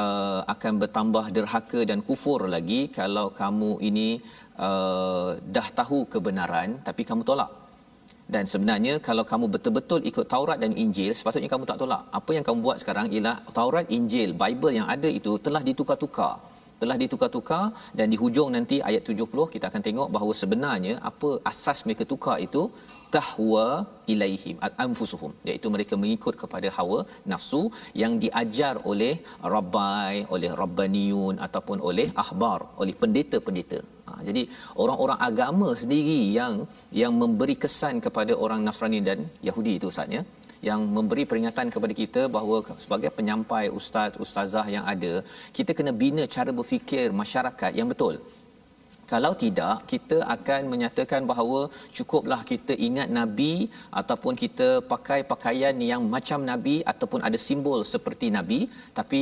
uh, 0.01 0.39
akan 0.53 0.74
bertambah 0.82 1.26
derhaka 1.36 1.82
dan 1.89 1.99
kufur 2.07 2.49
lagi 2.55 2.82
kalau 2.99 3.28
kamu 3.41 3.72
ini 3.89 4.09
uh, 4.67 5.38
dah 5.55 5.67
tahu 5.80 5.99
kebenaran 6.13 6.82
tapi 6.88 7.05
kamu 7.09 7.22
tolak. 7.30 7.61
Dan 8.32 8.48
sebenarnya 8.48 8.94
kalau 9.08 9.24
kamu 9.32 9.46
betul-betul 9.56 10.00
ikut 10.08 10.26
Taurat 10.34 10.58
dan 10.64 10.72
Injil 10.84 11.12
sepatutnya 11.12 11.52
kamu 11.52 11.68
tak 11.68 11.84
tolak. 11.84 12.08
Apa 12.20 12.32
yang 12.32 12.44
kamu 12.48 12.60
buat 12.66 12.78
sekarang 12.80 13.12
ialah 13.12 13.44
Taurat, 13.58 13.86
Injil, 13.98 14.32
Bible 14.32 14.72
yang 14.80 14.88
ada 14.88 15.10
itu 15.20 15.36
telah 15.46 15.60
ditukar-tukar 15.60 16.51
telah 16.82 16.98
ditukar-tukar 17.02 17.64
dan 17.98 18.08
di 18.14 18.18
hujung 18.24 18.50
nanti 18.56 18.78
ayat 18.90 19.04
70 19.12 19.52
kita 19.54 19.66
akan 19.72 19.84
tengok 19.88 20.10
bahawa 20.16 20.34
sebenarnya 20.42 20.96
apa 21.10 21.30
asas 21.52 21.80
mereka 21.88 22.06
tukar 22.14 22.38
itu 22.48 22.64
tahwa 23.16 23.66
ilaihim 24.14 24.58
anfusuhum. 24.86 25.32
Iaitu 25.48 25.68
mereka 25.76 25.94
mengikut 26.04 26.36
kepada 26.44 26.68
hawa 26.78 27.00
nafsu 27.32 27.64
yang 28.02 28.14
diajar 28.24 28.76
oleh 28.92 29.14
rabbai 29.56 30.16
oleh 30.36 30.52
rabbaniyun 30.62 31.38
ataupun 31.48 31.80
oleh 31.90 32.08
ahbar 32.24 32.60
oleh 32.84 32.96
pendeta-pendeta. 33.02 33.82
Ha, 34.08 34.12
jadi 34.28 34.44
orang-orang 34.84 35.20
agama 35.30 35.70
sendiri 35.82 36.20
yang 36.40 36.56
yang 37.02 37.14
memberi 37.22 37.56
kesan 37.64 37.98
kepada 38.06 38.36
orang 38.46 38.62
Nasrani 38.68 39.02
dan 39.10 39.20
Yahudi 39.50 39.74
itu 39.80 39.90
saatnya 39.98 40.22
yang 40.70 40.82
memberi 40.97 41.24
peringatan 41.30 41.68
kepada 41.76 41.93
kita 42.01 42.22
bahawa 42.36 42.57
sebagai 42.84 43.09
penyampai 43.18 43.64
ustaz 43.80 44.20
ustazah 44.26 44.66
yang 44.76 44.86
ada 44.93 45.14
kita 45.57 45.72
kena 45.78 45.93
bina 46.01 46.24
cara 46.36 46.51
berfikir 46.59 47.07
masyarakat. 47.22 47.72
Yang 47.80 47.89
betul 47.93 48.16
kalau 49.14 49.32
tidak 49.43 49.76
kita 49.91 50.18
akan 50.36 50.62
menyatakan 50.74 51.22
bahawa 51.32 51.59
cukuplah 51.97 52.41
kita 52.51 52.74
ingat 52.88 53.09
nabi 53.20 53.53
ataupun 54.01 54.34
kita 54.43 54.68
pakai 54.93 55.20
pakaian 55.32 55.76
yang 55.91 56.03
macam 56.16 56.39
nabi 56.51 56.76
ataupun 56.91 57.20
ada 57.28 57.39
simbol 57.47 57.80
seperti 57.93 58.28
nabi. 58.38 58.59
Tapi 58.99 59.22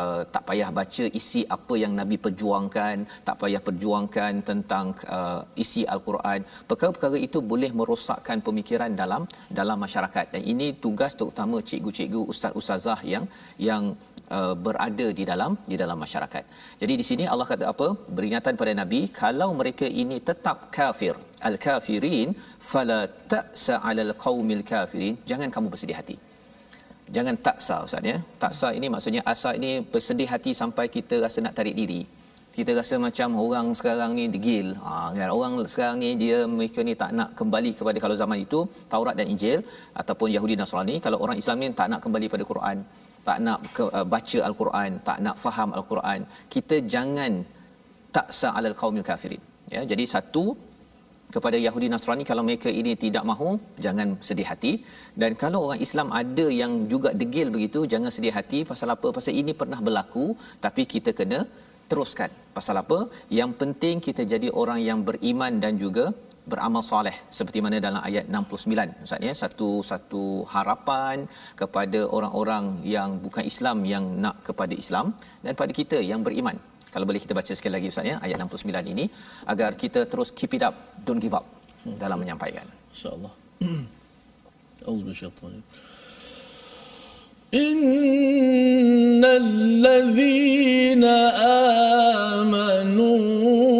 uh, 0.00 0.22
tak 0.34 0.44
payah 0.48 0.68
baca 0.78 1.04
isi 1.20 1.42
apa 1.56 1.74
yang 1.82 1.92
nabi 2.00 2.16
perjuangkan 2.26 2.96
tak 3.28 3.36
payah 3.42 3.62
perjuangkan 3.68 4.32
tentang 4.50 4.86
uh, 5.16 5.40
isi 5.64 5.82
al-Quran. 5.94 6.40
Perkara-perkara 6.70 7.18
itu 7.28 7.40
boleh 7.52 7.70
merosakkan 7.80 8.40
pemikiran 8.48 8.92
dalam 9.02 9.24
dalam 9.60 9.78
masyarakat. 9.86 10.26
Dan 10.34 10.42
ini 10.54 10.68
tugas 10.84 11.14
terutama 11.20 11.58
cikgu-cikgu 11.70 12.22
ustaz-ustazah 12.32 13.00
yang 13.14 13.26
yang 13.70 13.84
uh, 14.38 14.54
berada 14.66 15.06
di 15.18 15.24
dalam 15.30 15.52
di 15.70 15.76
dalam 15.82 15.98
masyarakat. 16.04 16.44
Jadi 16.82 16.94
di 17.00 17.04
sini 17.10 17.24
Allah 17.32 17.46
kata 17.52 17.64
apa? 17.74 17.88
Beringatan 18.16 18.56
pada 18.60 18.72
nabi 18.80 19.00
kalau 19.22 19.48
mereka 19.60 19.86
ini 20.02 20.18
tetap 20.30 20.58
kafir 20.78 21.14
al-kafirin 21.48 22.30
fala 22.72 23.00
ta'sa 23.32 23.76
'alal 23.86 24.12
qaumil 24.24 24.64
kafirin 24.72 25.16
jangan 25.32 25.50
kamu 25.56 25.68
bersedih 25.74 25.98
hati. 26.00 26.16
Jangan 27.16 27.36
taksa 27.46 27.76
ustaz 27.86 28.10
ya. 28.10 28.16
Taksa 28.42 28.68
ini 28.78 28.86
maksudnya 28.94 29.22
asa 29.32 29.50
ini 29.58 29.70
bersedih 29.92 30.28
hati 30.32 30.52
sampai 30.60 30.86
kita 30.96 31.16
rasa 31.24 31.38
nak 31.44 31.54
tarik 31.58 31.76
diri. 31.80 32.02
Kita 32.56 32.72
rasa 32.78 32.94
macam 33.04 33.28
orang 33.44 33.66
sekarang 33.78 34.10
ni 34.18 34.24
degil. 34.34 34.66
Ha, 34.84 34.92
kan? 35.16 35.28
Orang 35.36 35.52
sekarang 35.72 35.96
ni 36.04 36.10
dia 36.22 36.38
mereka 36.56 36.80
ni 36.88 36.94
tak 37.02 37.10
nak 37.18 37.28
kembali 37.38 37.70
kepada 37.78 37.98
kalau 38.04 38.16
zaman 38.22 38.38
itu 38.46 38.60
Taurat 38.92 39.14
dan 39.20 39.26
Injil 39.34 39.60
ataupun 40.00 40.28
Yahudi 40.36 40.56
Nasrani. 40.60 40.96
Kalau 41.04 41.18
orang 41.24 41.36
Islam 41.42 41.56
ni 41.64 41.68
tak 41.80 41.88
nak 41.92 42.00
kembali 42.04 42.26
pada 42.34 42.44
Quran 42.50 42.78
tak 43.28 43.38
nak 43.46 43.58
ke, 43.76 43.84
uh, 43.98 44.06
baca 44.14 44.38
al-Quran, 44.48 44.90
tak 45.08 45.18
nak 45.26 45.36
faham 45.44 45.70
al-Quran, 45.78 46.20
kita 46.54 46.76
jangan 46.94 47.32
taksa 48.16 48.48
alal 48.58 48.76
qaumil 48.80 49.06
kafirin. 49.10 49.42
Ya, 49.74 49.80
jadi 49.90 50.04
satu 50.14 50.44
kepada 51.34 51.56
Yahudi 51.66 51.86
Nasrani 51.92 52.24
kalau 52.30 52.42
mereka 52.48 52.68
ini 52.80 52.92
tidak 53.04 53.24
mahu 53.30 53.50
jangan 53.84 54.08
sedih 54.28 54.46
hati. 54.50 54.72
Dan 55.20 55.32
kalau 55.42 55.60
orang 55.66 55.80
Islam 55.86 56.08
ada 56.22 56.46
yang 56.60 56.72
juga 56.92 57.10
degil 57.20 57.48
begitu 57.54 57.82
jangan 57.92 58.10
sedih 58.16 58.34
hati 58.38 58.60
pasal 58.70 58.90
apa? 58.96 59.08
Pasal 59.18 59.38
ini 59.42 59.54
pernah 59.60 59.80
berlaku 59.86 60.26
tapi 60.64 60.84
kita 60.94 61.12
kena 61.20 61.40
teruskan. 61.90 62.30
Pasal 62.56 62.76
apa? 62.82 62.98
Yang 63.38 63.50
penting 63.62 63.96
kita 64.06 64.22
jadi 64.32 64.50
orang 64.62 64.80
yang 64.88 65.00
beriman 65.08 65.54
dan 65.64 65.80
juga 65.84 66.06
beramal 66.51 66.83
soleh 66.91 67.15
seperti 67.37 67.59
mana 67.65 67.77
dalam 67.87 68.01
ayat 68.09 68.25
69 68.31 69.03
Ustaz 69.05 69.19
ya 69.27 69.33
satu 69.41 69.69
satu 69.89 70.23
harapan 70.53 71.27
kepada 71.61 71.99
orang-orang 72.17 72.65
yang 72.95 73.09
bukan 73.25 73.43
Islam 73.51 73.77
yang 73.93 74.05
nak 74.23 74.35
kepada 74.47 74.73
Islam 74.83 75.05
dan 75.45 75.53
pada 75.61 75.71
kita 75.79 75.99
yang 76.11 76.23
beriman 76.27 76.57
kalau 76.93 77.05
boleh 77.09 77.21
kita 77.25 77.33
baca 77.39 77.51
sekali 77.57 77.73
lagi 77.77 77.87
Ustaz 77.93 78.07
ya 78.11 78.15
ayat 78.25 78.37
69 78.47 78.93
ini 78.93 79.05
agar 79.53 79.71
kita 79.83 80.01
terus 80.11 80.31
keep 80.39 80.55
it 80.57 80.63
up 80.69 80.75
don't 81.07 81.21
give 81.25 81.35
up 81.39 81.45
dalam 82.03 82.17
menyampaikan 82.23 82.65
insyaallah 82.95 83.33
auzubillahi 84.87 85.61
إن 87.53 89.23
الذين 89.23 91.03
آمنوا 92.43 93.70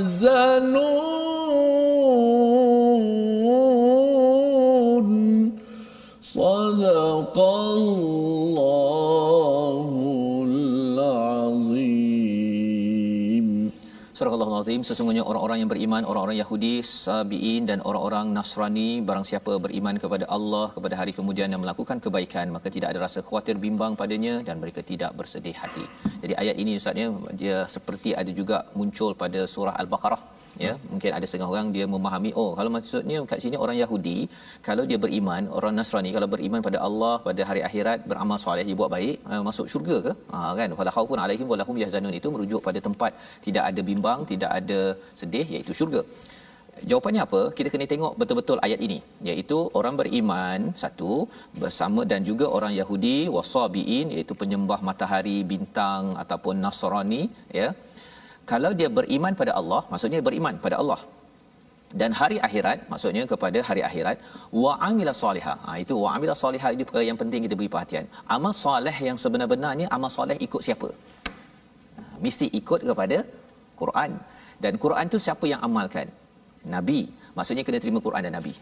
يحزنون 0.00 1.39
Al-Azim 14.71 14.87
sesungguhnya 14.89 15.23
orang-orang 15.29 15.57
yang 15.61 15.69
beriman 15.71 16.03
orang-orang 16.09 16.37
Yahudi 16.41 16.79
Sabiin 16.79 17.67
dan 17.69 17.79
orang-orang 17.89 18.31
Nasrani 18.35 19.03
barang 19.07 19.25
siapa 19.29 19.59
beriman 19.63 19.99
kepada 20.03 20.25
Allah 20.35 20.71
kepada 20.75 20.95
hari 20.99 21.11
kemudian 21.17 21.51
yang 21.53 21.59
melakukan 21.63 21.99
kebaikan 22.05 22.55
maka 22.55 22.71
tidak 22.75 22.87
ada 22.95 23.03
rasa 23.03 23.19
khawatir 23.27 23.59
bimbang 23.65 23.99
padanya 24.01 24.35
dan 24.47 24.63
mereka 24.63 24.79
tidak 24.91 25.11
bersedih 25.19 25.51
hati. 25.61 25.83
Jadi 26.23 26.33
ayat 26.41 26.55
ini 26.63 26.79
ustaznya 26.79 27.07
dia 27.41 27.57
seperti 27.75 28.15
ada 28.21 28.31
juga 28.39 28.63
muncul 28.79 29.11
pada 29.23 29.43
surah 29.43 29.75
Al-Baqarah 29.75 30.21
ya 30.65 30.73
mungkin 30.91 31.11
ada 31.17 31.25
setengah 31.29 31.49
orang 31.53 31.67
dia 31.75 31.85
memahami 31.93 32.31
oh 32.41 32.49
kalau 32.59 32.71
maksudnya 32.75 33.19
kat 33.31 33.39
sini 33.43 33.57
orang 33.65 33.77
Yahudi 33.83 34.17
kalau 34.67 34.83
dia 34.89 34.99
beriman 35.05 35.45
orang 35.59 35.75
Nasrani 35.79 36.11
kalau 36.17 36.29
beriman 36.33 36.61
pada 36.67 36.79
Allah 36.87 37.13
pada 37.27 37.43
hari 37.49 37.63
akhirat 37.69 38.01
beramal 38.11 38.39
soleh 38.45 38.65
dia 38.69 38.77
buat 38.81 38.91
baik 38.95 39.15
uh, 39.31 39.41
masuk 39.49 39.67
syurga 39.73 39.97
ke 40.07 40.13
ha 40.33 40.41
kan 40.59 40.75
fala 40.81 40.93
khaufun 40.97 41.21
alaihim 41.25 41.47
walahum 41.53 41.77
yahzanun 41.83 42.15
itu 42.19 42.29
merujuk 42.35 42.61
pada 42.67 42.81
tempat 42.89 43.13
tidak 43.47 43.65
ada 43.71 43.83
bimbang 43.91 44.21
tidak 44.33 44.51
ada 44.59 44.81
sedih 45.21 45.45
iaitu 45.55 45.75
syurga 45.81 46.03
Jawapannya 46.89 47.21
apa? 47.25 47.39
Kita 47.57 47.69
kena 47.71 47.85
tengok 47.93 48.13
betul-betul 48.19 48.57
ayat 48.65 48.79
ini 48.85 48.97
iaitu 49.29 49.57
orang 49.79 49.95
beriman 49.99 50.61
satu 50.83 51.11
bersama 51.61 52.01
dan 52.11 52.21
juga 52.29 52.45
orang 52.57 52.73
Yahudi 52.79 53.17
wasabiin 53.35 54.07
iaitu 54.15 54.33
penyembah 54.41 54.79
matahari, 54.89 55.37
bintang 55.53 56.03
ataupun 56.23 56.57
Nasrani 56.65 57.23
ya. 57.59 57.69
Kalau 58.51 58.71
dia 58.79 58.89
beriman 58.97 59.33
pada 59.41 59.51
Allah, 59.59 59.81
maksudnya 59.91 60.19
beriman 60.27 60.55
pada 60.65 60.75
Allah. 60.81 61.01
Dan 61.99 62.11
hari 62.19 62.37
akhirat, 62.47 62.77
maksudnya 62.91 63.23
kepada 63.31 63.59
hari 63.67 63.81
akhirat, 63.87 64.17
wa 64.63 64.73
amila 64.87 65.13
solihah. 65.21 65.55
Ha, 65.65 65.71
itu 65.83 65.93
wa 66.03 66.09
amila 66.15 66.33
solihah 66.43 66.69
ini 66.75 66.83
perkara 66.87 67.03
yang 67.09 67.19
penting 67.21 67.41
kita 67.45 67.55
beri 67.59 67.69
perhatian. 67.73 68.05
Amal 68.35 68.53
soleh 68.63 68.95
yang 69.07 69.17
sebenar-benarnya 69.23 69.87
amal 69.95 70.11
soleh 70.17 70.37
ikut 70.47 70.61
siapa? 70.67 70.89
Ha, 71.97 72.01
mesti 72.25 72.47
ikut 72.61 72.81
kepada 72.89 73.17
Quran. 73.81 74.11
Dan 74.63 74.73
Quran 74.83 75.05
tu 75.13 75.19
siapa 75.27 75.45
yang 75.53 75.61
amalkan? 75.67 76.07
Nabi. 76.75 77.01
Maksudnya 77.37 77.63
kena 77.67 77.79
terima 77.83 77.99
Quran 78.07 78.23
dan 78.27 78.35
Nabi. 78.39 78.53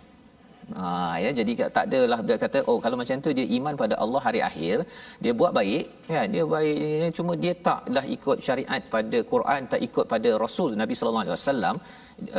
Ha, 0.77 0.87
ya 1.23 1.29
jadi 1.39 1.51
tak 1.75 1.83
adalah 1.89 2.19
dia 2.27 2.37
kata 2.43 2.59
oh 2.69 2.77
kalau 2.83 2.97
macam 3.01 3.23
tu 3.25 3.31
dia 3.37 3.45
iman 3.57 3.73
pada 3.81 3.95
Allah 4.03 4.21
hari 4.27 4.41
akhir 4.49 4.75
dia 5.23 5.33
buat 5.39 5.51
baik. 5.59 5.85
Kan 6.09 6.27
dia 6.35 6.43
baik 6.53 7.09
cuma 7.17 7.33
dia 7.43 7.53
taklah 7.67 8.05
ikut 8.17 8.37
syariat 8.47 8.81
pada 8.95 9.19
Quran 9.31 9.61
tak 9.73 9.81
ikut 9.87 10.05
pada 10.13 10.29
Rasul 10.43 10.71
Nabi 10.81 10.93
sallallahu 10.99 11.25
alaihi 11.25 11.37
wasallam. 11.37 11.75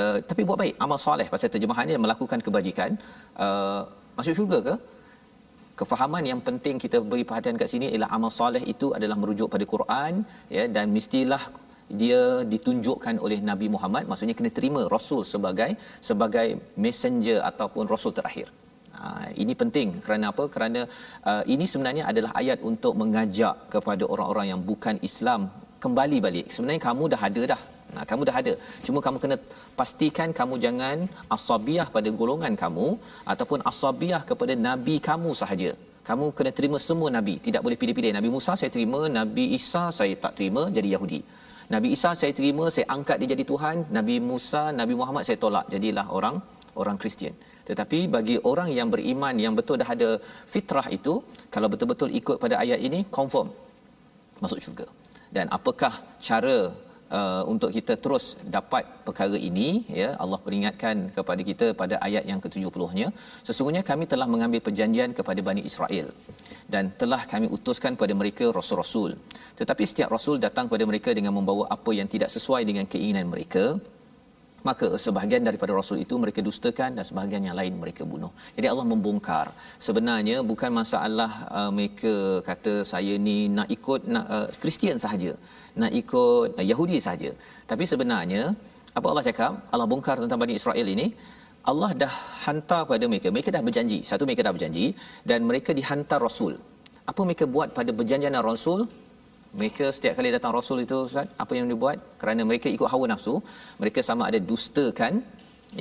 Uh, 0.01 0.17
tapi 0.31 0.43
buat 0.49 0.59
baik 0.63 0.75
amal 0.87 0.99
soleh. 1.07 1.27
Pasal 1.35 1.51
terjemahannya 1.55 1.99
melakukan 2.05 2.41
kebajikan. 2.47 2.91
Uh, 3.47 3.83
masuk 4.19 4.35
syurga 4.39 4.61
ke? 4.69 4.75
Kefahaman 5.81 6.25
yang 6.31 6.41
penting 6.47 6.77
kita 6.85 6.97
beri 7.11 7.25
perhatian 7.29 7.57
kat 7.61 7.69
sini 7.73 7.87
ialah 7.93 8.11
amal 8.17 8.33
soleh 8.41 8.63
itu 8.73 8.87
adalah 8.97 9.17
merujuk 9.23 9.49
pada 9.55 9.65
Quran 9.75 10.13
ya 10.57 10.65
dan 10.77 10.87
mestilah 10.97 11.43
dia 12.03 12.23
ditunjukkan 12.53 13.15
oleh 13.27 13.39
Nabi 13.51 13.67
Muhammad 13.75 14.05
maksudnya 14.11 14.37
kena 14.39 14.51
terima 14.59 14.83
rasul 14.95 15.23
sebagai 15.33 15.71
sebagai 16.09 16.49
messenger 16.85 17.39
ataupun 17.51 17.85
rasul 17.95 18.15
terakhir. 18.19 18.49
Ha, 19.01 19.33
ini 19.43 19.55
penting 19.61 19.89
kerana 20.05 20.25
apa? 20.33 20.45
Kerana 20.55 20.81
uh, 21.31 21.43
ini 21.55 21.65
sebenarnya 21.73 22.05
adalah 22.11 22.33
ayat 22.41 22.59
untuk 22.71 22.95
mengajak 23.01 23.57
kepada 23.75 24.05
orang-orang 24.13 24.47
yang 24.53 24.61
bukan 24.71 24.97
Islam 25.09 25.49
kembali 25.85 26.19
balik. 26.27 26.47
Sebenarnya 26.55 26.83
kamu 26.89 27.05
dah 27.15 27.23
ada 27.29 27.43
dah. 27.53 27.61
Nah, 27.95 28.05
kamu 28.11 28.23
dah 28.29 28.37
ada. 28.41 28.53
Cuma 28.87 28.99
kamu 29.05 29.19
kena 29.23 29.37
pastikan 29.79 30.29
kamu 30.41 30.55
jangan 30.65 30.99
asabiah 31.37 31.87
pada 31.95 32.09
golongan 32.21 32.55
kamu 32.63 32.89
ataupun 33.33 33.61
asabiah 33.71 34.23
kepada 34.31 34.55
nabi 34.69 34.97
kamu 35.09 35.31
sahaja. 35.41 35.73
Kamu 36.09 36.27
kena 36.37 36.53
terima 36.59 36.79
semua 36.89 37.09
nabi, 37.17 37.35
tidak 37.47 37.63
boleh 37.65 37.79
pilih-pilih. 37.81 38.13
Nabi 38.19 38.29
Musa 38.35 38.53
saya 38.61 38.71
terima, 38.77 39.01
Nabi 39.19 39.45
Isa 39.59 39.83
saya 39.99 40.15
tak 40.25 40.33
terima 40.39 40.63
jadi 40.77 40.89
Yahudi. 40.95 41.21
Nabi 41.75 41.89
Isa 41.97 42.11
saya 42.21 42.33
terima, 42.39 42.65
saya 42.75 42.87
angkat 42.97 43.17
dia 43.21 43.29
jadi 43.35 43.45
Tuhan. 43.51 43.77
Nabi 43.97 44.15
Musa, 44.31 44.63
Nabi 44.81 44.95
Muhammad 45.01 45.23
saya 45.29 45.39
tolak, 45.45 45.67
jadilah 45.75 46.07
orang 46.19 46.37
orang 46.83 46.99
Kristian. 47.03 47.35
tetapi 47.71 47.99
bagi 48.15 48.37
orang 48.51 48.69
yang 48.77 48.89
beriman 48.95 49.35
yang 49.45 49.55
betul 49.59 49.77
dah 49.81 49.91
ada 49.95 50.09
fitrah 50.53 50.87
itu 50.97 51.15
kalau 51.55 51.69
betul-betul 51.73 52.11
ikut 52.21 52.37
pada 52.45 52.55
ayat 52.63 52.81
ini 52.87 53.01
confirm 53.17 53.49
masuk 54.43 54.59
syurga 54.65 54.87
dan 55.37 55.47
apakah 55.57 55.93
cara 56.29 56.57
uh, 57.19 57.43
untuk 57.53 57.71
kita 57.77 57.95
terus 58.05 58.25
dapat 58.57 58.85
perkara 59.07 59.39
ini 59.51 59.69
ya 60.01 60.09
Allah 60.23 60.39
peringatkan 60.47 60.97
kepada 61.17 61.43
kita 61.51 61.67
pada 61.81 61.95
ayat 62.07 62.25
yang 62.31 62.41
ke-70-nya 62.45 63.09
sesungguhnya 63.49 63.83
kami 63.91 64.07
telah 64.13 64.29
mengambil 64.35 64.63
perjanjian 64.67 65.13
kepada 65.19 65.41
Bani 65.49 65.65
Israel 65.71 66.09
dan 66.75 66.91
telah 67.03 67.23
kami 67.33 67.49
utuskan 67.57 67.95
kepada 67.99 68.17
mereka 68.23 68.47
rasul-rasul 68.59 69.13
tetapi 69.61 69.85
setiap 69.93 70.11
rasul 70.17 70.37
datang 70.47 70.67
kepada 70.71 70.87
mereka 70.93 71.13
dengan 71.21 71.35
membawa 71.39 71.67
apa 71.77 71.91
yang 72.01 72.11
tidak 72.15 72.31
sesuai 72.37 72.63
dengan 72.71 72.87
keinginan 72.93 73.29
mereka 73.35 73.65
maka 74.69 74.87
sebahagian 75.05 75.45
daripada 75.49 75.73
rasul 75.81 75.99
itu 76.05 76.15
mereka 76.23 76.41
dustakan 76.49 76.91
dan 76.97 77.05
sebahagian 77.09 77.45
yang 77.49 77.57
lain 77.61 77.75
mereka 77.83 78.03
bunuh. 78.13 78.33
Jadi 78.57 78.67
Allah 78.73 78.87
membongkar. 78.93 79.47
Sebenarnya 79.87 80.37
bukan 80.51 80.71
masalah 80.81 81.31
uh, 81.59 81.71
mereka 81.77 82.13
kata 82.49 82.75
saya 82.93 83.15
ni 83.29 83.39
nak 83.59 83.69
ikut 83.77 84.01
nak 84.15 84.27
uh, 84.37 84.47
Kristian 84.63 85.01
sahaja, 85.05 85.33
nak 85.81 85.93
ikut 86.01 86.59
Yahudi 86.71 86.99
sahaja. 87.07 87.31
Tapi 87.71 87.85
sebenarnya 87.93 88.43
apa 88.99 89.07
Allah 89.11 89.25
cakap? 89.29 89.53
Allah 89.73 89.87
bongkar 89.93 90.17
tentang 90.23 90.41
Bani 90.43 90.55
Israel 90.61 90.87
ini. 90.95 91.07
Allah 91.71 91.91
dah 92.03 92.13
hantar 92.47 92.83
pada 92.91 93.05
mereka. 93.11 93.29
Mereka 93.35 93.51
dah 93.57 93.63
berjanji. 93.69 93.99
Satu 94.11 94.25
mereka 94.29 94.43
dah 94.47 94.55
berjanji 94.57 94.87
dan 95.31 95.45
mereka 95.51 95.71
dihantar 95.79 96.19
rasul. 96.29 96.57
Apa 97.11 97.21
mereka 97.29 97.45
buat 97.55 97.69
pada 97.79 97.91
perjanjian 98.01 98.35
rasul? 98.53 98.83
mereka 99.59 99.85
setiap 99.97 100.15
kali 100.19 100.31
datang 100.37 100.53
rasul 100.59 100.79
itu 100.85 100.97
ustaz 101.11 101.27
apa 101.43 101.53
yang 101.59 101.67
dibuat 101.73 101.99
kerana 102.21 102.47
mereka 102.51 102.69
ikut 102.77 102.87
hawa 102.93 103.07
nafsu 103.13 103.35
mereka 103.83 104.01
sama 104.09 104.31
ada 104.31 104.39
dustakan 104.51 105.15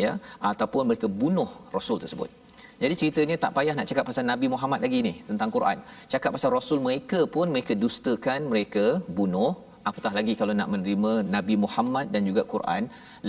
ya 0.03 0.11
ataupun 0.51 0.89
mereka 0.89 1.05
bunuh 1.21 1.49
rasul 1.75 2.01
tersebut 2.03 2.29
jadi 2.81 2.93
ceritanya 2.99 3.35
tak 3.43 3.51
payah 3.57 3.73
nak 3.77 3.87
cakap 3.89 4.05
pasal 4.09 4.23
Nabi 4.31 4.47
Muhammad 4.53 4.79
lagi 4.85 4.99
ni 5.07 5.11
tentang 5.29 5.49
Quran. 5.55 5.77
Cakap 6.11 6.31
pasal 6.35 6.49
Rasul 6.55 6.79
mereka 6.85 7.19
pun 7.33 7.51
mereka 7.55 7.73
dustakan, 7.75 8.47
mereka 8.53 8.85
bunuh. 9.17 9.51
Apatah 9.89 10.13
lagi 10.19 10.33
kalau 10.39 10.53
nak 10.59 10.69
menerima 10.73 11.11
Nabi 11.35 11.55
Muhammad 11.65 12.07
dan 12.13 12.23
juga 12.29 12.43
Quran, 12.53 12.83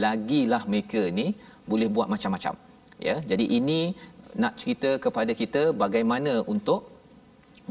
lagilah 0.04 0.62
mereka 0.72 1.02
ni 1.18 1.26
boleh 1.70 1.88
buat 1.96 2.08
macam-macam. 2.14 2.54
Ya. 3.08 3.16
Jadi 3.30 3.44
ini 3.58 3.80
nak 4.42 4.54
cerita 4.60 4.90
kepada 5.04 5.32
kita 5.42 5.62
bagaimana 5.84 6.32
untuk 6.54 6.80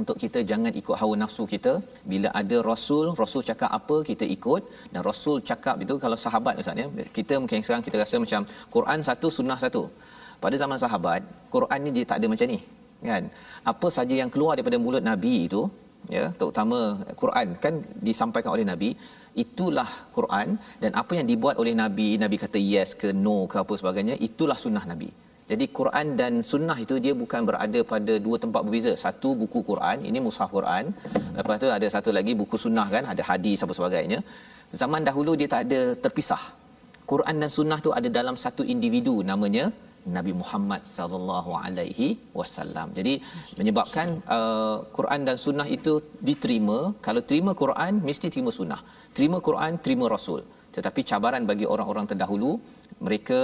untuk 0.02 0.18
kita 0.24 0.40
jangan 0.50 0.72
ikut 0.82 0.96
hawa 1.02 1.14
nafsu 1.22 1.44
kita 1.54 1.74
bila 2.12 2.30
ada 2.42 2.58
rasul 2.70 3.06
rasul 3.22 3.42
cakap 3.50 3.72
apa 3.80 3.98
kita 4.10 4.26
ikut 4.36 4.62
dan 4.94 5.02
rasul 5.10 5.38
cakap 5.50 5.76
itu 5.86 5.96
kalau 6.04 6.18
sahabat 6.26 6.62
ustaz 6.62 6.82
ya 6.82 6.88
kita 7.18 7.36
mungkin 7.42 7.64
sekarang 7.66 7.84
kita 7.88 7.98
rasa 8.04 8.16
macam 8.26 8.42
Quran 8.76 9.00
satu 9.10 9.28
sunnah 9.38 9.58
satu 9.64 9.84
pada 10.44 10.56
zaman 10.62 10.78
sahabat 10.84 11.22
Quran 11.56 11.80
ni 11.86 11.92
dia 11.98 12.06
tak 12.12 12.20
ada 12.22 12.28
macam 12.34 12.48
ni 12.54 12.60
kan 13.12 13.26
apa 13.72 13.88
saja 13.98 14.16
yang 14.22 14.32
keluar 14.34 14.54
daripada 14.56 14.80
mulut 14.86 15.04
nabi 15.12 15.36
itu 15.48 15.62
ya 16.16 16.26
terutama 16.40 16.80
Quran 17.22 17.48
kan 17.64 17.74
disampaikan 18.08 18.52
oleh 18.56 18.66
nabi 18.72 18.90
itulah 19.44 19.90
Quran 20.18 20.48
dan 20.84 20.92
apa 21.02 21.14
yang 21.20 21.28
dibuat 21.32 21.56
oleh 21.64 21.74
nabi 21.82 22.08
nabi 22.24 22.38
kata 22.44 22.60
yes 22.72 22.92
ke 23.02 23.10
no 23.26 23.38
ke 23.52 23.58
apa 23.64 23.74
sebagainya 23.82 24.16
itulah 24.28 24.58
sunnah 24.64 24.86
nabi 24.92 25.10
jadi 25.52 25.66
Quran 25.78 26.08
dan 26.20 26.34
sunnah 26.50 26.78
itu 26.86 26.96
dia 27.06 27.14
bukan 27.22 27.42
berada 27.50 27.80
pada 27.92 28.14
dua 28.26 28.38
tempat 28.44 28.62
berbeza. 28.66 28.92
Satu 29.04 29.30
buku 29.42 29.60
Quran, 29.70 29.98
ini 30.10 30.20
mushaf 30.26 30.50
Quran. 30.58 30.94
Lepas 31.38 31.56
tu 31.64 31.70
ada 31.78 31.88
satu 31.96 32.10
lagi 32.18 32.34
buku 32.42 32.54
sunnah 32.66 32.86
kan, 32.96 33.04
ada 33.14 33.24
hadis 33.30 33.66
apa 33.66 33.74
sebagainya. 33.78 34.20
Zaman 34.82 35.02
dahulu 35.08 35.34
dia 35.40 35.50
tak 35.54 35.62
ada 35.66 35.82
terpisah. 36.04 36.44
Quran 37.12 37.36
dan 37.42 37.50
sunnah 37.58 37.80
tu 37.86 37.92
ada 38.00 38.10
dalam 38.20 38.36
satu 38.44 38.62
individu 38.74 39.16
namanya 39.32 39.66
Nabi 40.18 40.32
Muhammad 40.42 40.82
sallallahu 40.98 41.52
alaihi 41.64 42.08
wasallam. 42.40 42.88
Jadi 42.98 43.14
menyebabkan 43.60 44.08
uh, 44.38 44.78
Quran 44.98 45.22
dan 45.28 45.38
sunnah 45.46 45.68
itu 45.78 45.94
diterima, 46.30 46.80
kalau 47.08 47.24
terima 47.32 47.54
Quran 47.64 48.02
mesti 48.10 48.30
terima 48.34 48.54
sunnah. 48.60 48.82
Terima 49.18 49.40
Quran, 49.50 49.74
terima 49.86 50.08
Rasul. 50.16 50.42
Tetapi 50.76 51.02
cabaran 51.12 51.44
bagi 51.52 51.66
orang-orang 51.74 52.06
terdahulu, 52.12 52.52
mereka 53.08 53.42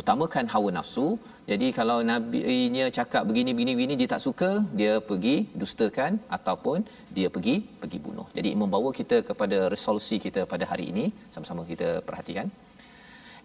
utamakan 0.00 0.46
hawa 0.52 0.70
nafsu. 0.76 1.06
Jadi 1.50 1.66
kalau 1.78 1.98
nabinya 2.10 2.86
cakap 2.98 3.22
begini 3.28 3.50
begini 3.56 3.72
begini 3.78 3.94
dia 4.00 4.08
tak 4.14 4.22
suka, 4.26 4.50
dia 4.80 4.94
pergi 5.08 5.36
dustakan 5.62 6.12
ataupun 6.36 6.78
dia 7.16 7.28
pergi 7.34 7.56
pergi 7.82 7.98
bunuh. 8.06 8.26
Jadi 8.36 8.52
membawa 8.62 8.90
kita 9.00 9.18
kepada 9.30 9.58
resolusi 9.74 10.18
kita 10.26 10.42
pada 10.52 10.66
hari 10.72 10.86
ini 10.92 11.04
sama-sama 11.34 11.64
kita 11.72 11.90
perhatikan. 12.08 12.48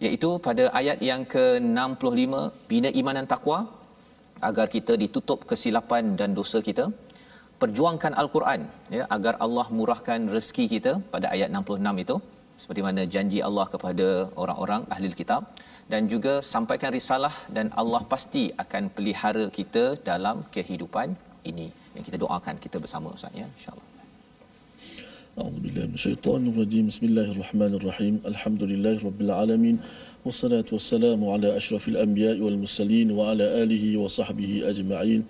Iaitu 0.06 0.30
pada 0.46 0.64
ayat 0.80 0.98
yang 1.08 1.22
ke-65 1.34 2.34
bina 2.70 2.90
iman 3.00 3.16
dan 3.18 3.26
takwa 3.32 3.58
agar 4.48 4.66
kita 4.74 4.92
ditutup 5.02 5.40
kesilapan 5.50 6.04
dan 6.20 6.32
dosa 6.38 6.60
kita. 6.68 6.84
Perjuangkan 7.62 8.12
al-Quran 8.22 8.60
ya 8.96 9.02
agar 9.16 9.34
Allah 9.44 9.66
murahkan 9.78 10.20
rezeki 10.34 10.64
kita 10.74 10.92
pada 11.14 11.26
ayat 11.34 11.48
66 11.60 12.04
itu. 12.04 12.16
Seperti 12.62 12.80
mana 12.86 13.02
janji 13.14 13.38
Allah 13.48 13.66
kepada 13.74 14.08
orang-orang 14.42 14.82
ahli 14.94 15.12
kitab. 15.22 15.44
Dan 15.92 16.08
juga 16.12 16.34
sampaikan 16.54 16.90
risalah 16.98 17.34
dan 17.56 17.68
Allah 17.82 18.02
pasti 18.14 18.44
akan 18.64 18.84
pelihara 18.96 19.46
kita 19.60 19.84
dalam 20.10 20.36
kehidupan 20.56 21.08
ini. 21.52 21.68
Yang 21.94 22.04
kita 22.08 22.18
doakan 22.24 22.56
kita 22.66 22.76
bersama 22.84 23.08
ustaz 23.16 23.40
ya 23.42 23.48
insyaallah 23.56 23.99
أعوذ 25.38 25.62
بالله 25.62 25.86
من 25.86 25.94
الشيطان 25.94 26.42
الرجيم. 26.50 26.90
بسم 26.90 27.06
الله 27.06 27.30
الرحمن 27.30 27.72
الرحيم. 27.78 28.14
الحمد 28.26 28.62
لله 28.66 28.98
رب 28.98 29.20
العالمين 29.20 29.78
والصلاة 30.26 30.66
والسلام 30.72 31.22
على 31.24 31.56
أشرف 31.56 31.88
الأنبياء 31.88 32.42
والمرسلين 32.42 33.14
وعلى 33.14 33.62
آله 33.62 33.96
وصحبه 33.96 34.66
أجمعين. 34.66 35.22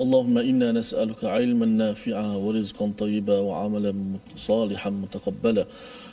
اللهم 0.00 0.36
إنا 0.38 0.72
نسألك 0.72 1.24
علما 1.24 1.66
نافعا 1.66 2.40
ورزقا 2.40 2.92
طيبا 2.98 3.38
وعملا 3.38 3.92
صالحا 4.36 4.90
متقبلا. 4.90 5.64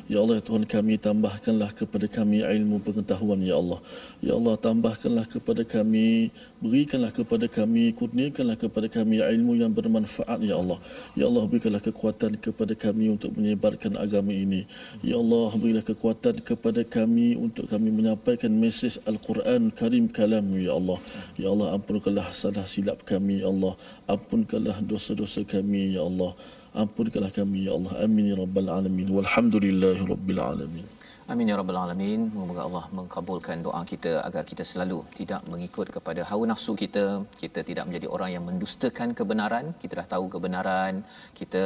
Ya 0.09 0.17
Allah 0.21 0.41
Tuhan 0.41 0.65
kami 0.65 0.97
tambahkanlah 0.97 1.73
kepada 1.77 2.07
kami 2.09 2.41
ilmu 2.41 2.81
pengetahuan 2.81 3.41
ya 3.41 3.59
Allah. 3.61 3.79
Ya 4.23 4.33
Allah 4.33 4.55
tambahkanlah 4.57 5.25
kepada 5.29 5.61
kami 5.67 6.31
berikanlah 6.61 7.13
kepada 7.13 7.45
kami 7.45 7.93
kurniakanlah 7.93 8.57
kepada 8.57 8.87
kami 8.89 9.21
ilmu 9.21 9.57
yang 9.59 9.73
bermanfaat 9.73 10.41
ya 10.41 10.57
Allah. 10.57 10.79
Ya 11.13 11.29
Allah 11.29 11.43
berikanlah 11.45 11.83
kekuatan 11.83 12.41
kepada 12.41 12.73
kami 12.73 13.13
untuk 13.13 13.33
menyebarkan 13.37 13.97
agama 13.97 14.33
ini. 14.33 14.65
Ya 15.05 15.17
Allah 15.17 15.53
berilah 15.53 15.85
kekuatan 15.85 16.41
kepada 16.41 16.81
kami 16.85 17.37
untuk 17.37 17.69
kami 17.69 17.89
menyampaikan 17.93 18.49
mesej 18.53 18.97
Al-Quran 19.05 19.73
Karim 19.73 20.09
kalam 20.09 20.45
ya 20.57 20.77
Allah. 20.77 20.97
Ya 21.37 21.49
Allah 21.49 21.77
ampunkanlah 21.77 22.29
salah 22.33 22.65
silap 22.65 23.03
kami 23.05 23.41
ya 23.41 23.49
Allah. 23.49 23.77
Ampunkanlah 24.05 24.81
dosa-dosa 24.85 25.45
kami 25.45 25.97
ya 25.97 26.05
Allah 26.05 26.33
ampunkanlah 26.73 27.31
kami 27.35 27.67
ya 27.67 27.75
Allah 27.77 27.93
amin 28.05 28.25
ya 28.31 28.35
rabbal 28.43 28.69
alamin 28.79 29.07
walhamdulillahi 29.17 30.03
rabbil 30.13 30.41
alamin 30.51 30.87
Amin 31.31 31.47
ya 31.49 31.55
rabbal 31.59 31.77
alamin. 31.79 32.21
Semoga 32.33 32.61
Allah 32.67 32.85
mengkabulkan 32.97 33.57
doa 33.65 33.81
kita 33.91 34.11
agar 34.27 34.43
kita 34.43 34.63
selalu 34.69 34.97
tidak 35.19 35.41
mengikut 35.51 35.87
kepada 35.95 36.21
hawa 36.29 36.43
nafsu 36.51 36.73
kita. 36.81 37.05
Kita 37.41 37.63
tidak 37.69 37.87
menjadi 37.87 38.07
orang 38.15 38.29
yang 38.35 38.43
mendustakan 38.49 39.15
kebenaran. 39.19 39.71
Kita 39.81 39.93
dah 39.99 40.07
tahu 40.13 40.25
kebenaran. 40.33 40.99
Kita 41.39 41.63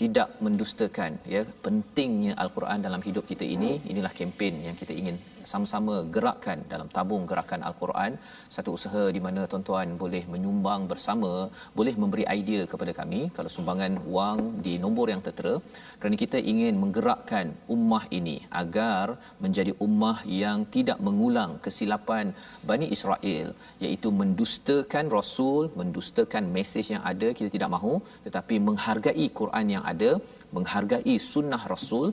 tidak 0.00 0.28
mendustakan 0.44 1.12
ya 1.34 1.42
pentingnya 1.64 2.32
al-Quran 2.42 2.80
dalam 2.86 3.00
hidup 3.06 3.24
kita 3.30 3.44
ini. 3.56 3.72
Inilah 3.92 4.12
kempen 4.18 4.54
yang 4.68 4.76
kita 4.82 4.92
ingin 5.00 5.16
sama-sama 5.50 5.94
gerakkan 6.14 6.58
dalam 6.72 6.88
tabung 6.94 7.24
gerakan 7.30 7.62
al-Quran. 7.68 8.12
Satu 8.54 8.70
usaha 8.78 9.04
di 9.16 9.20
mana 9.26 9.42
tuan-tuan 9.50 9.90
boleh 10.02 10.22
menyumbang 10.32 10.82
bersama 10.92 11.32
boleh 11.78 11.94
memberi 12.02 12.24
idea 12.38 12.62
kepada 12.72 12.92
kami. 13.00 13.20
Kalau 13.36 13.50
sumbangan 13.56 13.94
wang 14.16 14.40
di 14.66 14.74
nombor 14.84 15.06
yang 15.12 15.22
tertera 15.26 15.54
kerana 16.00 16.16
kita 16.24 16.38
ingin 16.52 16.74
menggerakkan 16.82 17.46
ummah 17.74 18.04
ini 18.18 18.36
agar 18.62 19.06
menjadi 19.44 19.72
ummah 19.86 20.18
yang 20.42 20.58
tidak 20.76 20.98
mengulang 21.06 21.52
kesilapan 21.66 22.26
Bani 22.70 22.86
Israel 22.96 23.48
iaitu 23.84 24.08
mendustakan 24.20 25.06
rasul 25.16 25.62
mendustakan 25.80 26.44
mesej 26.56 26.86
yang 26.94 27.02
ada 27.12 27.28
kita 27.38 27.48
tidak 27.56 27.70
mahu 27.76 27.94
tetapi 28.26 28.54
menghargai 28.68 29.26
Quran 29.40 29.66
yang 29.74 29.84
ada 29.92 30.10
menghargai 30.56 31.16
sunnah 31.32 31.62
rasul 31.72 32.06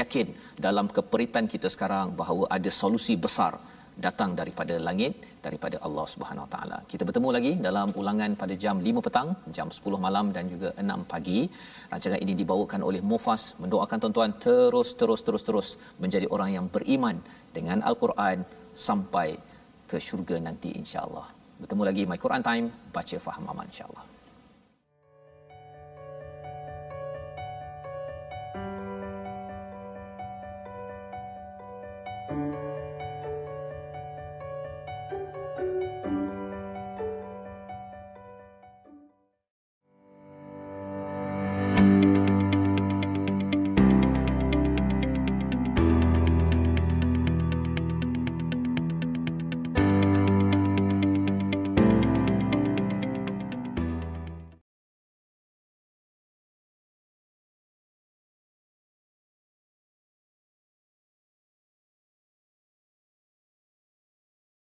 yakin 0.00 0.28
dalam 0.66 0.86
keperitan 0.96 1.46
kita 1.54 1.68
sekarang 1.74 2.16
bahawa 2.20 2.44
ada 2.56 2.70
solusi 2.80 3.14
besar 3.26 3.52
datang 4.06 4.30
daripada 4.38 4.74
langit 4.86 5.12
daripada 5.46 5.76
Allah 5.86 6.06
Subhanahu 6.12 6.44
Wa 6.46 6.50
Taala. 6.54 6.78
Kita 6.90 7.02
bertemu 7.08 7.28
lagi 7.36 7.52
dalam 7.66 7.88
ulangan 8.00 8.30
pada 8.42 8.54
jam 8.62 8.76
5 8.80 9.04
petang, 9.06 9.28
jam 9.56 9.68
10 9.68 10.00
malam 10.06 10.32
dan 10.36 10.48
juga 10.52 10.72
6 10.80 11.10
pagi. 11.12 11.40
Rancangan 11.92 12.20
ini 12.24 12.34
dibawakan 12.40 12.80
oleh 12.88 13.02
Mufas 13.10 13.42
mendoakan 13.62 13.98
tuan-tuan 14.04 14.32
terus 14.46 14.90
terus 15.00 15.20
terus 15.26 15.44
terus 15.48 15.68
menjadi 16.02 16.28
orang 16.34 16.52
yang 16.56 16.66
beriman 16.76 17.18
dengan 17.56 17.84
Al-Quran 17.90 18.40
sampai 18.88 19.36
ke 19.90 20.00
syurga 20.00 20.40
nanti 20.40 20.72
insya-Allah. 20.82 21.26
Bertemu 21.60 21.82
lagi 21.84 22.02
My 22.08 22.18
Quran 22.24 22.42
Time, 22.48 22.66
baca 22.96 23.16
faham 23.26 23.44
aman 23.52 23.68
insya-Allah. 23.68 24.11